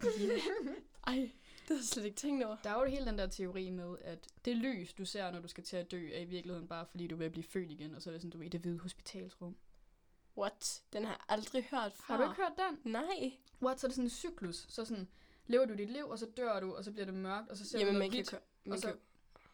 Yeah. 0.04 0.40
Ej, 1.08 1.16
det 1.62 1.68
har 1.68 1.76
jeg 1.76 1.84
slet 1.84 2.06
ikke 2.06 2.18
tænkt 2.18 2.44
over. 2.44 2.58
Der 2.64 2.70
er 2.70 2.80
jo 2.80 2.86
hele 2.90 3.06
den 3.06 3.18
der 3.18 3.28
teori 3.28 3.70
med, 3.70 3.98
at 4.02 4.28
det 4.46 4.56
lys, 4.58 4.94
du 4.94 5.06
ser, 5.06 5.32
når 5.32 5.40
du 5.40 5.48
skal 5.48 5.64
til 5.64 5.78
at 5.78 5.92
dø, 5.92 6.10
er 6.14 6.20
i 6.20 6.26
virkeligheden 6.26 6.68
bare 6.68 6.86
fordi, 6.86 7.08
du 7.08 7.16
vil 7.16 7.30
blive 7.30 7.44
født 7.44 7.72
igen, 7.72 7.96
og 7.96 8.02
så 8.02 8.10
er 8.10 8.12
det 8.12 8.22
sådan, 8.22 8.32
du 8.32 8.40
er 8.40 8.44
i 8.44 8.50
det 8.50 8.60
hvide 8.62 8.80
hospitalsrum. 8.80 9.56
What? 10.38 10.84
Den 10.94 11.04
har 11.04 11.12
jeg 11.12 11.20
aldrig 11.30 11.64
hørt 11.64 11.94
før. 11.94 12.04
Har 12.16 12.18
du 12.18 12.24
ikke 12.32 12.42
hørt 12.44 12.54
den? 12.84 12.92
Nej. 12.92 13.34
What? 13.62 13.80
Så 13.80 13.88
er 13.88 13.90
det 13.90 13.96
sådan 13.96 14.06
en 14.06 14.10
cyklus. 14.10 14.66
Så 14.70 14.86
sådan, 14.86 15.08
lever 15.48 15.66
du 15.66 15.74
dit 15.76 15.90
liv, 15.90 16.06
og 16.10 16.20
så 16.20 16.28
dør 16.38 16.60
du, 16.60 16.76
og 16.76 16.84
så 16.84 16.92
bliver 16.92 17.06
det 17.06 17.14
mørkt, 17.14 17.50
og 17.50 17.58
så 17.58 17.66
ser 17.66 17.80
Jamen, 17.80 17.94
du 17.94 18.00
man 18.00 18.10
noget 18.10 18.12
kan, 18.12 18.18
hvidt. 18.18 18.34
jo- 18.34 18.40
man 18.70 18.74
og 18.74 18.80
så- 18.80 18.88
kan, 18.88 18.98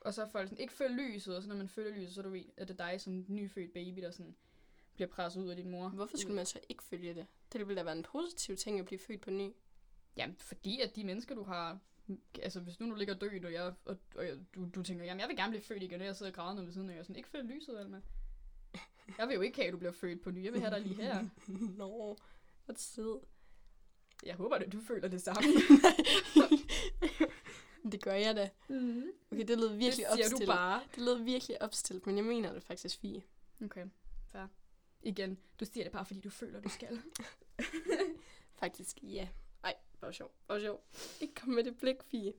Og 0.02 0.14
så 0.14 0.22
er 0.24 0.28
folk 0.30 0.48
sådan, 0.50 0.62
ikke 0.62 0.74
følg 0.74 0.94
lyset, 0.96 1.36
og 1.36 1.42
så 1.44 1.50
når 1.50 1.56
man 1.56 1.70
følger 1.70 1.92
lyset, 1.96 2.14
så 2.14 2.22
er, 2.22 2.24
du 2.24 2.30
ved, 2.30 2.44
at 2.58 2.68
det 2.68 2.80
er 2.80 2.90
dig 2.90 3.02
som 3.02 3.14
en 3.14 3.26
nyfødt 3.30 3.74
baby, 3.74 4.02
der 4.02 4.12
sådan 4.12 4.36
bliver 4.94 5.08
presset 5.08 5.42
ud 5.42 5.50
af 5.50 5.56
din 5.56 5.70
mor. 5.72 5.90
Hvorfor 5.90 6.18
skulle 6.18 6.36
man 6.36 6.46
så 6.46 6.60
ikke 6.70 6.84
følge 6.84 7.14
det? 7.16 7.26
Det 7.54 7.68
ville 7.68 7.80
da 7.80 7.84
være 7.84 7.98
en 7.98 8.04
positiv 8.04 8.56
ting 8.58 8.80
at 8.80 8.86
blive 8.86 9.00
født 9.00 9.22
på 9.22 9.30
ny. 9.32 9.52
Jamen, 10.18 10.36
fordi 10.40 10.80
at 10.82 10.96
de 10.96 11.04
mennesker, 11.04 11.36
du 11.36 11.44
har... 11.44 11.80
Altså, 12.42 12.60
hvis 12.60 12.80
nu 12.80 12.90
du 12.90 12.96
ligger 12.96 13.14
død, 13.14 13.46
og, 13.46 13.54
jeg, 13.54 13.74
og, 13.86 13.98
og 14.16 14.26
jeg, 14.26 14.38
du, 14.56 14.70
du 14.76 14.84
tænker, 14.84 15.06
jamen, 15.06 15.20
jeg 15.20 15.28
vil 15.30 15.38
gerne 15.38 15.52
blive 15.52 15.64
født 15.64 15.84
igen, 15.84 16.00
og 16.02 16.06
jeg 16.08 16.16
sidder 16.16 16.32
og 16.32 16.36
græder 16.36 16.64
ved 16.64 16.72
siden 16.72 16.90
af, 16.90 16.94
og 16.94 16.96
jeg 16.96 17.00
er 17.00 17.04
sådan, 17.04 17.16
ikke 17.16 17.30
følg 17.30 17.48
lyset, 17.48 17.78
Alma. 17.80 18.02
Jeg 19.18 19.28
vil 19.28 19.36
jo 19.36 19.42
ikke 19.42 19.58
have, 19.58 19.68
at 19.68 19.74
du 19.74 19.78
bliver 19.78 19.92
født 19.92 20.22
på 20.22 20.32
ny. 20.32 20.44
Jeg 20.44 20.54
vil 20.54 20.62
have 20.62 20.76
dig 20.76 20.82
lige 20.82 20.96
her. 20.96 21.26
Nå, 21.78 22.18
hvor 22.66 22.76
sød. 22.76 23.20
Jeg 24.26 24.36
håber, 24.36 24.56
at 24.56 24.72
du 24.72 24.82
føler 24.82 25.08
det 25.08 25.22
samme. 25.22 25.42
det 27.92 28.04
gør 28.04 28.14
jeg 28.14 28.36
da. 28.36 28.50
mm. 28.68 29.04
Okay, 29.32 29.48
det 29.48 29.60
lød 29.60 29.70
virkelig 29.70 29.88
det 29.88 29.96
siger 29.96 30.08
opstillet. 30.12 30.42
du 30.42 30.46
bare. 30.46 30.82
Det 30.96 31.04
lød 31.04 31.24
virkelig 31.24 31.62
opstillet, 31.62 32.06
men 32.06 32.18
jeg 32.18 32.26
mener 32.26 32.54
det 32.54 32.64
faktisk 32.64 33.00
fint. 33.00 33.24
Okay, 33.64 33.86
fair. 34.32 34.48
Igen, 35.02 35.38
du 35.60 35.66
siger 35.66 35.84
det 35.84 35.92
bare, 35.92 36.06
fordi 36.06 36.20
du 36.20 36.30
føler, 36.30 36.62
du 36.62 36.70
skal. 36.70 37.02
Faktisk, 38.60 38.98
ja. 39.04 39.28
Ej, 39.64 39.76
hvor 40.00 40.12
sjov. 40.12 40.32
Hvor 40.46 40.60
sjov. 40.60 40.84
Ikke 41.22 41.34
kom 41.34 41.50
med 41.50 41.64
det 41.64 41.78
blik, 41.78 42.04
Fie. 42.04 42.34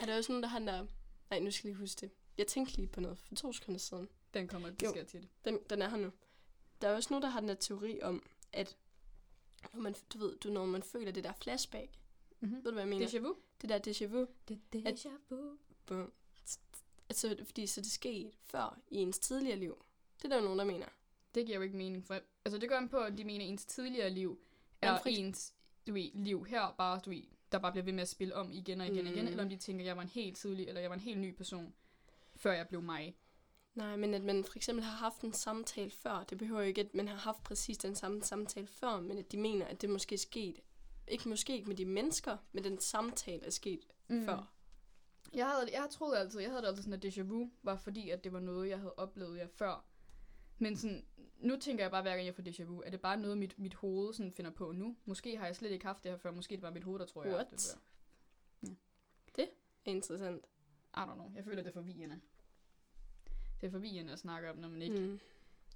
Er 0.00 0.06
der 0.06 0.16
også 0.16 0.32
nogen, 0.32 0.42
der 0.42 0.58
der... 0.72 0.86
Nej, 1.30 1.38
nu 1.40 1.50
skal 1.50 1.68
jeg 1.68 1.74
lige 1.74 1.80
huske 1.80 2.00
det. 2.00 2.10
Jeg 2.38 2.46
tænkte 2.46 2.76
lige 2.76 2.88
på 2.88 3.00
noget 3.00 3.18
for 3.18 3.34
to 3.34 3.52
sekunder 3.52 3.78
siden. 3.78 4.08
Den 4.34 4.48
kommer, 4.48 4.70
det 4.70 4.82
Jo. 4.82 4.90
sker 4.90 5.04
tit. 5.04 5.28
Den, 5.44 5.58
den 5.70 5.82
er 5.82 5.88
her 5.88 5.96
nu. 5.96 6.10
Der 6.82 6.88
er 6.88 6.94
også 6.94 7.10
nogen, 7.10 7.22
der 7.22 7.28
har 7.28 7.40
den 7.40 7.48
der 7.48 7.54
teori 7.54 8.02
om, 8.02 8.22
at 8.52 8.76
når 9.72 9.80
man, 9.80 9.94
du 10.14 10.18
ved, 10.18 10.36
du, 10.36 10.50
når 10.50 10.66
man 10.66 10.82
føler 10.82 11.12
det 11.12 11.24
der 11.24 11.32
flashback, 11.32 11.90
Mm-hmm. 12.40 12.56
ved 12.56 12.64
du, 12.64 12.70
hvad 12.72 12.82
jeg 12.82 12.88
mener? 12.88 13.06
Déjà 13.06 13.18
vu? 13.18 13.36
Det 13.62 13.68
der 13.68 13.78
déjà 13.86 14.06
vu. 14.06 14.26
Det 14.48 14.60
déjà 14.76 15.08
vu. 15.30 15.56
Altså, 17.08 17.36
fordi 17.44 17.66
så 17.66 17.80
det 17.80 17.90
skete 17.90 18.32
før 18.42 18.78
i 18.88 18.96
ens 18.96 19.18
tidligere 19.18 19.58
liv. 19.58 19.84
Det 20.16 20.24
er 20.24 20.28
der 20.28 20.36
jo 20.36 20.42
nogen, 20.42 20.58
der 20.58 20.64
mener. 20.64 20.86
Det 21.34 21.46
giver 21.46 21.56
jo 21.58 21.62
ikke 21.62 21.76
mening. 21.76 22.06
For, 22.06 22.14
altså, 22.44 22.58
det 22.58 22.68
går 22.68 22.76
an 22.76 22.88
på, 22.88 22.96
at 22.98 23.18
de 23.18 23.24
mener, 23.24 23.44
at 23.44 23.50
ens 23.50 23.64
tidligere 23.64 24.10
liv 24.10 24.38
er 24.82 24.98
eks- 24.98 25.02
ens 25.08 25.54
du 25.86 25.92
ved, 25.92 26.10
liv 26.14 26.44
her, 26.46 26.74
bare, 26.78 27.00
du 27.04 27.10
ved, 27.10 27.22
der 27.52 27.58
bare 27.58 27.72
bliver 27.72 27.84
ved 27.84 27.92
med 27.92 28.02
at 28.02 28.08
spille 28.08 28.34
om 28.34 28.52
igen 28.52 28.80
og 28.80 28.86
igen 28.86 29.06
og 29.06 29.12
igen, 29.12 29.24
Mm. 29.24 29.30
eller 29.30 29.42
om 29.44 29.48
de 29.50 29.56
tænker, 29.56 29.84
at 29.84 29.86
jeg 29.86 29.96
var 29.96 30.02
en 30.02 30.08
helt 30.08 30.36
tidlig, 30.36 30.68
eller 30.68 30.80
jeg 30.80 30.90
var 30.90 30.94
en 30.96 31.00
helt 31.02 31.18
ny 31.20 31.30
person, 31.34 31.74
før 32.36 32.52
jeg 32.52 32.68
blev 32.68 32.82
mig. 32.82 33.16
Nej, 33.74 33.96
men 33.96 34.14
at 34.14 34.22
man 34.22 34.44
for 34.44 34.56
eksempel 34.56 34.84
har 34.84 34.96
haft 34.96 35.20
en 35.20 35.32
samtale 35.32 35.90
før, 35.90 36.24
det 36.30 36.38
behøver 36.38 36.60
jo 36.60 36.66
ikke, 36.66 36.80
at 36.80 36.94
man 36.94 37.08
har 37.08 37.16
haft 37.16 37.42
præcis 37.42 37.78
den 37.78 37.94
samme 37.94 38.22
samtale 38.22 38.66
før, 38.66 39.00
men 39.00 39.18
at 39.18 39.32
de 39.32 39.36
mener, 39.36 39.66
at 39.66 39.82
det 39.82 39.90
måske 39.90 40.14
er 40.14 40.18
sket, 40.18 40.60
ikke 41.08 41.28
måske 41.28 41.52
ikke 41.52 41.68
med 41.68 41.76
de 41.76 41.84
mennesker, 41.84 42.36
men 42.52 42.64
den 42.64 42.80
samtale 42.80 43.44
er 43.46 43.50
sket 43.50 43.86
mm. 44.08 44.24
før. 44.24 44.52
Jeg 45.34 45.46
havde, 45.46 45.68
jeg 45.72 45.88
troede 45.90 46.18
altid, 46.18 46.40
jeg 46.40 46.50
havde 46.50 46.62
det 46.62 46.68
altid 46.68 46.82
sådan, 46.82 47.04
at 47.04 47.04
déjà 47.04 47.22
vu 47.22 47.50
var 47.62 47.76
fordi, 47.76 48.10
at 48.10 48.24
det 48.24 48.32
var 48.32 48.40
noget, 48.40 48.68
jeg 48.68 48.78
havde 48.78 48.94
oplevet 48.94 49.38
jeg 49.38 49.50
før. 49.50 49.84
Men 50.58 50.76
sådan, 50.76 51.04
nu 51.38 51.56
tænker 51.56 51.84
jeg 51.84 51.90
bare, 51.90 52.02
hver 52.02 52.14
gang 52.14 52.26
jeg 52.26 52.34
får 52.34 52.42
déjà 52.42 52.62
vu, 52.62 52.82
er 52.86 52.90
det 52.90 53.00
bare 53.00 53.16
noget, 53.16 53.38
mit, 53.38 53.58
mit 53.58 53.74
hoved 53.74 54.12
sådan 54.12 54.32
finder 54.32 54.50
på 54.50 54.72
nu? 54.72 54.96
Måske 55.04 55.36
har 55.36 55.46
jeg 55.46 55.56
slet 55.56 55.70
ikke 55.70 55.86
haft 55.86 56.02
det 56.02 56.10
her 56.10 56.18
før, 56.18 56.30
måske 56.30 56.52
er 56.52 56.56
det 56.56 56.62
bare 56.62 56.72
mit 56.72 56.84
hoved, 56.84 56.98
der 56.98 57.06
tror, 57.06 57.24
jeg 57.24 57.32
har 57.32 57.38
haft 57.38 57.50
det 57.50 57.60
før. 57.74 57.80
Interessant. 59.84 60.46
I 60.96 61.00
don't 61.00 61.14
know. 61.14 61.32
Jeg 61.34 61.44
føler, 61.44 61.62
det 61.62 61.68
er 61.68 61.72
forvirrende. 61.72 62.20
Det 63.64 63.68
er 63.68 63.72
forvirrende 63.72 64.12
at 64.12 64.18
snakke 64.18 64.50
om, 64.50 64.56
når 64.56 64.68
man 64.68 64.82
ikke, 64.82 65.00
Mm. 65.00 65.20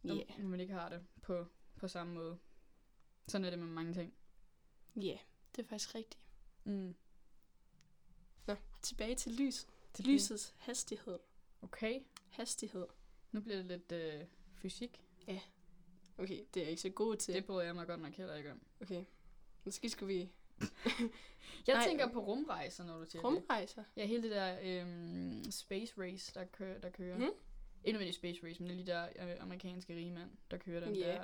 når, 0.03 0.15
Yeah. 0.15 0.39
når 0.39 0.49
man 0.49 0.61
ikke 0.61 0.73
har 0.75 0.89
det 0.89 1.07
på, 1.23 1.47
på 1.77 1.89
samme 1.89 2.15
måde. 2.15 2.39
Sådan 3.29 3.45
er 3.45 3.51
det 3.51 3.59
med 3.59 3.67
mange 3.67 3.95
ting. 3.95 4.15
Ja, 4.97 5.01
yeah, 5.03 5.19
det 5.57 5.65
er 5.65 5.69
faktisk 5.69 5.95
rigtigt. 5.95 6.21
Mm. 6.65 6.95
Nå, 8.47 8.55
tilbage 8.83 9.15
til 9.15 9.33
lys. 9.33 9.67
Til 9.95 10.05
Lysets 10.07 10.55
hastighed. 10.59 11.19
Okay. 11.63 12.01
Hastighed. 12.31 12.87
Nu 13.33 13.41
bliver 13.41 13.57
det 13.57 13.67
lidt 13.67 13.93
øh, 13.93 14.25
fysik. 14.55 15.03
Okay, 16.19 16.45
det 16.55 16.61
er 16.61 16.65
jeg 16.65 16.71
ikke 16.71 16.83
så 16.83 16.91
god 16.91 17.17
til. 17.17 17.35
Det 17.35 17.45
bryder 17.47 17.63
jeg 17.63 17.75
mig 17.75 17.87
godt 17.87 18.01
nok 18.01 18.13
heller 18.15 18.35
ikke 18.35 18.53
om. 18.53 18.61
Okay. 18.81 19.05
Måske 19.65 19.89
skulle 19.91 20.15
vi 20.15 20.31
Jeg 21.67 21.75
Nej. 21.75 21.85
tænker 21.87 22.13
på 22.13 22.21
rumrejser, 22.21 22.85
når 22.85 22.99
du 22.99 23.05
siger 23.05 23.23
det. 23.23 23.31
Rumrejser. 23.37 23.85
Ja, 23.97 24.07
hele 24.07 24.23
det 24.23 24.31
der 24.31 24.59
øhm, 24.63 25.51
space 25.51 25.95
race, 25.99 26.35
der 26.35 26.45
kører. 26.45 26.79
Der 26.81 26.91
kører. 26.91 27.19
Mhm. 27.19 27.31
Ikke 27.85 27.93
nødvendigvis 27.99 28.17
space 28.17 28.47
race, 28.47 28.63
men 28.63 28.71
det 28.71 28.73
er 28.73 28.77
lige 28.77 28.87
der 29.23 29.33
øh, 29.35 29.43
amerikanske 29.43 29.97
rigmand, 29.97 30.31
der 30.51 30.57
kører 30.57 30.85
den 30.85 30.97
Ja. 30.97 31.13
der 31.13 31.23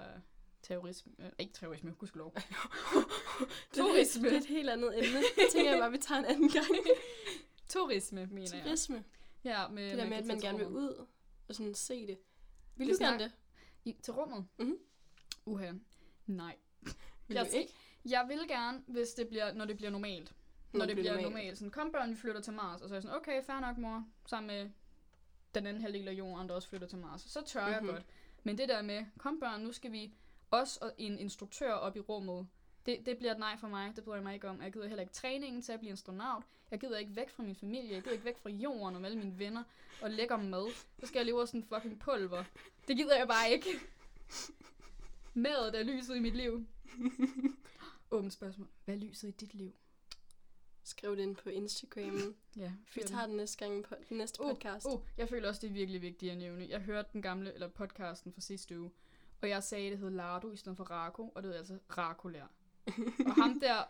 terrorisme. 0.63 1.13
Øh, 1.19 1.31
ikke 1.39 1.53
terrorisme, 1.53 1.93
gudskelov. 1.93 2.33
Er, 2.37 2.41
Turisme. 3.73 4.29
det 4.29 4.33
er 4.35 4.41
et 4.41 4.47
helt 4.47 4.71
andet 4.71 4.99
emne. 5.07 5.19
Det 5.19 5.47
tænker 5.53 5.71
jeg 5.71 5.81
bare, 5.81 5.91
vi 5.91 5.99
tager 5.99 6.19
en 6.19 6.25
anden 6.25 6.49
gang. 6.49 6.67
Turisme, 7.69 8.27
mener 8.27 8.57
jeg. 8.57 8.65
Turisme. 8.65 9.05
Ja, 9.45 9.69
med, 9.69 9.91
Det 9.91 9.99
der 9.99 10.09
med, 10.09 10.17
at 10.17 10.27
man 10.27 10.41
gerne 10.41 10.59
vil 10.59 10.67
ud 10.67 11.07
og 11.49 11.55
sådan 11.55 11.75
se 11.75 12.07
det. 12.07 12.19
Vil 12.77 12.87
Vi 12.87 12.93
du 12.93 12.99
gerne 13.01 13.25
det? 13.25 13.33
I, 13.85 13.97
til 14.03 14.13
rummet? 14.13 14.47
Mhm. 14.59 14.79
Uha. 15.47 15.73
Nej. 16.27 16.57
Vil 17.29 17.35
Jeg 17.35 17.47
du 17.53 17.57
ikke? 17.57 17.73
Jeg 18.05 18.25
vil 18.29 18.49
gerne, 18.49 18.83
hvis 18.87 19.09
det 19.09 19.29
bliver, 19.29 19.53
når 19.53 19.65
det 19.65 19.77
bliver 19.77 19.91
normalt. 19.91 20.33
Når, 20.73 20.87
det 20.87 20.97
bliver 20.97 21.13
normalt. 21.13 21.29
normalt. 21.29 21.59
Sådan, 21.59 21.71
kom 21.71 21.93
børn, 21.93 22.11
vi 22.11 22.17
flytter 22.17 22.41
til 22.41 22.53
Mars. 22.53 22.81
Og 22.83 22.89
så 22.89 22.95
er 22.95 22.97
jeg 22.97 23.03
sådan, 23.03 23.17
okay, 23.17 23.45
fair 23.45 23.61
nok, 23.61 23.79
mor. 23.79 24.05
Sammen 24.27 24.47
med 24.47 24.71
den 25.55 25.67
anden 25.67 25.83
halvdel 25.83 26.09
af 26.09 26.13
jorden, 26.13 26.49
der 26.49 26.55
også 26.55 26.69
flytter 26.69 26.87
til 26.87 26.99
Mars. 26.99 27.21
Så 27.21 27.43
tør 27.47 27.67
jeg 27.67 27.79
Mhm. 27.83 27.91
godt. 27.91 28.03
Men 28.45 28.59
det 28.59 28.69
der 28.69 28.83
med, 28.83 29.05
kom 29.19 29.41
børn, 29.41 29.61
nu 29.61 29.73
skal 29.73 29.93
vi 29.93 30.15
også 30.51 30.79
og 30.83 30.93
en 30.99 31.19
instruktør 31.19 31.73
op 31.73 31.97
i 31.97 32.01
rummet. 32.01 32.47
Det, 32.87 33.07
det 33.07 33.19
bliver 33.19 33.33
et 33.33 33.39
nej 33.39 33.57
for 33.57 33.69
mig. 33.69 33.93
Det 33.97 34.05
bryder 34.05 34.17
jeg 34.17 34.23
mig 34.25 34.35
ikke 34.35 34.49
om. 34.49 34.63
Jeg 34.63 34.73
gider 34.73 34.87
heller 34.89 35.03
ikke 35.03 35.13
træningen 35.15 35.63
til 35.63 35.73
at 35.73 35.81
blive 35.81 35.93
astronaut. 35.93 36.45
Jeg 36.71 36.81
gider 36.81 36.99
ikke 36.99 37.17
væk 37.17 37.31
fra 37.31 37.43
min 37.43 37.55
familie. 37.55 37.93
Jeg 37.95 38.03
gider 38.03 38.13
ikke 38.13 38.25
væk 38.25 38.39
fra 38.39 38.51
jorden 38.51 38.97
og 38.97 39.05
alle 39.05 39.19
mine 39.19 39.39
venner. 39.39 39.63
Og 40.03 40.11
lækker 40.11 40.37
mad. 40.37 40.73
Så 41.01 41.07
skal 41.07 41.19
jeg 41.19 41.27
leve 41.27 41.41
af 41.41 41.49
sådan 41.49 41.65
fucking 41.65 41.99
pulver. 42.01 42.45
Det 42.89 42.97
gider 42.97 43.17
jeg 43.17 43.29
bare 43.29 43.51
ikke. 43.51 43.69
Madet 45.35 45.75
er 45.75 45.83
lyset 45.83 46.17
i 46.17 46.21
mit 46.21 46.37
liv. 46.37 46.67
Åbent 48.11 48.33
spørgsmål. 48.33 48.69
Hvad 48.85 48.95
er 48.95 48.99
lyset 48.99 49.29
i 49.29 49.31
dit 49.31 49.55
liv? 49.55 49.73
Skriv 50.85 51.17
det 51.17 51.23
ind 51.23 51.37
på 51.37 51.49
Instagram. 51.49 52.35
Ja, 52.57 52.73
Vi 52.95 53.01
tager 53.07 53.27
den 53.27 53.37
næste 53.37 53.65
gang 53.65 53.85
på 53.85 53.95
den 54.09 54.17
næste 54.17 54.43
Uh, 54.43 54.51
podcast. 54.51 54.87
Uh, 54.87 55.01
jeg 55.17 55.29
føler 55.29 55.49
også, 55.49 55.61
det 55.61 55.69
er 55.69 55.73
virkelig 55.73 56.03
vigtigt 56.03 56.33
at 56.33 56.39
nævne. 56.39 56.67
Jeg 56.69 56.81
hørte 56.81 57.09
den 57.13 57.23
gamle, 57.23 57.55
eller 57.55 57.69
podcasten 57.69 58.33
fra 58.33 58.41
sidste 58.41 58.81
uge, 58.81 58.91
og 59.43 59.49
jeg 59.49 59.63
sagde, 59.63 59.87
at 59.87 59.93
det 59.93 59.99
hed 59.99 60.11
Lardo 60.11 60.51
i 60.51 60.57
stedet 60.57 60.77
for 60.77 60.85
Rako, 60.85 61.33
og 61.35 61.43
det 61.43 61.55
er 61.55 61.59
altså 61.59 61.79
Rakolær. 61.99 62.47
og 63.27 63.35
ham 63.35 63.61
der, 63.61 63.85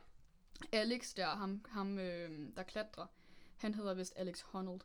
Alex 0.73 1.15
der, 1.15 1.27
ham, 1.27 1.65
ham 1.69 1.99
øh, 1.99 2.57
der 2.57 2.63
klatrer, 2.63 3.07
han 3.57 3.75
hedder 3.75 3.95
vist 3.95 4.13
Alex 4.17 4.43
Honnold. 4.43 4.81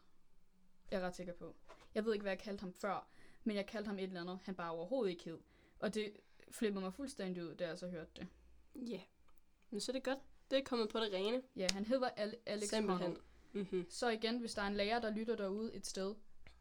Jeg 0.91 1.01
er 1.01 1.05
ret 1.05 1.15
sikker 1.15 1.33
på. 1.33 1.55
Jeg 1.95 2.05
ved 2.05 2.13
ikke, 2.13 2.23
hvad 2.23 2.31
jeg 2.31 2.39
kaldte 2.39 2.61
ham 2.61 2.73
før, 2.73 3.07
men 3.43 3.55
jeg 3.55 3.65
kaldte 3.65 3.87
ham 3.87 3.99
et 3.99 4.03
eller 4.03 4.21
andet, 4.21 4.39
han 4.43 4.55
bare 4.55 4.71
overhovedet 4.71 5.11
ikke 5.11 5.23
hed. 5.23 5.39
Og 5.79 5.93
det 5.93 6.13
flippede 6.51 6.83
mig 6.83 6.93
fuldstændig 6.93 7.43
ud, 7.43 7.55
da 7.55 7.67
jeg 7.67 7.79
så 7.79 7.87
hørte 7.87 8.11
det. 8.15 8.27
Ja. 8.75 8.91
Yeah. 8.91 9.01
Men 9.69 9.81
så 9.81 9.91
er 9.91 9.93
det 9.93 10.03
godt. 10.03 10.19
Det 10.51 10.57
er 10.59 10.63
kommet 10.63 10.89
på 10.89 10.99
det 10.99 11.13
rene. 11.13 11.41
Ja, 11.55 11.67
han 11.73 11.85
hedder 11.85 12.09
Al- 12.09 12.35
Alex 12.45 12.69
Simpelthen. 12.69 13.01
Honnold. 13.07 13.21
Mm-hmm. 13.53 13.85
Så 13.89 14.09
igen, 14.09 14.37
hvis 14.39 14.53
der 14.53 14.61
er 14.61 14.67
en 14.67 14.75
lærer, 14.75 14.99
der 14.99 15.09
lytter 15.09 15.35
derude 15.35 15.73
et 15.75 15.87
sted, 15.87 16.15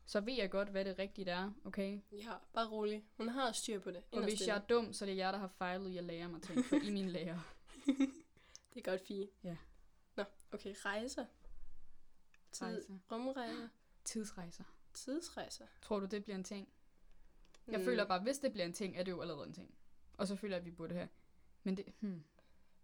så 0.07 0.20
ved 0.20 0.33
jeg 0.35 0.51
godt, 0.51 0.68
hvad 0.68 0.85
det 0.85 0.98
rigtigt 0.98 1.29
er, 1.29 1.51
okay? 1.64 2.01
Ja, 2.12 2.33
bare 2.53 2.68
rolig. 2.70 3.05
Hun 3.16 3.29
har 3.29 3.53
styr 3.53 3.79
på 3.81 3.90
det. 3.90 4.03
Og 4.12 4.22
hvis 4.22 4.46
jeg 4.46 4.57
er 4.57 4.61
dum, 4.61 4.92
så 4.92 5.05
er 5.05 5.07
det 5.09 5.16
jer, 5.16 5.31
der 5.33 5.38
har 5.38 5.48
fejlet 5.48 5.90
i 5.90 5.96
at 5.98 6.05
lære 6.05 6.29
mig 6.29 6.42
ting, 6.42 6.64
for 6.64 6.77
I 6.77 6.90
min 6.90 7.09
lærer. 7.09 7.38
Det 8.74 8.87
er 8.87 8.90
godt 8.90 9.07
fint. 9.07 9.31
Ja. 9.44 9.57
Nå, 10.16 10.24
okay. 10.53 10.74
Rejser. 10.85 11.24
Tid. 12.53 12.66
Rejser. 12.66 12.98
Rumrejser. 13.12 13.68
Tidsrejser. 14.05 14.64
Tidsrejser. 14.94 15.66
Tror 15.83 16.01
du, 16.01 16.07
det 16.07 16.24
bliver 16.24 16.37
en 16.37 16.44
ting? 16.44 16.68
Jeg 17.68 17.79
Mm. 17.79 17.85
føler 17.85 18.05
bare, 18.05 18.20
hvis 18.22 18.38
det 18.38 18.53
bliver 18.53 18.66
en 18.66 18.72
ting, 18.72 18.96
er 18.96 19.03
det 19.03 19.11
jo 19.11 19.20
allerede 19.20 19.46
en 19.46 19.53
ting. 19.53 19.74
Og 20.14 20.27
så 20.27 20.37
føler 20.37 20.57
jeg, 20.57 20.61
at 20.61 20.66
vi 20.66 20.70
burde 20.70 20.94
have. 20.94 21.09
Men 21.62 21.77
det, 21.77 21.85
hmm, 22.01 22.24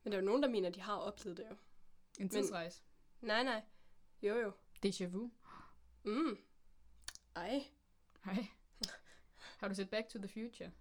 Men 0.05 0.13
der 0.13 0.19
er 0.19 0.23
jo 0.23 0.27
nogen, 0.27 0.43
der 0.43 0.49
mener, 0.49 0.69
at 0.69 0.75
de 0.75 0.81
har 0.81 0.97
oplevet 0.97 1.37
det 1.37 1.47
jo. 1.51 1.57
en 2.21 2.29
tidsrejse. 2.29 2.83
Nej, 3.21 3.43
nej. 3.43 3.63
Jo, 4.23 4.37
jo. 4.37 4.53
Déjà 4.87 5.07
vu. 5.07 5.31
Mm. 6.05 6.39
Ej. 7.37 7.65
Hej. 8.25 8.47
Har 9.59 9.69
du 9.69 9.75
set 9.75 9.91
Back 9.91 10.09
to 10.09 10.19
the 10.19 10.29
Future? 10.29 10.73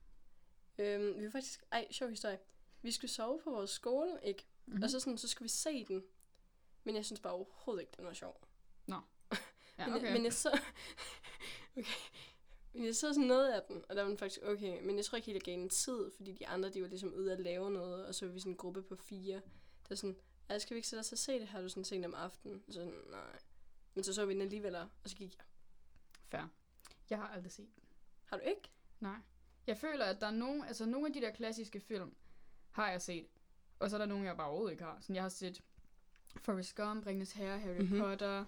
Øhm, 0.78 1.20
vi 1.20 1.26
var 1.26 1.32
faktisk... 1.32 1.64
Ej, 1.72 1.88
sjov 1.92 2.10
historie. 2.10 2.40
Vi 2.82 2.92
skulle 2.92 3.12
sove 3.12 3.42
på 3.44 3.52
vores 3.52 3.70
skole, 3.70 4.20
ikke? 4.24 4.44
Mhm. 4.66 4.74
Mm-hmm. 4.74 4.84
Og 4.84 4.90
så, 4.90 5.00
sådan, 5.00 5.18
så 5.18 5.28
skulle 5.28 5.46
vi 5.46 5.50
se 5.50 5.86
den. 5.86 6.04
Men 6.84 6.96
jeg 6.96 7.06
synes 7.06 7.20
bare 7.20 7.34
overhovedet 7.34 7.82
ikke, 7.82 7.94
den 7.98 8.06
var 8.06 8.14
sjov. 8.14 8.48
ja, 9.78 9.88
men, 9.88 9.96
okay. 9.96 10.14
men 10.14 10.24
jeg 10.24 10.34
så... 10.34 10.50
okay. 11.78 11.92
Men 12.74 12.86
jeg 12.86 12.96
så 12.96 13.14
sådan 13.14 13.28
noget 13.28 13.52
af 13.52 13.62
den, 13.68 13.84
og 13.90 13.96
der 13.96 14.02
var 14.02 14.10
den 14.10 14.18
faktisk 14.18 14.42
okay. 14.44 14.82
Men 14.82 14.98
jeg 14.98 15.06
tror 15.06 15.16
ikke 15.16 15.26
helt, 15.26 15.36
jeg 15.36 15.42
gav 15.56 15.62
den 15.62 15.70
tid, 15.70 16.12
fordi 16.16 16.32
de 16.32 16.48
andre, 16.48 16.70
de 16.70 16.82
var 16.82 16.88
ligesom 16.88 17.14
ude 17.14 17.32
at 17.34 17.40
lave 17.40 17.72
noget, 17.72 18.06
og 18.06 18.16
så 18.16 18.26
var 18.26 18.34
vi 18.34 18.40
sådan 18.40 18.52
en 18.54 18.58
gruppe 18.58 18.84
på 18.84 18.96
fire. 18.96 19.42
Der 19.90 19.96
sådan, 19.96 20.16
"Ej, 20.50 20.60
skal 20.60 20.76
vi 20.76 20.78
ikke 20.78 20.88
sætte 20.88 21.00
os 21.00 21.12
og 21.12 21.18
se 21.18 21.40
det 21.40 21.48
her, 21.48 21.62
du 21.62 21.70
sådan 21.70 21.84
sent 21.84 22.06
om 22.06 22.14
aftenen? 22.16 22.64
Og 22.68 22.74
så 22.74 22.80
sådan, 22.80 23.02
nej. 23.10 23.40
Men 23.96 24.04
så 24.04 24.14
så 24.14 24.26
vi 24.26 24.34
den 24.34 24.42
alligevel, 24.42 24.76
og 24.76 24.88
så 25.06 25.16
gik 25.16 25.36
jeg. 25.38 25.46
Fair. 26.30 26.48
Jeg 27.10 27.18
har 27.18 27.28
aldrig 27.28 27.52
set 27.52 27.76
den. 27.76 27.84
Har 28.26 28.38
du 28.38 28.44
ikke? 28.44 28.70
Nej. 29.00 29.16
Jeg 29.68 29.78
føler, 29.78 30.06
at 30.06 30.22
der 30.22 30.28
er 30.28 30.32
nogle, 30.32 30.68
altså 30.68 30.86
nogle 30.86 31.08
af 31.08 31.14
de 31.14 31.22
der 31.22 31.32
klassiske 31.32 31.80
film, 31.80 32.16
har 32.72 32.92
jeg 32.92 33.02
set. 33.02 33.28
Og 33.80 33.90
så 33.90 33.96
er 33.96 33.98
der 33.98 34.06
nogle, 34.06 34.26
jeg 34.26 34.38
bare 34.38 34.48
overhovedet 34.48 34.72
ikke 34.72 34.84
har. 34.84 34.98
Sådan, 35.02 35.16
jeg 35.16 35.24
har 35.24 35.30
set 35.30 35.62
Forrest 36.42 36.76
Gump, 36.76 37.06
Ringens 37.06 37.32
Herre, 37.32 37.60
Harry 37.60 37.74
Mhm. 37.74 37.82
mm-hmm. 37.84 38.00
Potter, 38.00 38.46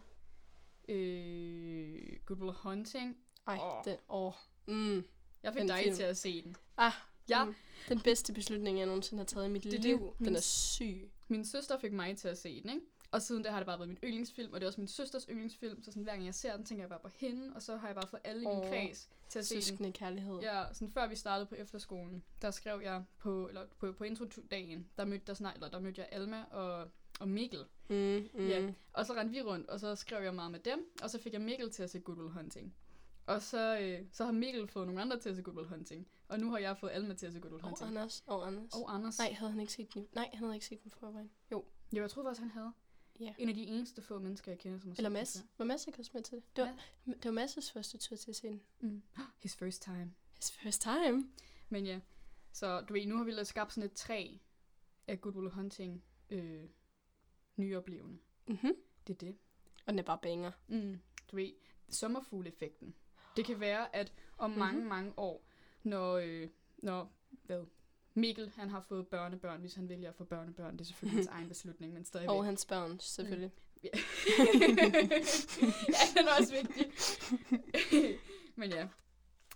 øh, 0.90 2.20
Good 2.26 2.38
Will 2.40 2.54
Hunting. 2.58 3.18
Ej, 3.48 3.58
oh. 3.62 3.84
den, 3.86 3.98
åh. 4.10 4.32
Mm. 4.68 5.06
Jeg 5.44 5.54
fik 5.54 5.60
Den 5.60 5.68
dig 5.68 5.80
film. 5.84 5.96
til 5.96 6.04
at 6.04 6.18
se 6.18 6.42
den. 6.42 6.56
Ah, 6.78 6.92
Ja. 7.30 7.44
mm. 7.46 7.56
Den 7.90 8.00
bedste 8.02 8.34
beslutning, 8.34 8.78
jeg 8.80 8.86
nogensinde 8.86 9.20
har 9.22 9.26
taget 9.26 9.46
i 9.46 9.50
mit 9.50 9.64
Det 9.64 9.80
liv. 9.80 10.00
det. 10.00 10.18
Den 10.20 10.26
Min- 10.26 10.36
er 10.36 10.40
syg. 10.42 11.12
Min 11.28 11.46
søster 11.46 11.80
fik 11.80 11.92
mig 11.94 12.18
til 12.18 12.28
at 12.28 12.38
se 12.38 12.62
den, 12.62 12.70
ikke? 12.70 12.86
Og 13.12 13.22
siden 13.22 13.44
det 13.44 13.52
har 13.52 13.60
det 13.60 13.66
bare 13.66 13.80
været 13.80 13.90
min 13.90 13.98
yndlingsfilm, 14.04 14.54
og 14.54 14.60
det 14.60 14.66
er 14.66 14.70
også 14.70 14.82
min 14.82 14.88
søsters 14.88 15.26
yndlingsfilm, 15.30 15.84
så 15.84 15.92
sådan, 15.92 16.04
hver 16.04 16.12
gang 16.14 16.26
jeg 16.26 16.36
ser 16.36 16.56
den, 16.56 16.66
tænker 16.66 16.84
jeg 16.84 16.90
bare 16.90 17.00
på 17.00 17.10
hende, 17.16 17.56
og 17.56 17.62
så 17.62 17.78
har 17.78 17.88
jeg 17.88 17.96
bare 17.96 18.08
fået 18.08 18.22
alle 18.24 18.42
i 18.42 18.46
min 18.48 18.58
Åh, 18.58 18.68
kreds 18.70 19.10
til 19.30 19.40
at 19.40 19.46
se 19.46 19.78
den. 19.78 19.94
Kærlighed. 19.94 20.40
Ja, 20.42 20.64
sådan 20.74 20.92
før 20.92 21.08
vi 21.08 21.16
startede 21.16 21.46
på 21.46 21.56
efterskolen, 21.56 22.24
der 22.42 22.52
skrev 22.52 22.82
jeg 22.84 23.04
på, 23.18 23.48
eller 23.48 23.66
på, 23.80 23.92
på 23.92 24.04
introdagen, 24.04 24.90
der 24.98 25.06
mødte, 25.06 25.24
der, 25.28 25.34
snart, 25.34 25.54
eller 25.56 25.70
der 25.70 25.80
mødte 25.80 26.02
jeg 26.02 26.10
Alma 26.12 26.44
og, 26.52 26.88
og 27.20 27.28
Mikkel. 27.28 27.66
Mm, 27.90 27.96
mm. 28.34 28.48
Ja. 28.48 28.74
Og 28.94 29.06
så 29.06 29.14
rendte 29.14 29.34
vi 29.34 29.42
rundt, 29.42 29.70
og 29.70 29.80
så 29.80 29.96
skrev 29.96 30.24
jeg 30.24 30.36
meget 30.36 30.52
med 30.52 30.60
dem, 30.60 30.92
og 31.04 31.10
så 31.10 31.20
fik 31.22 31.34
jeg 31.34 31.42
Mikkel 31.42 31.72
til 31.72 31.84
at 31.84 31.90
se 31.90 32.00
Good 32.00 32.18
Will 32.18 32.32
Hunting. 32.32 32.76
Og 33.26 33.42
så, 33.42 33.80
øh, 33.80 34.06
så 34.12 34.26
har 34.26 34.32
Mikkel 34.32 34.68
fået 34.68 34.88
nogle 34.88 35.02
andre 35.02 35.20
til 35.20 35.30
at 35.30 35.36
se 35.36 35.42
Good 35.42 35.56
Will 35.56 35.70
Hunting. 35.70 36.08
Og 36.28 36.40
nu 36.40 36.50
har 36.52 36.58
jeg 36.58 36.78
fået 36.78 36.92
Alma 36.92 37.14
til 37.14 37.26
at 37.26 37.34
se 37.34 37.40
Good 37.40 37.52
Will 37.52 37.64
Og 37.64 37.70
Hunting. 37.70 37.88
Anders. 37.90 38.24
Og 38.28 38.48
Anders. 38.48 38.74
Og 38.74 38.96
Anders. 38.96 39.18
Nej, 39.18 39.32
havde 39.34 39.52
han 39.52 39.60
ikke 39.60 39.74
set 39.74 39.94
den? 39.94 40.08
Nej, 40.12 40.30
han 40.34 40.44
havde 40.44 40.56
ikke 40.56 40.66
set 40.66 40.84
den 40.84 40.92
forvejen. 40.92 41.32
Jo. 41.52 41.66
Jo, 41.94 42.02
jeg 42.02 42.10
troede 42.10 42.28
faktisk, 42.28 42.42
han 42.42 42.52
havde. 42.52 42.72
Ja. 43.20 43.34
En 43.38 43.50
af 43.50 43.56
de 43.56 43.64
eneste 43.64 44.02
få 44.02 44.20
mennesker, 44.20 44.52
jeg 44.52 44.60
kender, 44.60 44.80
som 44.80 44.90
har 44.90 44.96
Eller 44.98 45.10
Mads. 45.10 45.46
Var 45.58 45.66
Mads 45.66 45.88
ikke 45.88 46.00
også 46.00 46.12
med 46.14 46.24
til 46.24 46.36
det? 46.38 46.56
Det 46.56 46.64
var, 46.64 46.76
det 47.24 47.36
var 47.36 47.44
Mads' 47.46 47.74
første 47.74 47.98
tur 47.98 48.16
til 48.16 48.32
at 48.32 48.36
se 48.36 48.48
den. 48.48 48.62
Mm. 48.80 49.02
His 49.44 49.56
first 49.56 49.82
time. 49.82 50.14
His 50.36 50.52
first 50.52 50.82
time. 50.82 51.30
Men 51.70 51.86
ja, 51.86 52.00
så 52.52 52.82
du 52.82 52.94
ved, 52.94 53.06
nu 53.06 53.18
har 53.18 53.24
vi 53.24 53.32
lavet 53.32 53.48
skabt 53.48 53.74
sådan 53.74 53.90
et 53.90 53.94
træ 53.94 54.38
af 55.08 55.22
Good 55.22 55.36
Will 55.36 55.52
Hunting 55.52 56.04
øh, 56.30 56.64
nyoplevende. 57.58 58.20
Mm-hmm. 58.48 58.74
Det 59.08 59.14
er 59.14 59.18
det. 59.18 59.38
Og 59.86 59.94
den 59.94 60.00
er 60.00 60.04
bare 60.04 60.20
banger. 60.22 60.52
Mm. 60.68 61.00
Du 61.32 61.36
ved, 61.36 61.52
sommerfugleffekten. 61.90 62.96
Det 63.36 63.46
kan 63.46 63.60
være, 63.60 63.96
at 63.96 64.14
om 64.38 64.52
mange, 64.52 64.86
mange 64.86 65.14
år, 65.18 65.46
når, 65.84 66.14
øh, 66.14 66.50
når 66.78 67.12
hvad, 67.46 67.66
Mikkel 68.14 68.52
han 68.56 68.70
har 68.70 68.80
fået 68.82 69.08
børnebørn, 69.08 69.60
hvis 69.60 69.74
han 69.74 69.90
vælger 69.90 70.10
at 70.10 70.16
få 70.16 70.24
børnebørn, 70.24 70.74
det 70.74 70.82
er 70.82 70.86
selvfølgelig 70.86 71.18
hans 71.18 71.28
egen 71.38 71.48
beslutning, 71.48 71.94
men 71.94 72.06
stadigvæk. 72.06 72.36
Og 72.36 72.46
hans 72.46 72.66
børn, 72.66 73.00
selvfølgelig. 73.00 73.52
ja, 73.84 73.90
den 76.18 76.28
er 76.28 76.32
også 76.40 76.54
vigtig. 76.54 76.92
Men 78.56 78.70
ja, 78.70 78.88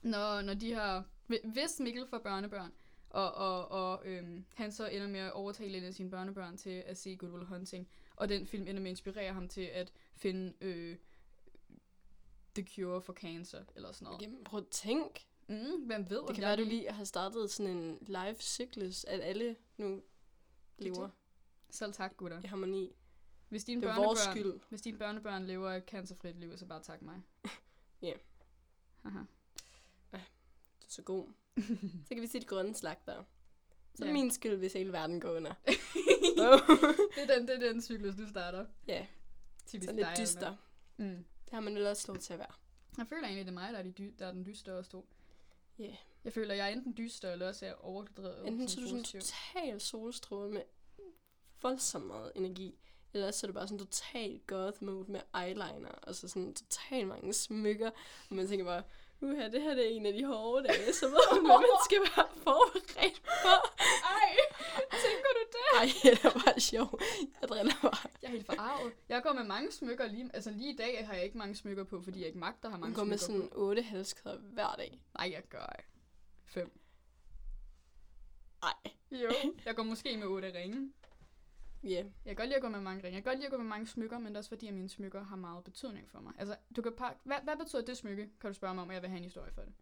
når, 0.02 0.42
når 0.42 0.54
de 0.54 0.74
har... 0.74 1.04
Hvis 1.28 1.80
Mikkel 1.80 2.08
får 2.08 2.18
børnebørn, 2.18 2.72
og, 3.10 3.34
og, 3.34 3.72
og 3.72 4.02
øhm, 4.06 4.46
han 4.54 4.72
så 4.72 4.88
ender 4.88 5.08
med 5.08 5.20
at 5.20 5.32
overtale 5.32 5.78
en 5.78 5.84
af 5.84 5.94
sine 5.94 6.10
børnebørn 6.10 6.58
til 6.58 6.84
at 6.86 6.98
se 6.98 7.15
Good 7.15 7.32
Will 7.32 7.46
Hunting, 7.46 7.88
og 8.15 8.30
den 8.30 8.48
film 8.48 8.68
ender 8.68 8.82
med 8.82 8.89
at 8.89 8.92
inspirere 8.92 9.34
ham 9.34 9.48
til 9.48 9.70
at 9.74 9.92
finde 10.15 10.54
øh, 10.62 10.98
The 12.56 12.66
Cure 12.76 13.02
for 13.02 13.14
Cancer, 13.14 13.64
eller 13.76 13.92
sådan 13.92 14.06
noget. 14.06 14.22
Jamen, 14.22 14.44
prøv 14.44 14.60
at 14.60 14.68
tænk. 14.68 15.26
Mm, 15.48 15.86
hvem 15.86 16.10
ved, 16.10 16.22
Det 16.28 16.36
kan 16.36 16.42
være, 16.44 16.56
du 16.58 16.64
lige- 16.64 16.92
har 16.92 17.04
startet 17.04 17.52
sådan 17.52 17.78
en 17.78 17.98
live 18.02 18.36
cyklus, 18.40 19.04
at 19.04 19.22
alle 19.22 19.56
nu 19.78 20.02
lever 20.78 21.02
det. 21.02 21.12
Selv 21.70 21.94
tak, 21.94 22.18
gutter. 22.18 22.42
i 22.44 22.48
harmoni. 22.48 22.96
Hvis 23.50 23.64
dine, 23.64 23.82
Det 23.82 23.90
er 23.90 23.96
vores 23.96 24.20
skyld. 24.20 24.60
hvis 24.70 24.82
dine 24.82 24.98
børnebørn 24.98 25.46
lever 25.46 25.72
et 25.72 25.84
cancerfrit 25.88 26.40
liv, 26.40 26.58
så 26.58 26.66
bare 26.66 26.84
tak 26.84 27.02
mig. 27.02 27.22
Ja. 28.02 28.14
Haha. 29.04 29.20
Du 30.12 30.16
er 30.16 30.20
så 30.88 31.02
god. 31.02 31.28
så 32.08 32.10
kan 32.12 32.22
vi 32.22 32.28
sige 32.28 32.42
det 32.42 32.48
grønne 32.50 32.76
slagter. 32.76 33.24
Så 33.96 34.04
er 34.04 34.08
det 34.08 34.14
min 34.14 34.32
skyld, 34.32 34.56
hvis 34.56 34.74
hele 34.74 34.92
verden 34.94 35.20
går 35.22 35.30
under. 35.32 35.54
det, 35.66 37.30
er 37.30 37.36
den, 37.38 37.48
det 37.48 37.56
er 37.64 37.72
den 37.72 37.82
cyklus, 37.82 38.16
du 38.16 38.28
starter. 38.30 38.66
Ja, 38.88 39.08
Typisk 39.68 39.86
sådan 39.90 39.96
dig, 39.98 40.08
lidt 40.18 40.20
dyster. 40.28 40.56
Mm. 40.98 41.26
Det 41.50 41.54
har 41.54 41.60
man 41.60 41.78
også 41.88 42.12
lov 42.12 42.18
til 42.18 42.34
at 42.34 42.40
være. 42.40 42.52
Jeg 42.98 43.08
føler 43.08 43.24
egentlig, 43.24 43.46
det 43.46 43.52
er 43.52 43.54
mig, 43.54 43.74
der 43.74 43.80
er, 43.80 43.84
de 43.84 43.92
dy- 43.92 44.14
der 44.20 44.28
er 44.28 44.32
den 44.32 44.46
dystre 44.46 44.72
og 44.74 44.90
to. 44.90 45.08
Ja. 45.80 45.96
Jeg 46.24 46.34
føler, 46.34 46.54
jeg 46.54 46.66
er 46.68 46.74
enten 46.74 46.94
dyster, 46.98 47.32
eller 47.32 47.48
også 47.48 47.66
er 47.66 47.74
overdrevet. 47.86 48.48
Enten 48.48 48.68
så 48.68 48.80
er 48.80 48.84
du 48.84 48.88
sådan 48.90 49.02
positiv. 49.04 49.22
total 49.22 49.82
solstråle 49.82 50.52
med 50.54 50.62
voldsomt 51.62 52.06
meget 52.08 52.32
energi. 52.36 52.80
Ellers 53.14 53.36
så 53.36 53.46
er 53.46 53.48
det 53.48 53.56
bare 53.56 53.68
sådan 53.68 53.80
total 53.88 54.40
goth 54.48 54.84
mode 54.84 55.12
med 55.12 55.22
eyeliner, 55.36 55.90
og 55.92 56.16
så 56.16 56.28
sådan 56.28 56.54
totalt 56.54 57.08
mange 57.08 57.34
smykker. 57.34 57.92
Og 58.30 58.36
man 58.36 58.48
tænker 58.48 58.66
bare, 58.66 58.84
uha, 59.22 59.48
det 59.50 59.62
her 59.62 59.74
det 59.76 59.86
er 59.86 59.90
en 59.96 60.06
af 60.06 60.14
de 60.14 60.26
hårde 60.26 60.68
dage, 60.68 60.94
så 60.94 61.06
ved 61.08 61.20
man, 61.42 61.46
hvad 61.46 61.58
man 61.58 61.78
skal 61.86 62.02
være 62.02 62.28
forberedt 62.44 63.22
på. 63.24 63.54
Ej, 65.80 65.86
det? 66.04 66.26
Er 66.26 66.32
bare 66.46 66.60
sjov. 66.60 67.00
Jeg 67.42 67.50
driller 67.50 67.74
bare. 67.82 68.10
Jeg 68.22 68.28
er 68.28 68.32
helt 68.32 68.46
forarvet. 68.46 68.94
Jeg 69.10 69.24
går 69.24 69.34
med 69.34 69.44
mange 69.44 69.72
smykker 69.72 70.08
lige... 70.08 70.30
Altså 70.34 70.52
lige 70.52 70.74
i 70.74 70.76
dag 70.76 71.08
har 71.08 71.13
jeg 71.13 71.24
ikke 71.24 71.38
mange 71.38 71.56
smykker 71.56 71.84
på, 71.84 72.02
fordi 72.02 72.20
jeg 72.20 72.28
ikke 72.28 72.39
magter 72.39 72.68
at 72.68 72.72
have 72.72 72.82
Man 72.82 72.89
mange 72.89 72.96
går 72.96 73.04
med 73.04 73.18
sådan 73.18 73.50
otte 73.52 73.82
halskæder 73.82 74.38
hver 74.38 74.76
dag. 74.78 75.02
Nej, 75.18 75.32
jeg 75.32 75.44
gør 75.50 75.60
ej. 75.60 75.84
Fem. 76.46 76.80
Ej. 78.63 78.92
Jo. 79.12 79.32
Jeg 79.65 79.76
går 79.76 79.84
måske 79.84 80.18
med 80.18 80.28
otte 80.28 80.54
ringe. 80.54 80.94
Ja. 81.84 81.89
Yeah. 81.89 82.06
Jeg 82.06 82.12
kan 82.26 82.36
godt 82.36 82.48
lide 82.48 82.56
at 82.56 82.62
gå 82.62 82.70
med 82.70 82.80
mange 82.80 83.04
ringe. 83.04 83.15
Jeg 83.15 83.24
kan 83.24 83.32
godt 83.32 83.38
lide 83.38 83.48
at 83.48 83.52
gå 83.52 83.58
med 83.58 83.65
mange 83.65 83.88
smykker, 83.88 84.18
men 84.18 84.28
det 84.28 84.34
er 84.34 84.38
også 84.38 84.50
fordi, 84.50 84.68
at 84.68 84.74
mine 84.74 84.89
smykker 84.89 85.24
har 85.24 85.36
meget 85.36 85.63
betydning 85.63 86.10
for 86.10 86.20
mig. 86.20 86.34
Altså, 86.38 86.56
du 86.76 86.82
kan 86.82 86.94
pakke... 86.98 87.20
Hvad, 87.24 87.38
hvad 87.44 87.58
betyder 87.58 87.82
det 87.82 87.98
smykke, 87.98 88.30
kan 88.42 88.50
du 88.50 88.54
spørge 88.54 88.74
mig 88.74 88.82
om, 88.82 88.88
og 88.88 88.94
jeg 88.94 89.02
vil 89.02 89.10
have 89.10 89.18
en 89.18 89.24
historie 89.24 89.52
for 89.52 89.62
det. 89.62 89.74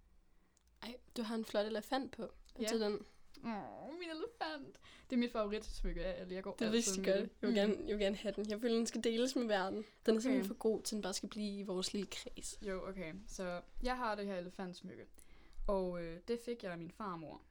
Ej, 0.82 0.96
du 1.18 1.22
har 1.22 1.36
en 1.36 1.46
flot 1.46 1.66
elefant 1.66 2.12
på. 2.12 2.30
Ja. 2.60 2.68
Ja. 2.72 2.86
Den. 2.86 3.06
Åh, 3.44 3.94
min 4.00 4.10
elefant. 4.10 4.80
Det 5.10 5.16
er 5.16 5.18
mit 5.20 5.32
favoritsmykke 5.32 6.06
af 6.06 6.44
går 6.44 6.56
Det 6.56 6.68
er 6.68 6.72
rigtig 6.72 6.96
godt. 7.06 7.08
Jeg 7.08 7.30
vil, 7.42 7.56
gerne, 7.56 7.74
jeg 7.88 7.98
vil 7.98 8.00
gerne 8.06 8.16
have 8.16 8.34
den. 8.36 8.50
Jeg 8.50 8.62
føler, 8.62 8.76
den 8.76 8.88
skal 8.88 9.04
deles 9.04 9.36
med 9.36 9.46
verden. 9.46 9.78
Den 9.78 9.86
er 10.06 10.12
Okay. 10.12 10.22
simpelthen 10.22 10.46
for 10.48 10.54
god 10.54 10.82
til, 10.84 10.96
den 10.96 11.02
bare 11.02 11.14
skal 11.14 11.30
blive 11.30 11.60
i 11.60 11.64
vores 11.64 11.94
lille 11.94 12.08
kreds. 12.12 12.60
Jo, 12.62 12.88
okay. 12.90 13.14
Så 13.28 13.62
jeg 13.84 13.98
har 13.98 14.16
det 14.16 14.26
her 14.26 14.36
elefantsmykke. 14.38 15.06
Og 15.68 16.04
øh, 16.04 16.20
det 16.28 16.40
fik 16.46 16.64
jeg 16.64 16.72
af 16.72 16.78
min 16.78 16.92
farmor. 16.92 17.42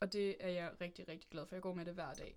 Og 0.00 0.12
det 0.12 0.36
er 0.40 0.48
jeg 0.48 0.72
rigtig, 0.80 1.08
rigtig 1.08 1.30
glad 1.30 1.46
for. 1.46 1.54
Jeg 1.54 1.62
går 1.62 1.74
med 1.74 1.84
det 1.84 1.94
hver 1.94 2.14
dag. 2.14 2.36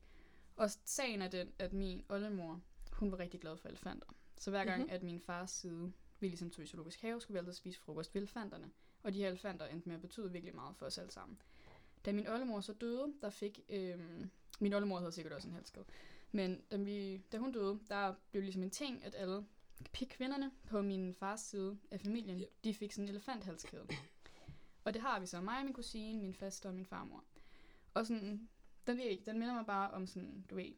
Og 0.55 0.69
sagen 0.85 1.21
er 1.21 1.27
den, 1.27 1.51
at 1.59 1.73
min 1.73 2.03
oldemor, 2.09 2.61
hun 2.91 3.11
var 3.11 3.19
rigtig 3.19 3.39
glad 3.41 3.57
for 3.57 3.67
elefanter. 3.69 4.07
Så 4.37 4.49
hver 4.49 4.65
gang, 4.65 4.81
Mhm. 4.81 4.89
at 4.91 5.03
min 5.03 5.19
fars 5.19 5.51
side, 5.51 5.91
vi 6.19 6.27
ligesom 6.27 6.49
tog 6.51 6.63
i 6.63 6.67
zoologisk 6.67 7.01
have, 7.01 7.21
skulle 7.21 7.35
vi 7.35 7.39
altid 7.39 7.53
spise 7.53 7.79
frokost 7.79 8.15
ved 8.15 8.21
elefanterne. 8.21 8.71
Og 9.03 9.13
de 9.13 9.19
her 9.19 9.27
elefanter 9.27 9.65
endte 9.65 9.87
med 9.89 9.95
at 9.95 10.01
betyde 10.01 10.31
virkelig 10.31 10.55
meget 10.55 10.75
for 10.75 10.85
os 10.85 10.97
alle 10.97 11.11
sammen. 11.11 11.41
Da 12.05 12.11
min 12.11 12.27
oldemor 12.27 12.61
så 12.61 12.73
døde, 12.73 13.13
der 13.21 13.29
fik... 13.29 13.59
Øhm, 13.69 14.29
min 14.59 14.73
oldemor 14.73 14.99
havde 14.99 15.11
sikkert 15.11 15.33
også 15.33 15.47
en 15.47 15.53
halskede. 15.53 15.85
Men 16.31 16.61
da, 16.71 16.77
vi, 16.77 17.17
da 17.31 17.37
hun 17.37 17.51
døde, 17.51 17.79
der 17.87 18.13
blev 18.31 18.43
ligesom 18.43 18.63
en 18.63 18.69
ting, 18.69 19.03
at 19.03 19.15
alle 19.15 19.45
kvinderne 20.09 20.51
på 20.67 20.81
min 20.81 21.15
fars 21.15 21.41
side 21.41 21.77
af 21.91 21.99
familien, 22.01 22.43
de 22.63 22.73
fik 22.73 22.91
sådan 22.91 23.03
en 23.05 23.09
elefanthalskæde. 23.09 23.87
Og 24.83 24.93
det 24.93 25.01
har 25.01 25.19
vi 25.19 25.25
så. 25.25 25.41
Mig, 25.41 25.63
min 25.65 25.73
kusine, 25.73 26.21
min 26.21 26.33
faster 26.33 26.69
og 26.69 26.75
min 26.75 26.85
farmor. 26.85 27.23
Og 27.93 28.05
sådan, 28.07 28.49
den, 28.87 28.97
ved 28.97 29.03
jeg 29.03 29.11
ikke, 29.11 29.25
den 29.25 29.39
minder 29.39 29.53
mig 29.53 29.65
bare 29.65 29.91
om 29.91 30.07
sådan, 30.07 30.45
du 30.49 30.55
ved, 30.55 30.73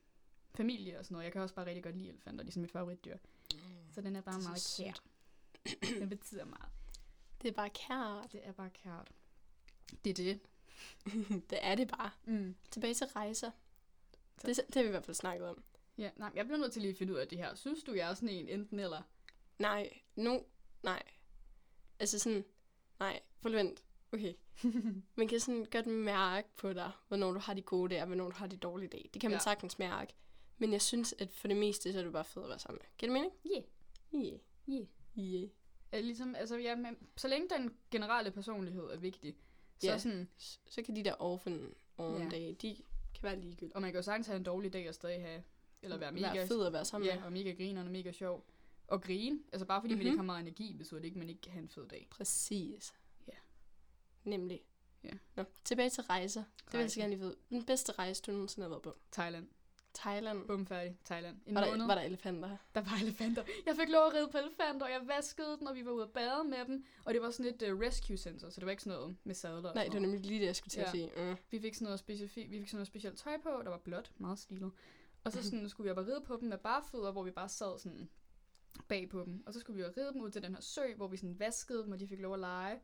familie 0.56 1.00
og 1.00 1.06
sådan 1.06 1.14
noget. 1.16 1.26
Jeg 1.26 1.32
kan 1.32 1.42
også 1.42 1.56
bare 1.56 1.66
rigtig 1.66 1.84
godt 1.84 1.98
lide 1.98 2.10
elefanter. 2.10 2.44
De 2.44 2.48
er 2.48 2.52
sådan 2.52 2.62
mit 2.62 2.72
favoritdyr. 2.72 3.18
Så 3.92 4.02
den 4.02 4.16
er 4.16 4.22
bare 4.22 4.36
Det 4.36 4.40
er 4.40 4.44
så 4.44 4.50
meget 4.50 4.62
sødt. 4.62 5.02
kær. 5.82 6.00
den 6.00 6.10
betyder 6.10 6.46
meget. 6.46 6.70
Det 7.42 7.48
er 7.48 7.54
bare 7.54 7.70
kært. 7.70 8.32
Det 8.32 8.48
er 8.48 8.52
bare 8.52 8.70
kært. 8.70 9.12
Det 10.06 10.10
er 10.10 10.14
det. 10.14 10.40
det 11.50 11.60
er 11.62 11.76
det 11.76 11.88
bare. 11.88 12.10
Mm. 12.26 12.56
Tilbage 12.72 12.94
til 12.94 13.08
rejser. 13.08 13.52
Så- 14.38 14.48
Det, 14.48 14.58
det 14.68 14.76
har 14.76 14.82
vi 14.82 14.88
i 14.88 14.92
hvert 14.92 15.06
fald 15.06 15.16
snakket 15.16 15.48
om. 15.48 15.64
Ja, 15.98 16.10
nej, 16.16 16.32
jeg 16.36 16.46
bliver 16.46 16.60
nødt 16.60 16.74
til 16.74 16.82
lige 16.82 16.92
at 16.92 16.98
finde 16.98 17.14
ud 17.14 17.18
af 17.18 17.28
det 17.28 17.38
her. 17.38 17.56
Synes 17.56 17.84
du, 17.84 17.94
jeg 17.94 18.10
er 18.10 18.14
sådan 18.14 18.30
en 18.30 18.50
enten 18.50 18.80
eller? 18.80 19.02
Nej, 19.60 19.90
nu, 20.16 20.44
nej. 20.84 21.04
Altså 22.00 22.20
sådan, 22.20 22.46
nej, 23.00 23.20
prøv 23.42 23.50
lige 23.50 23.60
vent. 23.64 23.84
Okay. 24.14 24.34
Man 25.18 25.28
kan 25.28 25.40
sådan 25.40 25.66
godt 25.72 25.88
mærke 25.88 26.48
på 26.58 26.74
dig, 26.74 26.92
hvornår 27.08 27.32
du 27.32 27.40
har 27.40 27.54
de 27.54 27.62
gode 27.62 27.90
dage, 27.90 28.02
og 28.02 28.08
hvornår 28.08 28.26
du 28.30 28.36
har 28.36 28.48
de 28.48 28.58
dårlige 28.58 28.90
dage. 28.90 29.10
Det 29.14 29.22
kan 29.22 29.30
man 29.30 29.34
Ja. 29.36 29.36
ja. 29.36 29.44
sagtens 29.44 29.80
mærke. 29.80 30.14
Men 30.58 30.72
jeg 30.72 30.82
synes, 30.82 31.16
at 31.20 31.32
for 31.34 31.48
det 31.48 31.58
meste, 31.58 31.94
så 31.94 32.00
er 32.00 32.04
du 32.04 32.12
bare 32.12 32.26
fed 32.26 32.44
at 32.44 32.50
være 32.50 32.60
sammen 32.60 32.80
med. 32.82 32.90
Giver 32.98 33.14
det 33.14 33.22
mening? 33.22 33.34
Yeah. 33.52 33.64
Yeah. 34.26 34.40
Yeah. 34.70 34.88
Yeah. 35.18 35.50
Ligesom, 36.06 36.36
altså, 36.36 36.58
ja, 36.58 36.76
men, 36.76 36.98
så 37.18 37.28
længe 37.28 37.50
den 37.50 37.76
generelle 37.92 38.32
personlighed 38.32 38.84
er 38.84 38.98
vigtig, 38.98 39.36
så 39.82 39.88
Ja. 39.88 39.98
sådan, 39.98 40.30
Så, 40.70 40.82
kan 40.84 40.96
de 40.96 41.04
der 41.04 41.16
orphan 41.22 41.74
Ja. 42.00 42.04
ja. 42.24 42.30
dage, 42.30 42.54
de 42.54 42.76
kan 43.14 43.24
være 43.24 43.40
ligegyldige. 43.40 43.76
og 43.76 43.82
man 43.82 43.92
kan 43.92 43.98
jo 43.98 44.04
sagtens 44.04 44.28
have 44.28 44.38
en 44.38 44.44
dårlig 44.44 44.74
dag 44.74 44.90
og 44.90 44.96
stadig 44.96 45.22
have, 45.22 45.44
eller 45.82 45.98
være 45.98 46.12
mega, 46.12 46.34
Være 46.34 46.48
fed 46.48 46.66
at 46.66 46.74
være 46.74 46.86
sammen 46.86 47.10
ja, 47.10 47.16
med. 47.16 47.24
og 47.24 47.32
mega 47.34 47.52
griner 47.52 47.84
og 47.84 47.92
mega 47.92 48.12
sjov. 48.12 48.46
Og 48.88 49.02
grine, 49.02 49.40
altså 49.52 49.66
bare 49.66 49.82
fordi 49.82 49.94
mm-hmm. 49.94 49.98
man 50.00 50.06
Mhm. 50.06 50.12
ikke 50.14 50.18
har 50.18 50.26
meget 50.26 50.42
energi, 50.42 50.74
betyder 50.78 51.00
det 51.00 51.06
ikke, 51.06 51.16
at 51.16 51.20
man 51.20 51.30
ikke 51.30 51.42
kan 51.42 51.52
have 51.52 51.62
en 51.64 51.70
fed 51.70 51.88
dag. 51.88 52.08
Præcis. 52.12 52.94
Ja. 53.28 53.34
Nemlig. 54.24 54.62
Ja. 55.04 55.10
Nå, 55.36 55.44
tilbage 55.64 55.90
til 55.90 56.04
rejser. 56.04 56.44
Det 56.44 56.74
vil 56.74 56.80
jeg 56.80 56.92
så 56.92 57.00
Rejser. 57.00 57.02
gerne 57.02 57.10
lige 57.14 57.20
vide. 57.20 57.36
Den 57.50 57.66
bedste 57.66 57.92
rejse, 57.92 58.22
du 58.22 58.32
nogensinde 58.32 58.64
har 58.66 58.70
været 58.70 58.82
på? 58.82 58.98
Thailand. 59.12 59.48
Thailand. 59.94 60.48
Bum 60.48 60.66
færdig. 60.66 60.98
Thailand. 61.06 61.38
En 61.46 61.56
Var 61.56 61.66
måned. 61.66 61.80
der, 61.80 61.88
var 61.88 61.96
der 61.96 62.02
elefanter? 62.02 62.58
Der 62.76 62.82
var 62.82 62.98
elefanter. 63.02 63.44
Jeg 63.66 63.76
fik 63.76 63.90
lov 63.90 64.06
at 64.08 64.14
ride 64.14 64.28
på 64.32 64.38
elefanter, 64.38 64.86
og 64.86 64.92
jeg 64.92 65.02
vaskede 65.08 65.58
den, 65.60 65.68
og 65.68 65.76
vi 65.76 65.86
var 65.86 65.92
ude 65.92 66.04
at 66.04 66.10
bade 66.12 66.44
med 66.44 66.66
dem. 66.66 66.86
Og 67.06 67.14
det 67.14 67.22
var 67.22 67.30
sådan 67.32 67.54
et 67.56 67.72
uh, 67.72 67.80
rescue 67.80 68.18
center, 68.18 68.50
så 68.50 68.60
det 68.60 68.66
var 68.66 68.72
ikke 68.72 68.84
sådan 68.84 68.98
noget 69.00 69.16
med 69.24 69.36
sadler. 69.36 69.74
Nej, 69.74 69.84
det 69.84 69.94
var 69.94 70.00
nemlig 70.00 70.20
lige 70.26 70.40
det, 70.40 70.46
jeg 70.46 70.56
skulle 70.56 70.72
til 70.72 70.80
at 70.80 70.86
Ja. 70.88 70.92
sige. 70.92 71.12
Mm. 71.18 71.36
Vi 71.52 71.60
fik 71.60 71.76
sådan 71.76 71.86
noget 71.86 72.00
specifikt, 72.00 72.52
vi 72.52 72.60
fik 72.60 72.68
sådan 72.68 72.78
noget 72.78 72.88
specielt 72.88 73.18
tøj 73.18 73.38
på, 73.44 73.50
der 73.64 73.70
var 73.70 73.78
blåt, 73.78 74.12
meget 74.18 74.40
stilet. 74.40 74.72
Og 75.24 75.32
så 75.32 75.38
Mhm. 75.38 75.44
sådan, 75.44 75.70
skulle 75.70 75.86
vi 75.86 75.92
op 75.92 75.98
og 75.98 76.08
ride 76.08 76.22
på 76.26 76.38
dem 76.42 76.50
med 76.50 76.58
bare 76.58 76.84
fødder, 76.92 77.12
hvor 77.12 77.24
vi 77.24 77.32
bare 77.32 77.50
sad 77.50 77.80
sådan 77.80 78.10
bag 78.88 79.10
på 79.10 79.20
dem. 79.26 79.44
Og 79.48 79.54
så 79.54 79.60
skulle 79.60 79.78
vi 79.78 79.84
jo 79.84 79.94
ride 79.98 80.14
dem 80.14 80.22
ud 80.22 80.32
til 80.32 80.44
den 80.44 80.54
her 80.54 80.62
sø, 80.62 80.82
hvor 80.96 81.08
vi 81.08 81.18
sådan 81.18 81.40
vaskede 81.40 81.84
dem, 81.84 81.92
og 81.92 82.00
de 82.00 82.08
fik 82.08 82.20
lov 82.20 82.34
at 82.34 82.40
lege. 82.40 82.80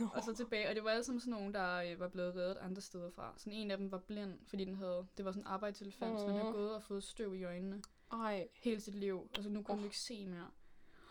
Nå. 0.00 0.08
Og 0.14 0.22
så 0.22 0.34
tilbage, 0.34 0.68
og 0.68 0.74
det 0.74 0.84
var 0.84 0.90
alle 0.90 1.04
sammen 1.04 1.20
sådan 1.20 1.30
nogle, 1.32 1.52
der 1.52 1.76
øh, 1.76 2.00
var 2.00 2.08
blevet 2.08 2.36
reddet 2.36 2.56
andre 2.56 2.82
steder 2.82 3.10
fra. 3.10 3.34
Sådan 3.36 3.52
en 3.52 3.70
af 3.70 3.78
dem 3.78 3.90
var 3.92 3.98
blind, 3.98 4.38
fordi 4.46 4.64
den 4.64 4.76
havde, 4.76 5.06
det 5.16 5.24
var 5.24 5.30
sådan 5.32 5.42
en 5.42 5.46
arbejdselefant, 5.46 6.20
så 6.20 6.26
den 6.26 6.36
havde 6.36 6.52
gået 6.52 6.74
og 6.74 6.82
fået 6.82 7.04
støv 7.04 7.34
i 7.34 7.44
øjnene 7.44 7.82
Ej, 8.12 8.48
hele 8.54 8.80
sit 8.80 8.94
liv. 8.94 9.30
Og 9.36 9.42
så 9.42 9.48
nu 9.48 9.62
kunne 9.62 9.72
Åh. 9.72 9.78
den 9.78 9.84
ikke 9.84 9.98
se 9.98 10.26
mere. 10.26 10.50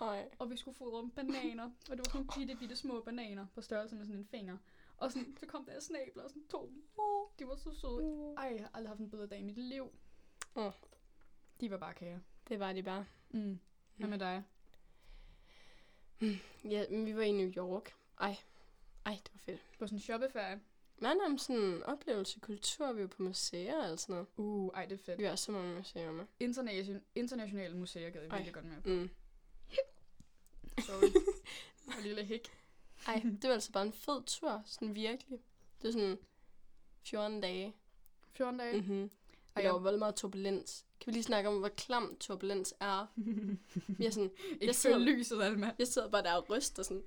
ej. 0.02 0.30
Og 0.40 0.50
vi 0.52 0.58
skulle 0.58 0.78
fodre 0.78 1.02
dem 1.02 1.10
bananer, 1.12 1.64
og 1.66 1.98
det 1.98 2.00
var 2.00 2.12
sådan 2.12 2.28
bitte, 2.38 2.56
bitte 2.56 2.76
små 2.76 3.02
bananer 3.02 3.46
på 3.56 3.62
størrelse 3.62 3.96
med 3.96 4.06
sådan 4.06 4.20
en 4.20 4.26
finger. 4.26 4.58
Og 4.98 5.12
sådan, 5.12 5.38
så 5.40 5.46
kom 5.46 5.66
der 5.66 5.80
snabler 5.80 6.24
og 6.24 6.30
sådan 6.30 6.48
to. 6.48 6.72
Oh, 6.98 7.28
de 7.40 7.48
var 7.48 7.56
så 7.56 7.72
søde. 7.74 8.34
Ej, 8.38 8.44
jeg 8.56 8.62
har 8.62 8.72
aldrig 8.74 8.90
haft 8.90 9.00
en 9.00 9.10
bedre 9.10 9.28
dag 9.28 9.40
i 9.40 9.44
mit 9.44 9.58
liv. 9.58 9.92
Åh. 10.56 10.72
De 11.62 11.72
var 11.72 11.78
bare 11.78 11.94
kære. 11.94 12.20
Det 12.50 12.60
var 12.60 12.74
de 12.74 12.84
bare. 12.84 13.06
Mm. 13.30 13.60
Hvad 13.98 14.08
med 14.10 14.20
dig? 14.20 14.44
Ja, 16.64 16.86
men 16.90 17.06
vi 17.06 17.16
var 17.16 17.22
i 17.22 17.32
New 17.32 17.52
York. 17.58 17.94
Ej, 18.20 18.38
ej, 19.08 19.20
det 19.24 19.32
var 19.34 19.39
fedt. 19.46 19.62
På 19.80 19.88
sådan 19.88 19.98
en 19.98 20.02
shoppeferie? 20.02 20.60
Men 21.00 21.17
om 21.26 21.38
sådan 21.38 21.84
oplevelse, 21.84 22.39
kultur, 22.39 22.93
vi 22.93 23.02
var 23.02 23.08
på 23.08 23.24
museer 23.24 23.91
og 23.91 24.00
sådan 24.00 24.13
noget. 24.13 24.28
Uh, 24.38 24.72
ej, 24.74 24.86
det 24.86 25.00
er 25.00 25.04
fedt. 25.04 25.17
Vi 25.20 25.24
var 25.24 25.36
så 25.36 25.52
mange 25.52 25.76
museer 25.76 26.12
med. 26.12 26.26
Internation, 26.39 27.02
internationale 27.15 27.78
museer 27.78 28.10
gad 28.10 28.22
jeg 28.22 28.30
Ej. 28.32 28.38
virkelig 28.38 28.54
godt 28.54 28.65
med. 28.65 28.96
Mm. 28.96 29.10
Sorry. 30.80 31.08
Og 31.98 32.04
lille 32.04 32.26
hæk. 32.26 32.48
Ej, 33.08 33.22
det 33.24 33.43
var 33.43 33.54
altså 33.54 33.72
bare 33.72 33.86
en 33.86 33.93
fed 33.93 34.24
tur, 34.26 34.62
sådan 34.65 34.96
virkelig. 34.96 35.39
Det 35.82 35.84
var 35.88 35.91
sådan 35.91 36.17
14 37.04 37.41
dage. 37.41 37.76
14 38.34 38.60
dage. 38.60 38.82
Mm-hmm. 38.82 39.04
Ej, 39.04 39.10
Og 39.56 39.63
der 39.63 39.70
var 39.72 39.80
jeg- 39.80 39.84
vel 39.91 40.00
meget 40.00 40.15
turbulens. 40.15 40.86
Kan 41.00 41.08
vi 41.08 41.12
lige 41.12 41.24
snakke 41.24 41.50
om, 41.50 41.60
hvor 41.60 41.67
klam 41.70 42.17
turbulens 42.20 42.74
er? 42.80 43.06
Vi 43.98 44.06
er 44.06 44.10
sådan, 44.12 44.32
Ikke 44.62 44.74
sidder- 44.74 44.98
lyset, 44.98 45.41
Alma. 45.41 45.72
jeg 45.80 45.88
sidder 45.88 46.10
bare 46.10 46.24
der 46.24 46.34
og 46.34 46.50
ryster 46.50 46.84
sådan. 46.84 47.04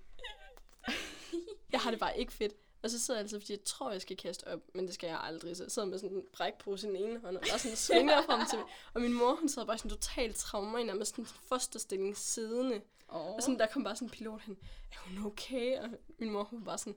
Jeg 1.72 1.80
har 1.80 1.90
det 1.90 2.00
bare 2.00 2.18
ikke 2.18 2.32
fedt. 2.32 2.52
Og 2.82 2.90
så 2.90 2.98
sidder 2.98 3.20
jeg 3.20 3.24
altid, 3.24 3.40
fordi 3.40 3.52
jeg 3.52 3.64
tror, 3.64 3.90
jeg 3.90 4.00
skal 4.00 4.16
kaste 4.16 4.46
op, 4.46 4.60
men 4.74 4.86
det 4.86 4.94
skal 4.94 5.06
jeg 5.06 5.20
aldrig. 5.22 5.56
Så 5.56 5.64
jeg 5.64 5.70
sidder 5.70 5.88
med 5.88 5.98
sådan 5.98 6.16
en 6.16 6.22
brækpose 6.32 6.86
i 6.86 6.90
den 6.90 6.96
ene 6.96 7.20
hånd, 7.20 7.36
og 7.36 7.42
bare 7.50 7.58
sådan 7.58 7.76
svinger 7.76 8.22
frem 8.26 8.40
til 8.50 8.58
Og 8.94 9.00
min 9.00 9.12
mor, 9.12 9.34
hun 9.34 9.48
sidder 9.48 9.66
bare 9.66 9.78
sådan 9.78 9.90
totalt 9.90 10.36
traumer 10.36 10.78
i 10.78 10.84
nærmest 10.84 11.10
sådan 11.10 11.24
en 11.24 11.28
fosterstilling 11.48 12.16
siddende. 12.16 12.80
Oh. 13.08 13.34
Og 13.34 13.42
sådan, 13.42 13.58
der 13.58 13.66
kom 13.66 13.84
bare 13.84 13.96
sådan 13.96 14.06
en 14.06 14.10
pilot 14.10 14.42
hen, 14.42 14.58
er 14.92 14.96
hun 15.08 15.26
okay? 15.26 15.78
Og 15.78 15.88
min 16.18 16.30
mor, 16.30 16.44
hun 16.44 16.60
var 16.60 16.64
bare 16.64 16.78
sådan, 16.78 16.96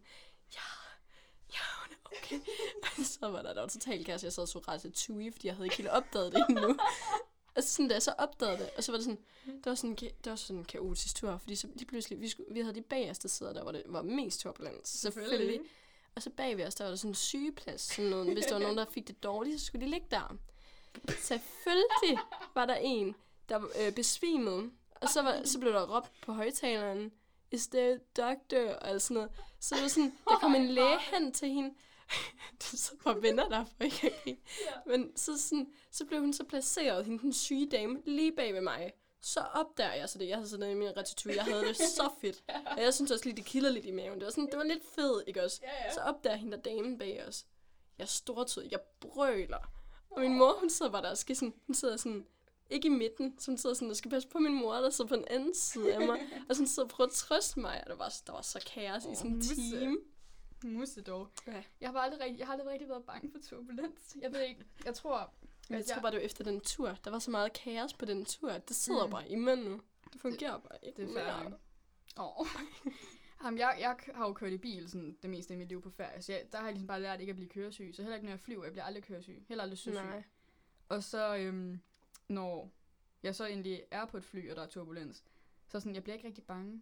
ja, 0.53 0.61
ja, 1.53 1.59
hun 1.81 1.93
er 1.93 2.17
okay. 2.17 2.39
Og 2.99 3.05
så 3.05 3.27
var 3.29 3.41
der, 3.41 3.53
der 3.53 3.61
var 3.61 3.67
totalt 3.67 4.05
kaos. 4.05 4.23
Jeg 4.23 4.33
sad 4.33 4.43
og 4.43 4.47
så 4.49 4.59
Ratatouille, 4.59 5.31
fordi 5.31 5.47
jeg 5.47 5.55
havde 5.55 5.65
ikke 5.65 5.77
helt 5.77 5.89
opdaget 5.89 6.33
det 6.33 6.45
endnu. 6.49 6.77
Og 7.55 7.63
så 7.63 7.69
sådan, 7.69 7.87
da 7.87 7.93
jeg 7.93 8.01
så 8.01 8.13
opdagede 8.17 8.57
det, 8.57 8.69
og 8.77 8.83
så 8.83 8.91
var 8.91 8.97
det 8.97 9.05
sådan, 9.05 9.19
det 9.45 9.65
var 9.65 9.75
sådan, 9.75 9.95
det 9.95 10.29
var 10.29 10.35
sådan 10.35 10.57
en 10.57 10.65
kaotisk 10.65 11.15
tur, 11.15 11.37
fordi 11.37 11.55
så 11.55 11.67
lige 11.75 11.85
pludselig, 11.85 12.21
vi, 12.21 12.27
skulle, 12.29 12.53
vi 12.53 12.59
havde 12.59 12.75
de 12.75 12.81
bagerste 12.81 13.29
sider, 13.29 13.53
der 13.53 13.63
var 13.63 13.71
det 13.71 13.83
var 13.85 14.01
mest 14.01 14.39
turbulens. 14.39 14.89
Selvfølgelig. 14.89 15.59
Og 16.15 16.21
så 16.21 16.29
bag 16.29 16.57
ved 16.57 16.65
os, 16.65 16.75
der 16.75 16.83
var 16.83 16.91
der 16.91 16.95
sådan 16.95 17.11
en 17.11 17.15
sygeplads, 17.15 17.81
sådan 17.81 18.11
noget. 18.11 18.33
Hvis 18.33 18.45
der 18.45 18.53
var 18.53 18.61
nogen, 18.61 18.77
der 18.77 18.85
fik 18.85 19.07
det 19.07 19.23
dårligt, 19.23 19.59
så 19.59 19.65
skulle 19.65 19.85
de 19.85 19.91
ligge 19.91 20.07
der. 20.11 20.37
Selvfølgelig 21.19 22.19
var 22.55 22.65
der 22.65 22.75
en, 22.75 23.15
der 23.49 23.59
øh, 23.79 23.93
besvimede, 23.93 24.71
og 24.95 25.09
så, 25.09 25.21
var, 25.21 25.41
så 25.43 25.59
blev 25.59 25.73
der 25.73 25.95
råbt 25.95 26.11
på 26.21 26.33
højtaleren, 26.33 27.11
is 27.51 27.67
there 27.67 27.91
a 27.91 27.97
doctor, 28.17 28.73
og 28.73 29.01
sådan 29.01 29.15
noget. 29.15 29.31
Så 29.59 29.75
det 29.75 29.81
var 29.81 29.89
sådan, 29.89 30.13
der 30.29 30.39
kom 30.39 30.55
en 30.55 30.67
læge 30.77 30.99
hen 30.99 31.31
til 31.31 31.49
hende, 31.49 31.73
det 32.59 32.73
er 32.73 32.77
så 32.77 32.91
bare 33.03 33.21
venner 33.21 33.49
der 33.49 33.65
for 33.65 33.83
ikke 33.83 34.07
at 34.07 34.23
grine. 34.23 34.37
Men 34.85 35.17
så, 35.17 35.37
sådan, 35.37 35.67
så 35.91 36.05
blev 36.05 36.19
hun 36.19 36.33
så 36.33 36.43
placeret, 36.43 37.05
hende 37.05 37.21
den 37.21 37.33
syge 37.33 37.69
dame, 37.69 38.01
lige 38.05 38.31
bag 38.35 38.53
ved 38.53 38.61
mig. 38.61 38.91
Så 39.21 39.39
opdager 39.39 39.93
jeg 39.93 40.09
så 40.09 40.17
det. 40.17 40.27
Jeg 40.27 40.37
havde 40.37 40.49
sådan 40.49 40.71
i 40.71 40.73
min 40.73 40.97
ratatouille. 40.97 41.43
Jeg 41.43 41.53
havde 41.53 41.67
det 41.67 41.77
så 41.77 42.09
fedt. 42.21 42.43
Og 42.65 42.81
jeg 42.81 42.93
synes 42.93 43.11
også 43.11 43.25
lige, 43.25 43.35
det 43.35 43.45
kilder 43.45 43.69
lidt 43.69 43.85
i 43.85 43.91
maven. 43.91 44.19
Det 44.19 44.25
var, 44.25 44.31
sådan, 44.31 44.49
det 44.49 44.57
var 44.57 44.63
lidt 44.63 44.83
fedt, 44.95 45.27
ikke 45.27 45.43
også? 45.43 45.59
Ja, 45.63 45.85
ja. 45.85 45.93
Så 45.93 45.99
opdager 45.99 46.35
hende 46.35 46.57
der 46.57 46.61
damen 46.61 46.97
bag 46.97 47.25
os. 47.27 47.45
Jeg 47.97 48.07
stortød. 48.07 48.67
Jeg 48.71 48.79
brøler. 48.99 49.71
Og 50.09 50.21
min 50.21 50.33
mor, 50.37 50.59
hun 50.59 50.69
sidder 50.69 50.91
bare 50.91 51.01
der 51.01 51.09
og 51.09 51.17
skal 51.17 51.35
sådan, 51.35 51.53
hun 51.65 51.75
sidder 51.75 51.97
sådan, 51.97 52.25
ikke 52.69 52.85
i 52.85 52.89
midten, 52.89 53.35
så 53.39 53.51
hun 53.51 53.57
sidder 53.57 53.75
sådan 53.75 53.89
og 53.89 53.95
skal 53.95 54.11
passe 54.11 54.27
på 54.29 54.39
min 54.39 54.53
mor, 54.53 54.73
der 54.73 54.89
sidder 54.89 55.09
på 55.09 55.15
den 55.15 55.25
anden 55.27 55.55
side 55.55 55.93
af 55.93 56.07
mig, 56.07 56.19
og 56.49 56.55
sådan 56.55 56.67
sidder 56.67 56.83
og 56.83 56.89
prøver 56.89 57.07
at 57.07 57.13
trøste 57.13 57.59
mig, 57.59 57.81
og 57.83 57.89
der 57.89 57.95
var, 57.95 58.13
der 58.27 58.33
var 58.33 58.41
så 58.41 58.59
kaos 58.73 59.03
i 59.11 59.15
sådan 59.15 59.31
en 59.31 59.41
time. 59.41 59.97
Musse 60.77 61.01
dog. 61.01 61.29
Ja. 61.47 61.63
Jeg 61.81 61.89
har, 61.89 61.99
aldrig, 61.99 62.19
rigtig- 62.21 62.39
jeg 62.39 62.47
har 62.47 62.53
aldrig 62.53 62.69
rigtig 62.69 62.89
været 62.89 63.03
bange 63.05 63.31
for 63.31 63.39
turbulens. 63.39 64.17
Jeg 64.21 64.33
ved 64.33 64.41
ikke, 64.41 64.65
jeg 64.85 64.93
tror... 64.95 65.33
Jeg 65.69 65.79
at 65.79 65.85
tror 65.85 66.01
bare, 66.01 66.11
det 66.11 66.19
var 66.19 66.25
efter 66.25 66.43
den 66.43 66.61
tur. 66.61 66.97
Der 67.03 67.11
var 67.11 67.19
så 67.19 67.31
meget 67.31 67.53
kaos 67.53 67.93
på 67.93 68.05
den 68.05 68.25
tur. 68.25 68.51
Det 68.51 68.75
sidder 68.75 69.05
Mm. 69.05 69.11
bare 69.11 69.29
i 69.29 69.35
mig 69.35 69.55
nu. 69.57 69.81
Det 70.13 70.21
fungerer 70.21 70.59
bare 70.59 70.77
ikke 70.85 71.01
Det 71.07 71.17
er 71.17 71.25
færdigt. 71.25 71.55
Åh. 72.19 72.47
Jamen, 73.43 73.59
jeg, 73.59 73.77
jeg 73.79 73.95
har 74.15 74.27
jo 74.27 74.33
kørt 74.33 74.51
i 74.53 74.57
bil 74.57 74.89
sådan, 74.89 75.17
det 75.21 75.29
meste 75.29 75.53
af 75.53 75.57
mit 75.57 75.67
liv 75.67 75.81
på 75.81 75.89
ferie, 75.89 76.21
så 76.21 76.31
jeg, 76.31 76.43
der 76.51 76.57
har 76.57 76.65
jeg 76.65 76.73
ligesom 76.73 76.87
bare 76.87 77.01
lært 77.01 77.19
ikke 77.19 77.29
at 77.29 77.35
blive 77.35 77.49
køresyg. 77.49 77.91
Så 77.95 78.01
heller 78.01 78.15
ikke 78.15 78.25
når 78.25 78.31
jeg 78.31 78.39
flyver, 78.39 78.63
jeg 78.63 78.71
bliver 78.73 78.85
aldrig 78.85 79.03
køresyg. 79.03 79.45
Heller 79.47 79.61
aldrig 79.63 79.77
søsyg. 79.79 80.03
Nej. 80.03 80.23
Og 80.89 81.03
så, 81.03 81.35
øhm, 81.37 81.79
når 82.27 82.71
jeg 83.23 83.35
så 83.35 83.45
endelig 83.45 83.83
er 83.91 84.05
på 84.05 84.17
et 84.17 84.23
fly, 84.23 84.49
og 84.49 84.55
der 84.55 84.61
er 84.61 84.67
turbulens, 84.67 85.23
så 85.67 85.79
sådan, 85.79 85.95
jeg 85.95 86.03
bliver 86.03 86.15
ikke 86.15 86.27
rigtig 86.27 86.43
bange. 86.43 86.81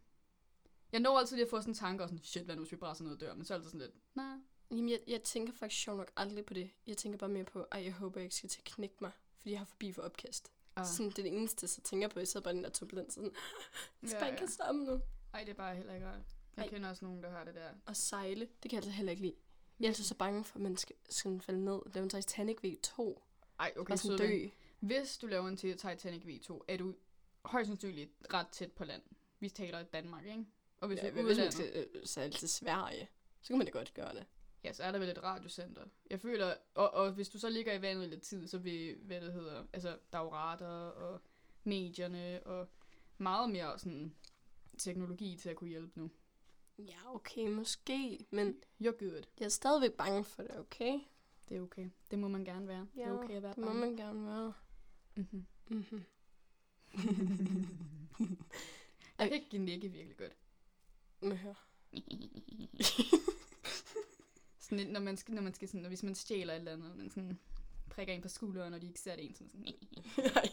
Jeg 0.91 0.99
når 0.99 1.19
altid 1.19 1.35
lige 1.35 1.45
at 1.45 1.49
få 1.49 1.61
sådan 1.61 1.71
en 1.71 1.75
tanke, 1.75 2.03
og 2.03 2.09
sådan, 2.09 2.23
shit, 2.23 2.43
hvad 2.43 2.55
nu, 2.55 2.61
hvis 2.61 2.71
vi 2.71 2.77
brænder 2.77 3.03
noget 3.03 3.19
dør, 3.19 3.33
men 3.33 3.45
så 3.45 3.53
er 3.53 3.57
det 3.57 3.65
altid 3.65 3.79
sådan 3.79 3.87
lidt, 3.87 4.15
nej. 4.15 4.35
Jamen, 4.71 4.89
jeg, 4.89 4.99
jeg 5.07 5.23
tænker 5.23 5.53
faktisk 5.53 5.81
sjovt 5.83 5.97
nok 5.97 6.11
aldrig 6.17 6.45
på 6.45 6.53
det. 6.53 6.69
Jeg 6.87 6.97
tænker 6.97 7.17
bare 7.19 7.29
mere 7.29 7.43
på, 7.43 7.65
ej, 7.71 7.83
jeg 7.83 7.93
håber, 7.93 8.19
jeg 8.19 8.25
ikke 8.25 8.35
skal 8.35 8.49
til 8.49 8.59
at 8.59 8.63
knække 8.63 8.95
mig, 9.01 9.11
fordi 9.37 9.51
jeg 9.51 9.59
har 9.59 9.65
forbi 9.65 9.91
for 9.91 10.01
opkast. 10.01 10.51
Ah. 10.75 10.85
Sådan, 10.85 11.09
det 11.09 11.19
er 11.19 11.23
det 11.23 11.37
eneste, 11.37 11.67
så 11.67 11.81
tænker 11.81 12.03
jeg 12.03 12.11
på. 12.11 12.19
Jeg 12.19 12.27
sidder 12.27 12.43
bare 12.43 12.53
i 12.53 12.55
den 12.55 12.63
der 12.63 12.69
turbulens. 12.69 13.13
Sådan, 13.13 13.31
jeg 14.01 14.09
skal 14.09 14.25
Ja, 14.25 14.35
ja. 14.41 14.47
sammen 14.47 14.85
nu. 14.85 15.01
Ej, 15.33 15.39
det 15.39 15.49
er 15.49 15.53
bare 15.53 15.75
heller 15.75 15.93
ikke 15.93 16.07
rart. 16.07 16.21
Jeg 16.57 16.63
Ej. 16.63 16.69
kender 16.69 16.89
også 16.89 17.05
nogen, 17.05 17.23
der 17.23 17.29
har 17.29 17.43
det 17.43 17.55
der. 17.55 17.69
Og 17.85 17.95
sejle, 17.95 18.41
det 18.63 18.69
kan 18.69 18.71
jeg 18.71 18.77
altså 18.77 18.91
heller 18.91 19.11
ikke 19.11 19.21
lide. 19.21 19.35
Jeg 19.79 19.85
er 19.85 19.89
altid 19.89 20.03
så 20.03 20.15
bange 20.15 20.43
for, 20.43 20.55
at 20.55 20.61
man 20.61 20.77
skal, 20.77 20.95
skal 21.09 21.41
falde 21.41 21.65
ned. 21.65 21.81
Det 21.85 21.95
var 21.95 22.01
en 22.01 22.09
Titanic 22.09 22.57
V2. 22.65 23.21
Ej, 23.59 23.73
Okay, 23.77 23.95
så 23.95 24.17
dø. 24.17 24.47
Hvis 24.79 25.17
du 25.17 25.27
laver 25.27 25.47
en 25.47 25.57
til 25.57 25.77
Titanic 25.77 26.23
V2, 26.25 26.59
er 26.67 26.77
du 26.77 26.95
højst 27.45 27.67
sandsynligt 27.67 28.11
ret 28.33 28.47
tæt 28.47 28.71
på 28.71 28.85
land. 28.85 29.01
Vi 29.39 29.49
taler 29.49 29.79
i 29.79 29.83
Danmark, 29.83 30.25
ikke? 30.25 30.45
Og 30.81 30.87
hvis 30.87 30.97
Ja, 30.97 31.03
ja, 31.05 31.09
er 31.19 31.23
hvis 31.23 31.37
man 31.37 31.51
skal 31.51 31.71
øh, 31.75 32.01
sejle 32.05 32.33
til 32.33 32.49
Sverige, 32.49 33.09
så 33.41 33.47
kan 33.47 33.57
man 33.57 33.65
da 33.67 33.71
godt 33.71 33.93
gøre 33.93 34.13
det. 34.13 34.25
ja, 34.63 34.73
så 34.73 34.83
er 34.83 34.91
der 34.91 34.99
vel 34.99 35.09
et 35.09 35.23
radiocenter. 35.23 35.85
Jeg 36.09 36.19
føler, 36.19 36.55
og, 36.73 36.91
og 36.93 37.11
hvis 37.11 37.29
du 37.29 37.39
så 37.39 37.49
ligger 37.49 37.73
i 37.73 37.81
vandet 37.81 38.09
lidt 38.09 38.21
tid, 38.21 38.47
så 38.47 38.57
vil, 38.57 38.95
hvad 39.01 39.21
det 39.21 39.33
hedder, 39.33 39.63
altså, 39.73 39.97
er 40.11 40.19
radar 40.19 40.89
og 40.89 41.21
medierne 41.63 42.43
og 42.45 42.67
meget 43.17 43.49
mere 43.49 43.79
sådan 43.79 44.15
teknologi 44.77 45.37
til 45.37 45.49
at 45.49 45.55
kunne 45.55 45.69
hjælpe 45.69 45.99
nu. 45.99 46.09
Ja, 46.79 47.15
okay, 47.15 47.47
måske. 47.47 48.25
Men 48.31 48.55
You're 48.81 48.97
good. 48.97 49.23
jeg 49.39 49.45
er 49.45 49.49
stadigvæk 49.49 49.93
bange 49.93 50.23
for 50.23 50.43
det, 50.43 50.59
okay? 50.59 50.99
Det 51.49 51.57
er 51.57 51.61
okay. 51.61 51.89
Det 52.11 52.19
må 52.19 52.27
man 52.27 52.45
gerne 52.45 52.67
være. 52.67 52.87
det 52.95 53.03
er 53.03 53.11
okay 53.11 53.35
at 53.35 53.43
være 53.43 53.53
det 53.53 53.63
må 53.63 53.73
man 53.73 53.95
gerne 53.95 54.25
være. 54.25 54.53
Mm-hmm. 55.15 55.45
Mm-hmm. 55.67 56.03
Jeg 59.19 59.29
kan 59.29 59.33
ikke 59.33 59.57
nikke 59.57 59.87
virkelig 59.87 60.17
godt. 60.17 60.37
Må 61.21 61.35
høre. 61.35 61.55
sådan, 64.59 64.77
lidt, 64.77 64.91
når 64.91 64.99
man 64.99 65.17
skal, 65.17 65.33
når 65.33 65.41
man 65.41 65.53
skal 65.53 65.67
sådan, 65.67 65.81
når, 65.81 65.89
hvis 65.89 66.03
man 66.03 66.15
stjæler 66.15 66.53
et 66.53 66.57
eller 66.57 66.71
andet, 66.71 66.97
man 66.97 67.09
sådan 67.09 67.39
prikker 67.89 68.13
en 68.13 68.21
på 68.21 68.27
skulderen, 68.27 68.73
og 68.73 68.81
de 68.81 68.87
ikke 68.87 68.99
ser 68.99 69.15
det 69.15 69.25
en, 69.25 69.35
sådan, 69.35 69.49
sådan 69.49 69.65
Nej, 70.17 70.49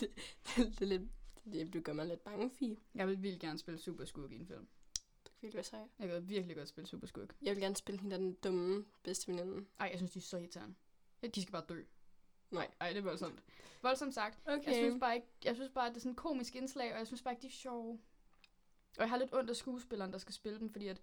det, 0.56 0.78
det, 0.78 0.82
er 0.82 0.86
lidt, 0.86 1.02
det, 1.44 1.72
det 1.72 1.84
gør 1.84 1.92
mig 1.92 2.06
lidt 2.06 2.24
bange, 2.24 2.50
Fie. 2.50 2.76
Jeg 2.94 3.08
vil 3.08 3.22
virkelig 3.22 3.40
gerne 3.40 3.58
spille 3.58 3.80
superskurk 3.80 4.32
i 4.32 4.34
en 4.34 4.46
film. 4.46 4.66
Det 5.24 5.32
kan 5.32 5.42
virkelig 5.42 5.56
være 5.56 5.64
sejt. 5.64 5.88
Jeg 5.98 6.08
kan 6.08 6.28
virkelig 6.28 6.56
godt 6.56 6.68
spille 6.68 6.88
superskurk. 6.88 7.36
Jeg 7.42 7.54
vil 7.54 7.62
gerne 7.62 7.76
spille 7.76 8.00
hende 8.00 8.16
der 8.16 8.22
den 8.22 8.34
dumme 8.34 8.84
bedste 9.02 9.28
veninde. 9.28 9.66
Ej, 9.80 9.88
jeg 9.90 9.98
synes, 9.98 10.12
de 10.12 10.18
er 10.18 10.22
så 10.22 10.36
irriterende. 10.36 10.74
De 11.34 11.42
skal 11.42 11.52
bare 11.52 11.64
dø. 11.68 11.82
Nej. 12.50 12.70
Ej, 12.80 12.88
det 12.88 12.98
er 12.98 13.02
voldsomt. 13.02 13.42
Voldsomt 13.82 14.14
sagt. 14.14 14.38
Okay. 14.46 14.66
Jeg 14.66 14.74
synes 14.74 15.00
bare 15.00 15.14
ikke, 15.14 15.26
jeg 15.44 15.54
synes 15.54 15.70
bare, 15.74 15.86
at 15.86 15.90
det 15.90 15.96
er 15.96 16.00
sådan 16.00 16.12
en 16.12 16.16
komisk 16.16 16.56
indslag, 16.56 16.92
og 16.92 16.98
jeg 16.98 17.06
synes 17.06 17.22
bare 17.22 17.32
ikke, 17.34 17.42
de 17.42 17.46
er 17.46 17.50
sjove. 17.50 17.98
Og 18.98 19.00
jeg 19.02 19.08
har 19.08 19.16
lidt 19.18 19.34
ondt 19.34 19.50
af 19.50 19.56
skuespilleren, 19.56 20.12
der 20.12 20.18
skal 20.18 20.34
spille 20.34 20.58
dem, 20.58 20.70
fordi 20.72 20.88
at, 20.88 21.00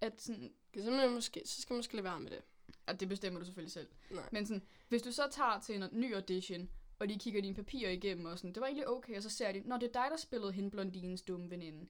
at 0.00 0.22
sådan, 0.22 0.52
så, 0.84 0.90
man 0.90 1.10
måske, 1.10 1.42
så 1.44 1.62
skal 1.62 1.74
man 1.74 1.78
måske 1.78 1.94
lade 1.94 2.04
være 2.04 2.20
med 2.20 2.30
det. 2.30 2.42
at 2.86 3.00
det 3.00 3.08
bestemmer 3.08 3.38
du 3.40 3.44
selvfølgelig 3.44 3.72
selv. 3.72 3.88
Nej. 4.10 4.28
Men 4.32 4.46
sådan, 4.46 4.62
hvis 4.88 5.02
du 5.02 5.12
så 5.12 5.22
tager 5.30 5.60
til 5.60 5.74
en 5.82 5.88
ny 5.92 6.14
audition, 6.14 6.70
og 6.98 7.08
de 7.08 7.18
kigger 7.18 7.42
dine 7.42 7.54
papirer 7.54 7.90
igennem, 7.90 8.26
og 8.26 8.38
sådan, 8.38 8.52
det 8.52 8.60
var 8.60 8.66
egentlig 8.66 8.88
okay, 8.88 9.16
og 9.16 9.22
så 9.22 9.30
ser 9.30 9.52
de, 9.52 9.60
når 9.64 9.76
det 9.76 9.86
er 9.88 9.92
dig, 10.02 10.06
der 10.10 10.16
spillede 10.16 10.52
hende 10.52 10.70
blondinens 10.70 11.22
dumme 11.22 11.50
veninde. 11.50 11.86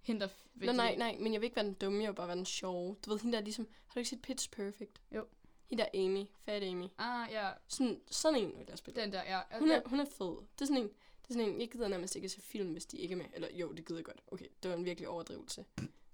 Hende, 0.00 0.20
der... 0.20 0.28
f- 0.28 0.48
Nå, 0.66 0.72
nej, 0.72 0.94
nej, 0.96 1.16
men 1.20 1.32
jeg 1.32 1.40
vil 1.40 1.44
ikke 1.46 1.56
være 1.56 1.64
den 1.66 1.74
dumme, 1.74 2.02
jeg 2.02 2.08
vil 2.10 2.14
bare 2.16 2.28
være 2.28 2.36
den 2.36 2.44
sjove. 2.44 2.96
Du 3.06 3.10
ved, 3.10 3.18
hende 3.18 3.32
der 3.32 3.38
er 3.38 3.44
ligesom... 3.44 3.68
Har 3.86 3.94
du 3.94 3.98
ikke 4.00 4.10
set 4.10 4.22
Pitch 4.22 4.50
Perfect? 4.50 5.00
Jo. 5.14 5.26
Hende 5.70 5.84
der 5.84 6.04
Amy, 6.06 6.24
Fat 6.44 6.62
Amy. 6.62 6.84
Ah, 6.98 7.28
ja, 7.32 7.50
Sådan, 7.68 8.00
sådan 8.10 8.40
en 8.40 8.58
vil 8.58 8.66
jeg 8.68 8.78
spille. 8.78 9.00
den 9.02 9.12
der, 9.12 9.22
ja. 9.22 9.58
Hun 9.58 9.70
er, 9.70 9.82
hun 9.86 10.00
er 10.00 10.04
fed. 10.04 10.36
Det 10.54 10.60
er 10.60 10.66
sådan 10.66 10.82
en, 10.82 10.90
det 11.28 11.34
er 11.34 11.38
sådan 11.38 11.54
en, 11.54 11.60
jeg 11.60 11.70
gider 11.70 11.88
nærmest 11.88 12.16
ikke 12.16 12.28
se 12.28 12.40
film, 12.40 12.72
hvis 12.72 12.86
de 12.86 12.98
ikke 12.98 13.12
er 13.12 13.16
med. 13.16 13.26
Eller 13.34 13.48
jo, 13.54 13.72
det 13.72 13.86
gider 13.86 13.98
jeg 13.98 14.04
godt. 14.04 14.22
Okay, 14.26 14.46
det 14.62 14.70
var 14.70 14.76
en 14.76 14.84
virkelig 14.84 15.08
overdrivelse. 15.08 15.64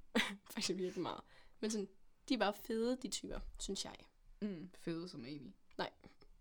Faktisk 0.50 0.68
virkelig 0.78 1.02
meget. 1.02 1.20
Men 1.60 1.70
sådan, 1.70 1.88
de 2.28 2.34
er 2.34 2.38
bare 2.38 2.54
fede, 2.54 2.96
de 3.02 3.08
typer, 3.08 3.40
synes 3.60 3.84
jeg. 3.84 3.96
Mm, 4.42 4.70
fede 4.78 5.08
som 5.08 5.24
Amy. 5.24 5.52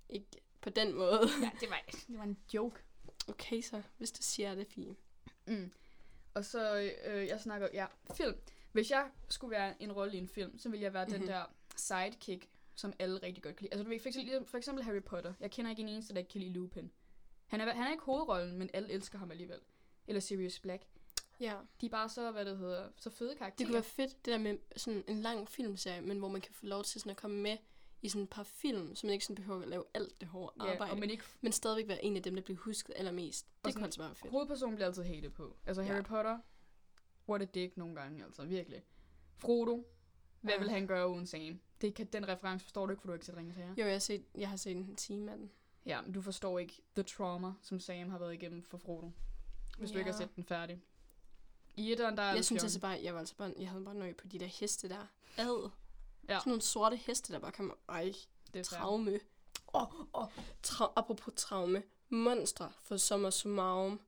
Ikke 0.09 0.27
på 0.61 0.69
den 0.69 0.93
måde. 0.93 1.21
Ja, 1.41 1.51
det 1.59 1.69
var, 1.69 1.81
det 2.07 2.17
var 2.17 2.23
en 2.23 2.37
joke. 2.53 2.81
Okay 3.27 3.61
så, 3.61 3.81
hvis 3.97 4.11
du 4.11 4.21
siger 4.23 4.55
det, 4.55 4.67
fint. 4.67 4.99
Mm. 5.47 5.71
Og 6.33 6.45
så, 6.45 6.91
øh, 7.05 7.27
jeg 7.27 7.41
snakker, 7.41 7.67
ja, 7.73 7.85
film. 8.13 8.35
Hvis 8.71 8.91
jeg 8.91 9.11
skulle 9.29 9.51
være 9.51 9.81
en 9.81 9.91
rolle 9.91 10.13
i 10.13 10.17
en 10.17 10.27
film, 10.27 10.57
så 10.57 10.69
ville 10.69 10.83
jeg 10.83 10.93
være 10.93 11.05
mm-hmm. 11.05 11.19
den 11.21 11.29
Mhm. 11.29 11.33
der 11.33 11.45
sidekick, 11.75 12.49
som 12.75 12.93
alle 12.99 13.17
rigtig 13.23 13.43
godt 13.43 13.55
kan 13.55 13.63
lide. 13.63 13.73
Altså, 13.73 13.83
du 13.83 13.89
ved, 13.89 13.99
for 13.99 14.07
eksempel, 14.07 14.45
for 14.45 14.57
eksempel 14.57 14.83
Harry 14.83 15.03
Potter. 15.03 15.33
Jeg 15.39 15.51
kender 15.51 15.71
ikke 15.71 15.81
en 15.81 15.89
eneste, 15.89 16.13
der 16.13 16.19
ikke 16.19 16.31
kan 16.31 16.41
lide 16.41 16.53
Lupin. 16.53 16.91
Han 17.47 17.61
er, 17.61 17.73
han 17.73 17.87
er 17.87 17.91
ikke 17.91 18.03
hovedrollen, 18.03 18.57
men 18.57 18.69
alle 18.73 18.89
elsker 18.91 19.17
ham 19.17 19.31
alligevel. 19.31 19.59
Eller 20.07 20.19
Sirius 20.19 20.59
Black. 20.59 20.83
Ja. 21.39 21.55
De 21.81 21.85
er 21.85 21.89
bare 21.89 22.09
så, 22.09 22.31
hvad 22.31 22.45
det 22.45 22.57
hedder, 22.57 22.89
så 22.97 23.09
fede 23.09 23.35
karakterer. 23.35 23.57
Det 23.57 23.65
kunne 23.67 23.73
være 23.73 23.83
fedt, 23.83 24.25
det 24.25 24.31
der 24.31 24.37
med 24.37 24.57
sådan 24.75 25.03
en 25.07 25.21
lang 25.21 25.49
filmserie, 25.49 26.01
men 26.01 26.19
hvor 26.19 26.27
man 26.29 26.41
kan 26.41 26.53
få 26.53 26.65
lov 26.65 26.83
til 26.83 27.01
sådan 27.01 27.09
at 27.09 27.17
komme 27.17 27.41
med 27.41 27.57
i 28.01 28.09
sådan 28.09 28.23
et 28.23 28.29
par 28.29 28.43
film, 28.43 28.95
så 28.95 29.07
man 29.07 29.13
ikke 29.13 29.25
sådan 29.25 29.35
behøver 29.35 29.61
at 29.61 29.67
lave 29.67 29.83
alt 29.93 30.19
det 30.21 30.27
hårde 30.29 30.53
ja, 30.65 30.71
arbejde. 30.71 30.91
og 30.91 30.99
men 30.99 31.09
ikke, 31.09 31.23
men 31.41 31.51
stadigvæk 31.51 31.87
være 31.87 32.03
en 32.05 32.15
af 32.17 32.23
dem, 32.23 32.35
der 32.35 32.41
bliver 32.41 32.57
husket 32.59 32.93
allermest. 32.97 33.47
Og 33.63 33.67
Det 33.67 33.75
kunne 33.75 33.85
altså 33.85 34.01
være 34.01 34.15
fedt. 34.15 34.31
hovedpersonen 34.31 34.75
bliver 34.75 34.87
altid 34.87 35.03
hated 35.03 35.29
på. 35.29 35.55
Altså, 35.65 35.81
Ja. 35.81 35.87
Harry 35.87 36.03
Potter, 36.03 36.39
what 37.29 37.41
a 37.41 37.45
dick 37.45 37.77
nogle 37.77 37.95
gange, 37.95 38.23
altså, 38.23 38.45
virkelig. 38.45 38.83
Frodo, 39.37 39.87
hvad 40.41 40.53
Ja. 40.53 40.59
vil 40.59 40.69
han 40.69 40.87
gøre 40.87 41.09
uden 41.09 41.27
Sam? 41.27 41.59
Det 41.81 41.93
kan, 41.93 42.05
den 42.05 42.27
reference 42.27 42.63
forstår 42.65 42.85
du 42.85 42.91
ikke, 42.91 43.01
for 43.01 43.07
du 43.07 43.13
ikke 43.13 43.25
set 43.25 43.35
Ringens 43.37 43.55
Herre. 43.55 43.69
Jo, 43.77 43.83
jeg 43.85 43.91
har 43.93 43.99
set, 43.99 44.25
jeg 44.35 44.49
har 44.49 44.55
set 44.57 44.75
en 44.77 44.95
time 44.95 45.31
af 45.31 45.37
den. 45.37 45.51
Ja, 45.85 46.01
men 46.01 46.11
du 46.11 46.21
forstår 46.21 46.59
ikke 46.59 46.81
the 46.95 47.03
trauma, 47.03 47.53
som 47.61 47.79
Sam 47.79 48.09
har 48.09 48.17
været 48.17 48.33
igennem 48.33 48.63
for 48.63 48.77
Frodo. 48.77 49.11
Hvis 49.77 49.91
du 49.91 49.97
ikke 49.97 50.11
har 50.11 50.19
Ja. 50.19 50.25
set 50.25 50.35
den 50.35 50.43
færdig. 50.43 50.81
I 51.75 51.91
etteren, 51.91 52.17
der 52.17 52.23
er 52.23 52.33
Jeg 52.35 52.45
synes 52.45 52.63
altså 52.63 52.79
bare, 52.79 52.99
jeg 53.03 53.13
var 53.13 53.19
altså 53.19 53.35
bare, 53.35 53.53
jeg 53.59 53.69
havde 53.69 53.83
bare 53.85 53.95
nøje 53.95 54.13
på 54.13 54.27
de 54.27 54.39
der 54.39 54.45
heste 54.45 54.89
der. 54.89 55.05
Ad. 55.37 55.69
Ja. 56.29 56.39
Sådan 56.39 56.49
nogle 56.49 56.61
sorte 56.61 56.95
heste, 56.95 57.33
der 57.33 57.39
bare 57.39 57.51
kommer, 57.51 57.73
ej, 57.89 58.13
det 58.53 58.59
er 58.59 58.63
traume. 58.63 59.19
Åh, 59.73 59.99
oh, 59.99 60.05
oh, 60.13 60.27
tra- 60.67 60.93
apropos 60.95 61.33
traume. 61.35 61.83
Monstre 62.09 62.71
for 62.81 62.97
sommer 62.97 63.29
summarum. 63.29 63.99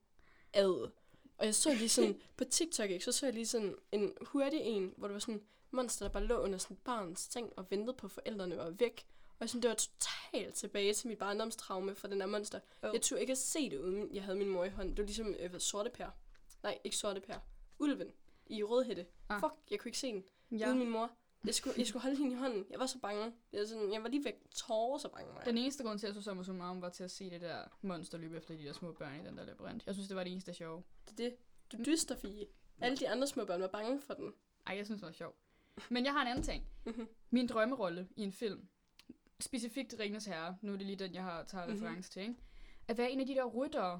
Ad. 0.53 0.91
Og 1.37 1.45
jeg 1.45 1.55
så 1.55 1.73
lige 1.73 1.89
sådan, 1.89 2.21
på 2.37 2.43
TikTok, 2.43 2.89
ikke, 2.89 3.05
så 3.05 3.11
så 3.11 3.25
jeg 3.25 3.33
lige 3.33 3.47
sådan 3.47 3.75
en 3.91 4.13
hurtig 4.21 4.59
en, 4.61 4.93
hvor 4.97 5.07
det 5.07 5.13
var 5.13 5.19
sådan 5.19 5.41
monster, 5.71 6.05
der 6.05 6.13
bare 6.13 6.23
lå 6.25 6.37
under 6.37 6.57
sådan 6.57 6.77
et 6.77 6.83
barns 6.83 7.19
seng 7.19 7.53
og 7.57 7.65
ventede 7.69 7.97
på, 7.97 8.07
at 8.07 8.11
forældrene 8.11 8.57
var 8.57 8.69
væk. 8.69 9.05
Og 9.39 9.49
sådan, 9.49 9.61
det 9.61 9.69
var 9.69 9.75
totalt 9.75 10.55
tilbage 10.55 10.93
til 10.93 11.07
mit 11.07 11.17
barndomstraume 11.17 11.95
for 11.95 12.07
den 12.07 12.19
der 12.19 12.25
monster. 12.25 12.59
Oh. 12.83 12.89
Jeg 12.93 13.01
turde 13.01 13.21
ikke 13.21 13.31
at 13.31 13.37
se 13.37 13.69
det, 13.69 13.77
uden 13.77 14.15
jeg 14.15 14.23
havde 14.23 14.37
min 14.37 14.49
mor 14.49 14.63
i 14.63 14.69
hånden. 14.69 14.97
Det 14.97 14.99
var 14.99 15.05
ligesom 15.05 15.35
øh, 15.39 15.59
sorte 15.59 15.89
pær. 15.89 16.09
Nej, 16.63 16.79
ikke 16.83 16.97
sorte 16.97 17.21
pær. 17.21 17.39
Ulven 17.79 18.11
i 18.45 18.63
rødhætte. 18.63 19.05
Ah. 19.29 19.39
Fuck, 19.39 19.53
jeg 19.71 19.79
kunne 19.79 19.89
ikke 19.89 19.99
se 19.99 20.11
den. 20.11 20.23
Ja. 20.51 20.67
Uden 20.67 20.79
min 20.79 20.89
mor. 20.89 21.11
Jeg 21.45 21.55
skulle, 21.55 21.75
jeg 21.77 21.87
skulle 21.87 22.03
holde 22.03 22.17
hende 22.17 22.31
i 22.31 22.35
hånden. 22.35 22.65
Jeg 22.69 22.79
var 22.79 22.85
så 22.85 22.99
bange. 22.99 23.33
Jeg 23.51 23.59
var, 23.59 23.65
sådan, 23.65 23.93
jeg 23.93 24.03
var 24.03 24.09
lige 24.09 24.25
væk 24.25 24.35
tårer, 24.51 24.97
så 24.97 25.09
bange 25.09 25.33
jeg. 25.35 25.45
Den 25.45 25.57
eneste 25.57 25.83
grund 25.83 25.99
til, 25.99 26.07
at 26.07 26.09
jeg 26.09 26.15
så 26.15 26.21
sommer 26.21 26.43
som 26.43 26.61
arm, 26.61 26.81
var 26.81 26.89
til 26.89 27.03
at 27.03 27.11
se 27.11 27.29
det 27.29 27.41
der 27.41 27.63
monster 27.81 28.17
løbe 28.17 28.37
efter 28.37 28.57
de 28.57 28.63
der 28.63 28.73
små 28.73 28.91
børn 28.91 29.21
i 29.21 29.27
den 29.27 29.37
der 29.37 29.45
labyrint. 29.45 29.85
Jeg 29.85 29.95
synes, 29.95 30.07
det 30.07 30.17
var 30.17 30.23
det 30.23 30.31
eneste 30.31 30.53
sjove. 30.53 30.83
Det 31.09 31.25
er 31.25 31.29
det. 31.29 31.37
Du 31.71 31.77
dyster, 31.85 32.15
Fie. 32.15 32.45
Alle 32.81 32.97
de 32.97 33.09
andre 33.09 33.27
små 33.27 33.45
børn 33.45 33.61
var 33.61 33.67
bange 33.67 34.01
for 34.01 34.13
den. 34.13 34.33
Ej, 34.67 34.75
jeg 34.77 34.85
synes, 34.85 35.01
det 35.01 35.05
var 35.07 35.13
sjovt. 35.13 35.35
Men 35.89 36.05
jeg 36.05 36.13
har 36.13 36.21
en 36.21 36.27
anden 36.27 36.43
ting. 36.43 36.67
Mhm. 36.85 37.07
Min 37.29 37.47
drømmerolle 37.47 38.07
i 38.15 38.23
en 38.23 38.31
film, 38.31 38.67
specifikt 39.39 39.95
Ringens 39.99 40.25
Herre, 40.25 40.57
nu 40.61 40.73
er 40.73 40.77
det 40.77 40.85
lige 40.85 40.95
den, 40.99 41.13
jeg 41.13 41.23
har 41.23 41.43
taget 41.43 41.67
Mhm. 41.69 41.75
reference 41.77 42.09
til, 42.11 42.21
ikke? 42.21 42.35
At 42.87 42.97
være 42.97 43.11
en 43.11 43.19
af 43.19 43.25
de 43.27 43.35
der 43.35 43.45
ryttere 43.45 43.99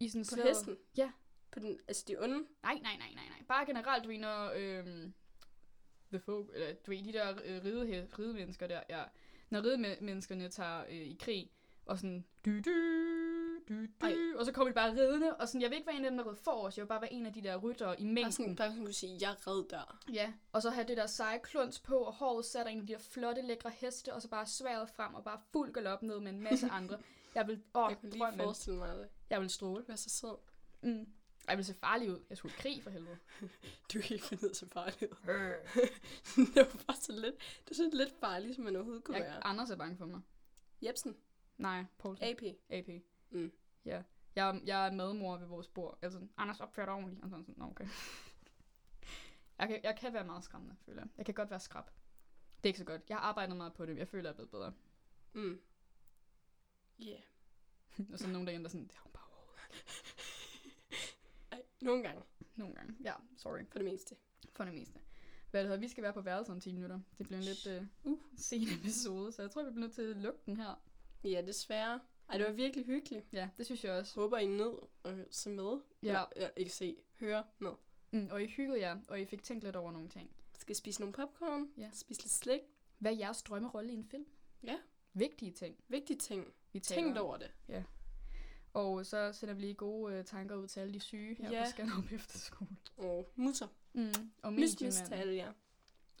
i 0.00 0.08
sådan 0.08 0.22
På 0.24 0.34
slaget- 0.34 0.48
hesten? 0.48 0.76
Ja. 0.96 1.12
På 1.50 1.58
den, 1.60 1.78
altså 1.88 2.04
de 2.08 2.16
onde? 2.18 2.34
Nej, 2.62 2.74
nej, 2.74 2.96
nej, 2.96 2.96
nej, 3.14 3.24
nej. 3.28 3.42
Bare 3.48 3.66
generelt, 3.66 4.04
du 4.04 4.08
ved, 4.08 4.18
når 4.18 4.52
øhm, 4.56 5.14
The 6.12 6.20
Folk, 6.20 6.50
eller 6.54 6.74
du 6.86 6.90
ved, 6.90 7.04
de 7.04 7.12
der 7.12 7.30
øh, 7.44 7.64
ride, 7.64 8.08
ridemennesker 8.18 8.66
der, 8.66 8.82
ja. 8.88 9.04
Når 9.50 9.62
ridemenneskerne 9.64 10.48
tager 10.48 10.84
øh, 10.88 10.92
i 10.94 11.16
krig, 11.20 11.50
og 11.86 11.98
sådan, 11.98 12.24
dy, 12.44 12.50
dy, 12.50 13.05
du, 13.68 13.74
du, 14.00 14.38
og 14.38 14.46
så 14.46 14.52
kommer 14.52 14.70
de 14.70 14.74
bare 14.74 14.92
ridende, 14.92 15.36
og 15.36 15.48
sådan, 15.48 15.60
jeg 15.60 15.70
vil 15.70 15.76
ikke 15.76 15.86
være 15.86 15.96
en 15.96 16.04
af 16.04 16.10
dem, 16.10 16.18
der 16.18 16.30
red 16.30 16.34
forrest, 16.36 16.76
jeg 16.78 16.82
vil 16.84 16.88
bare 16.88 17.00
være 17.00 17.12
en 17.12 17.26
af 17.26 17.32
de 17.32 17.42
der 17.42 17.56
ryttere 17.56 18.00
i 18.00 18.04
mængden. 18.04 18.32
sådan, 18.32 18.56
sådan 18.56 18.76
kunne 18.76 18.92
sige, 18.92 19.18
jeg 19.20 19.36
red 19.46 19.68
der. 19.70 19.98
Ja, 20.12 20.32
og 20.52 20.62
så 20.62 20.70
have 20.70 20.86
det 20.88 20.96
der 20.96 21.06
seje 21.06 21.38
kluns 21.38 21.80
på, 21.80 21.96
og 21.98 22.12
håret 22.12 22.44
sat 22.44 22.66
en 22.68 22.80
af 22.80 22.86
de 22.86 22.92
der 22.92 22.98
flotte, 22.98 23.42
lækre 23.42 23.70
heste, 23.70 24.14
og 24.14 24.22
så 24.22 24.28
bare 24.28 24.46
sværet 24.46 24.88
frem, 24.90 25.14
og 25.14 25.24
bare 25.24 25.40
fuld 25.52 25.72
galop 25.72 26.02
ned 26.02 26.20
med 26.20 26.32
en 26.32 26.40
masse 26.40 26.68
andre. 26.68 26.98
Jeg 27.34 27.46
vil, 27.46 27.62
åh, 27.74 27.86
Jeg 27.90 27.98
kunne 28.00 28.10
lige 28.10 28.20
drømmen. 28.20 28.40
forestille 28.40 28.78
mig 28.78 28.88
det. 28.96 29.08
Jeg 29.30 29.40
vil 29.40 29.50
stråle. 29.50 29.84
Er 29.88 29.96
så 29.96 30.10
sød. 30.10 30.36
Mm. 30.82 31.08
Jeg 31.48 31.56
vil 31.56 31.64
se 31.64 31.74
farlig 31.74 32.10
ud. 32.10 32.20
Jeg 32.30 32.38
skulle 32.38 32.54
i 32.58 32.60
krig 32.60 32.82
for 32.82 32.90
helvede. 32.90 33.18
Du 33.92 33.98
er 33.98 34.12
ikke 34.12 34.24
fundet 34.24 34.56
så 34.56 34.66
farlig 34.72 35.02
ud. 35.02 35.16
det 36.54 36.56
var 36.56 36.82
bare 36.86 36.96
så 36.96 37.12
lidt, 37.12 37.34
det 37.64 37.70
er 37.70 37.74
så 37.74 37.90
lidt 37.92 38.14
farligt, 38.20 38.54
som 38.54 38.64
man 38.64 38.76
overhovedet 38.76 39.04
kunne 39.04 39.16
Jeg, 39.16 39.26
være. 39.26 39.46
Anders 39.46 39.70
er 39.70 39.76
bange 39.76 39.96
for 39.96 40.06
mig. 40.06 40.20
Jebsen, 40.82 41.16
Nej, 41.58 41.84
Poulsen. 41.98 42.26
AP. 42.28 42.42
AP. 42.70 42.88
Mm. 43.30 43.52
Ja. 43.84 44.02
Jeg, 44.36 44.60
jeg 44.66 44.86
er 44.86 44.92
medmor 44.92 45.36
ved 45.36 45.46
vores 45.46 45.68
bord. 45.68 45.98
Altså, 46.02 46.26
Anders 46.36 46.60
opfører 46.60 46.86
dig 46.86 46.94
ordentligt. 46.94 47.22
Og 47.24 47.30
sådan, 47.30 47.44
sådan, 47.44 47.58
"Nå, 47.58 47.70
okay. 47.70 47.86
jeg, 49.58 49.68
kan, 49.68 49.80
jeg 49.82 49.96
kan 49.98 50.12
være 50.12 50.24
meget 50.24 50.44
skræmmende, 50.44 50.76
føler 50.86 51.02
jeg. 51.02 51.08
Jeg 51.16 51.26
kan 51.26 51.34
godt 51.34 51.50
være 51.50 51.60
skrab. 51.60 51.84
Det 52.56 52.62
er 52.62 52.68
ikke 52.68 52.78
så 52.78 52.84
godt. 52.84 53.02
Jeg 53.08 53.16
har 53.16 53.22
arbejdet 53.24 53.56
meget 53.56 53.72
på 53.74 53.86
det. 53.86 53.96
Jeg 53.98 54.08
føler, 54.08 54.22
jeg 54.24 54.30
er 54.30 54.34
blevet 54.34 54.50
bedre. 54.50 54.72
Mm. 55.32 55.60
Yeah. 57.02 57.20
og 58.12 58.18
så 58.18 58.28
nogle 58.28 58.46
dage, 58.46 58.58
der 58.58 58.64
er 58.64 58.68
sådan, 58.68 58.86
det 58.86 58.94
har 58.94 59.02
hun 59.02 59.12
bare. 59.12 59.24
Ej, 61.52 61.62
nogle 61.80 62.02
gange, 62.02 62.22
Nogle 62.56 62.74
gange. 62.74 62.96
Ja, 63.04 63.14
sorry. 63.36 63.64
for 63.70 63.78
det 63.78 63.84
meste. 63.92 64.16
For 64.52 64.64
det 64.64 64.74
meste. 64.74 65.00
Hvad 65.50 65.60
det 65.60 65.68
hedder, 65.68 65.80
vi 65.80 65.88
skal 65.88 66.02
være 66.02 66.12
på 66.12 66.20
værelset 66.20 66.52
om 66.54 66.60
10 66.60 66.72
minutter. 66.72 67.00
Det 67.18 67.26
bliver 67.26 67.38
en 67.38 67.44
lidt 67.44 67.66
uh, 68.04 68.12
uh, 68.12 68.18
sen 68.36 68.62
episode, 68.78 69.32
så 69.32 69.42
jeg 69.42 69.50
tror, 69.50 69.64
vi 69.64 69.70
bliver 69.70 69.86
nødt 69.86 69.94
til 69.94 70.02
at 70.02 70.16
lukke 70.16 70.40
den 70.46 70.56
her. 70.56 70.74
Ja, 71.24 71.42
desværre. 71.46 72.00
Ej, 72.28 72.38
det 72.38 72.46
var 72.46 72.52
virkelig 72.52 72.86
hyggeligt. 72.86 73.26
Ja, 73.32 73.48
det 73.58 73.66
synes 73.66 73.84
jeg 73.84 73.92
også. 73.92 74.20
Håber, 74.20 74.38
I 74.38 74.46
nød 74.46 74.78
at 75.04 75.14
se 75.30 75.50
med. 75.50 75.80
Ja. 76.02 76.08
Eller, 76.08 76.24
ja, 76.36 76.48
ikke 76.56 76.70
se, 76.72 76.96
høre 77.20 77.44
med. 77.58 77.70
Mm, 78.10 78.28
og 78.30 78.42
I 78.42 78.46
hyggede 78.46 78.80
jer, 78.80 78.96
og 79.08 79.20
I 79.20 79.24
fik 79.24 79.42
tænkt 79.42 79.64
lidt 79.64 79.76
over 79.76 79.92
nogle 79.92 80.08
ting. 80.08 80.30
Skal 80.58 80.76
spise 80.76 81.00
nogle 81.00 81.12
popcorn. 81.12 81.70
Ja. 81.78 81.90
Spise 81.92 82.22
lidt 82.22 82.32
slik. 82.32 82.60
Hvad 82.98 83.12
er 83.12 83.16
jeres 83.16 83.42
drømmerolle 83.42 83.90
i 83.92 83.94
en 83.94 84.04
film? 84.04 84.26
Ja. 84.64 84.76
Vigtige 85.12 85.52
ting, 85.52 85.76
Vigtige 85.88 86.18
ting. 86.18 86.54
vi 86.72 86.80
taler 86.80 87.02
Tænk 87.02 87.16
om. 87.16 87.24
over 87.26 87.36
det. 87.36 87.50
Og 88.72 89.06
så 89.06 89.32
sender 89.32 89.54
vi 89.54 89.60
lige 89.60 89.74
gode 89.74 90.14
øh, 90.14 90.24
tanker 90.24 90.56
ud 90.56 90.66
til 90.66 90.80
alle 90.80 90.94
de 90.94 91.00
syge 91.00 91.34
her 91.34 91.50
Ja. 91.50 91.64
på 91.64 91.70
Skanderup 91.70 92.12
Efterskole. 92.12 92.70
Og 92.96 93.32
mutter. 93.36 93.66
Mm. 93.92 94.12
Og 94.42 94.52
mediemanden. 94.52 95.12
alle 95.12 95.34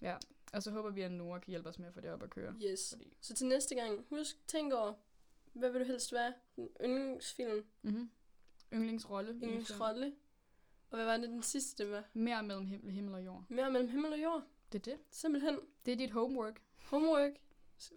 jer. 0.02 0.18
Og 0.52 0.62
så 0.62 0.70
håber 0.70 0.90
vi, 0.90 1.02
at 1.02 1.12
Nora 1.12 1.38
kan 1.38 1.50
hjælpe 1.50 1.68
os 1.68 1.78
med 1.78 1.86
at 1.88 1.94
få 1.94 2.00
det 2.00 2.10
op 2.10 2.22
at 2.22 2.30
køre. 2.30 2.54
Yes. 2.64 2.90
Fordi... 2.90 3.16
Så 3.20 3.34
til 3.34 3.46
næste 3.46 3.74
gang, 3.74 4.06
husk, 4.10 4.48
tænk 4.48 4.72
over, 4.72 4.94
hvad 5.58 5.70
vil 5.70 5.80
du 5.80 5.86
helst 5.86 6.12
være? 6.12 6.32
En 6.56 6.68
yndlingsfilm, 6.84 7.64
Mm-hmm. 7.82 8.10
Yndlingsrolle. 8.72 9.32
yndlingsrolle. 9.32 10.12
Og 10.90 10.96
hvad 10.96 11.04
var 11.06 11.16
det 11.16 11.28
den 11.28 11.42
sidste, 11.42 11.82
det 11.84 11.92
var? 11.92 12.04
Mere 12.14 12.42
mellem 12.42 12.66
himmel, 12.66 12.92
himmel 12.92 13.14
og 13.14 13.24
jord. 13.24 13.44
Mere 13.48 13.70
mellem 13.70 13.90
himmel 13.90 14.12
og 14.12 14.22
jord. 14.22 14.42
Det 14.72 14.78
er 14.78 14.82
det. 14.92 15.00
Simpelthen. 15.10 15.58
Det 15.86 15.92
er 15.92 15.96
dit 15.96 16.10
homework. 16.10 16.62
Homework. 16.76 17.32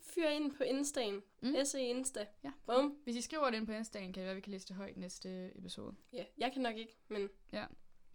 Fyr 0.01 0.27
ind 0.27 0.51
på 0.55 0.63
Insta'en. 0.63 1.21
Mm. 1.41 1.65
SE 1.65 1.81
Insta. 1.81 2.27
Ja. 2.43 2.51
Bum. 2.65 2.97
Hvis 3.03 3.15
I 3.15 3.21
skriver 3.21 3.49
det 3.49 3.57
ind 3.57 3.65
på 3.67 3.71
Insta'en, 3.73 3.99
kan 3.99 4.13
det 4.13 4.23
være, 4.23 4.35
vi 4.35 4.41
kan 4.41 4.51
læse 4.51 4.67
det 4.67 4.75
højt 4.75 4.97
næste 4.97 5.57
episode. 5.57 5.95
Ja, 6.13 6.25
jeg 6.37 6.53
kan 6.53 6.61
nok 6.61 6.77
ikke, 6.77 6.97
men 7.07 7.29
Ja. 7.53 7.65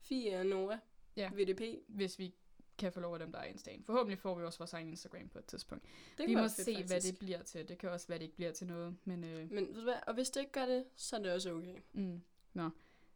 Fie 0.01 0.39
og 0.39 0.47
Nora. 0.47 0.79
Ja. 1.17 1.31
VDP. 1.35 1.61
Hvis 1.89 2.19
vi 2.19 2.35
kan 2.79 2.93
få 2.93 3.01
lov 3.01 3.13
af 3.15 3.19
dem, 3.19 3.33
der 3.33 3.39
er 3.39 3.53
Insta'en. 3.53 3.85
Forhåbentlig 3.85 4.19
får 4.19 4.35
vi 4.35 4.45
også 4.45 4.59
vores 4.59 4.73
egen 4.73 4.89
Instagram 4.89 5.29
på 5.29 5.39
et 5.39 5.47
tidspunkt. 5.47 5.85
Det 6.19 6.29
vi 6.29 6.35
må 6.35 6.49
se, 6.49 6.65
fedt, 6.65 6.77
hvad 6.77 6.89
faktisk. 6.89 7.13
det 7.13 7.19
bliver 7.19 7.43
til. 7.43 7.69
Det 7.69 7.79
kan 7.79 7.91
også 7.91 8.09
være, 8.09 8.19
det 8.19 8.25
ikke 8.25 8.37
bliver 8.37 8.53
til 8.53 8.67
noget. 8.67 8.97
Men, 9.05 9.25
øh, 9.25 9.51
Men 9.51 9.69
ved 9.69 9.75
du 9.75 9.83
hvad, 9.83 9.97
og 10.07 10.15
hvis 10.15 10.31
det 10.31 10.41
ikke 10.41 10.53
gør 10.53 10.67
det, 10.67 10.85
så 10.97 11.17
er 11.17 11.21
det 11.21 11.33
også 11.33 11.53
okay. 11.53 11.81
mm, 11.93 12.23
nå. 12.53 12.71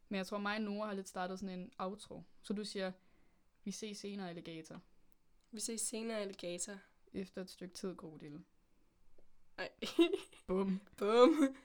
men 0.08 0.18
jeg 0.18 0.26
tror, 0.26 0.38
mig 0.38 0.56
og 0.56 0.62
Nora 0.62 0.86
har 0.86 0.94
lidt 0.94 1.08
startet 1.08 1.38
sådan 1.38 1.58
en 1.58 1.72
outro. 1.78 2.22
Så 2.42 2.52
du 2.52 2.64
siger, 2.64 2.92
vi 3.64 3.70
ses 3.70 3.98
senere, 3.98 4.28
alligator. 4.28 4.80
Vi 5.50 5.60
ses 5.60 5.80
senere, 5.80 6.18
alligator. 6.18 6.74
Efter 7.12 7.42
et 7.42 7.50
stykke 7.50 7.74
tid, 7.74 7.96
Grodil. 7.96 8.44
Ej. 9.58 9.68
Bum. 10.46 10.80
Bum. 10.98 11.56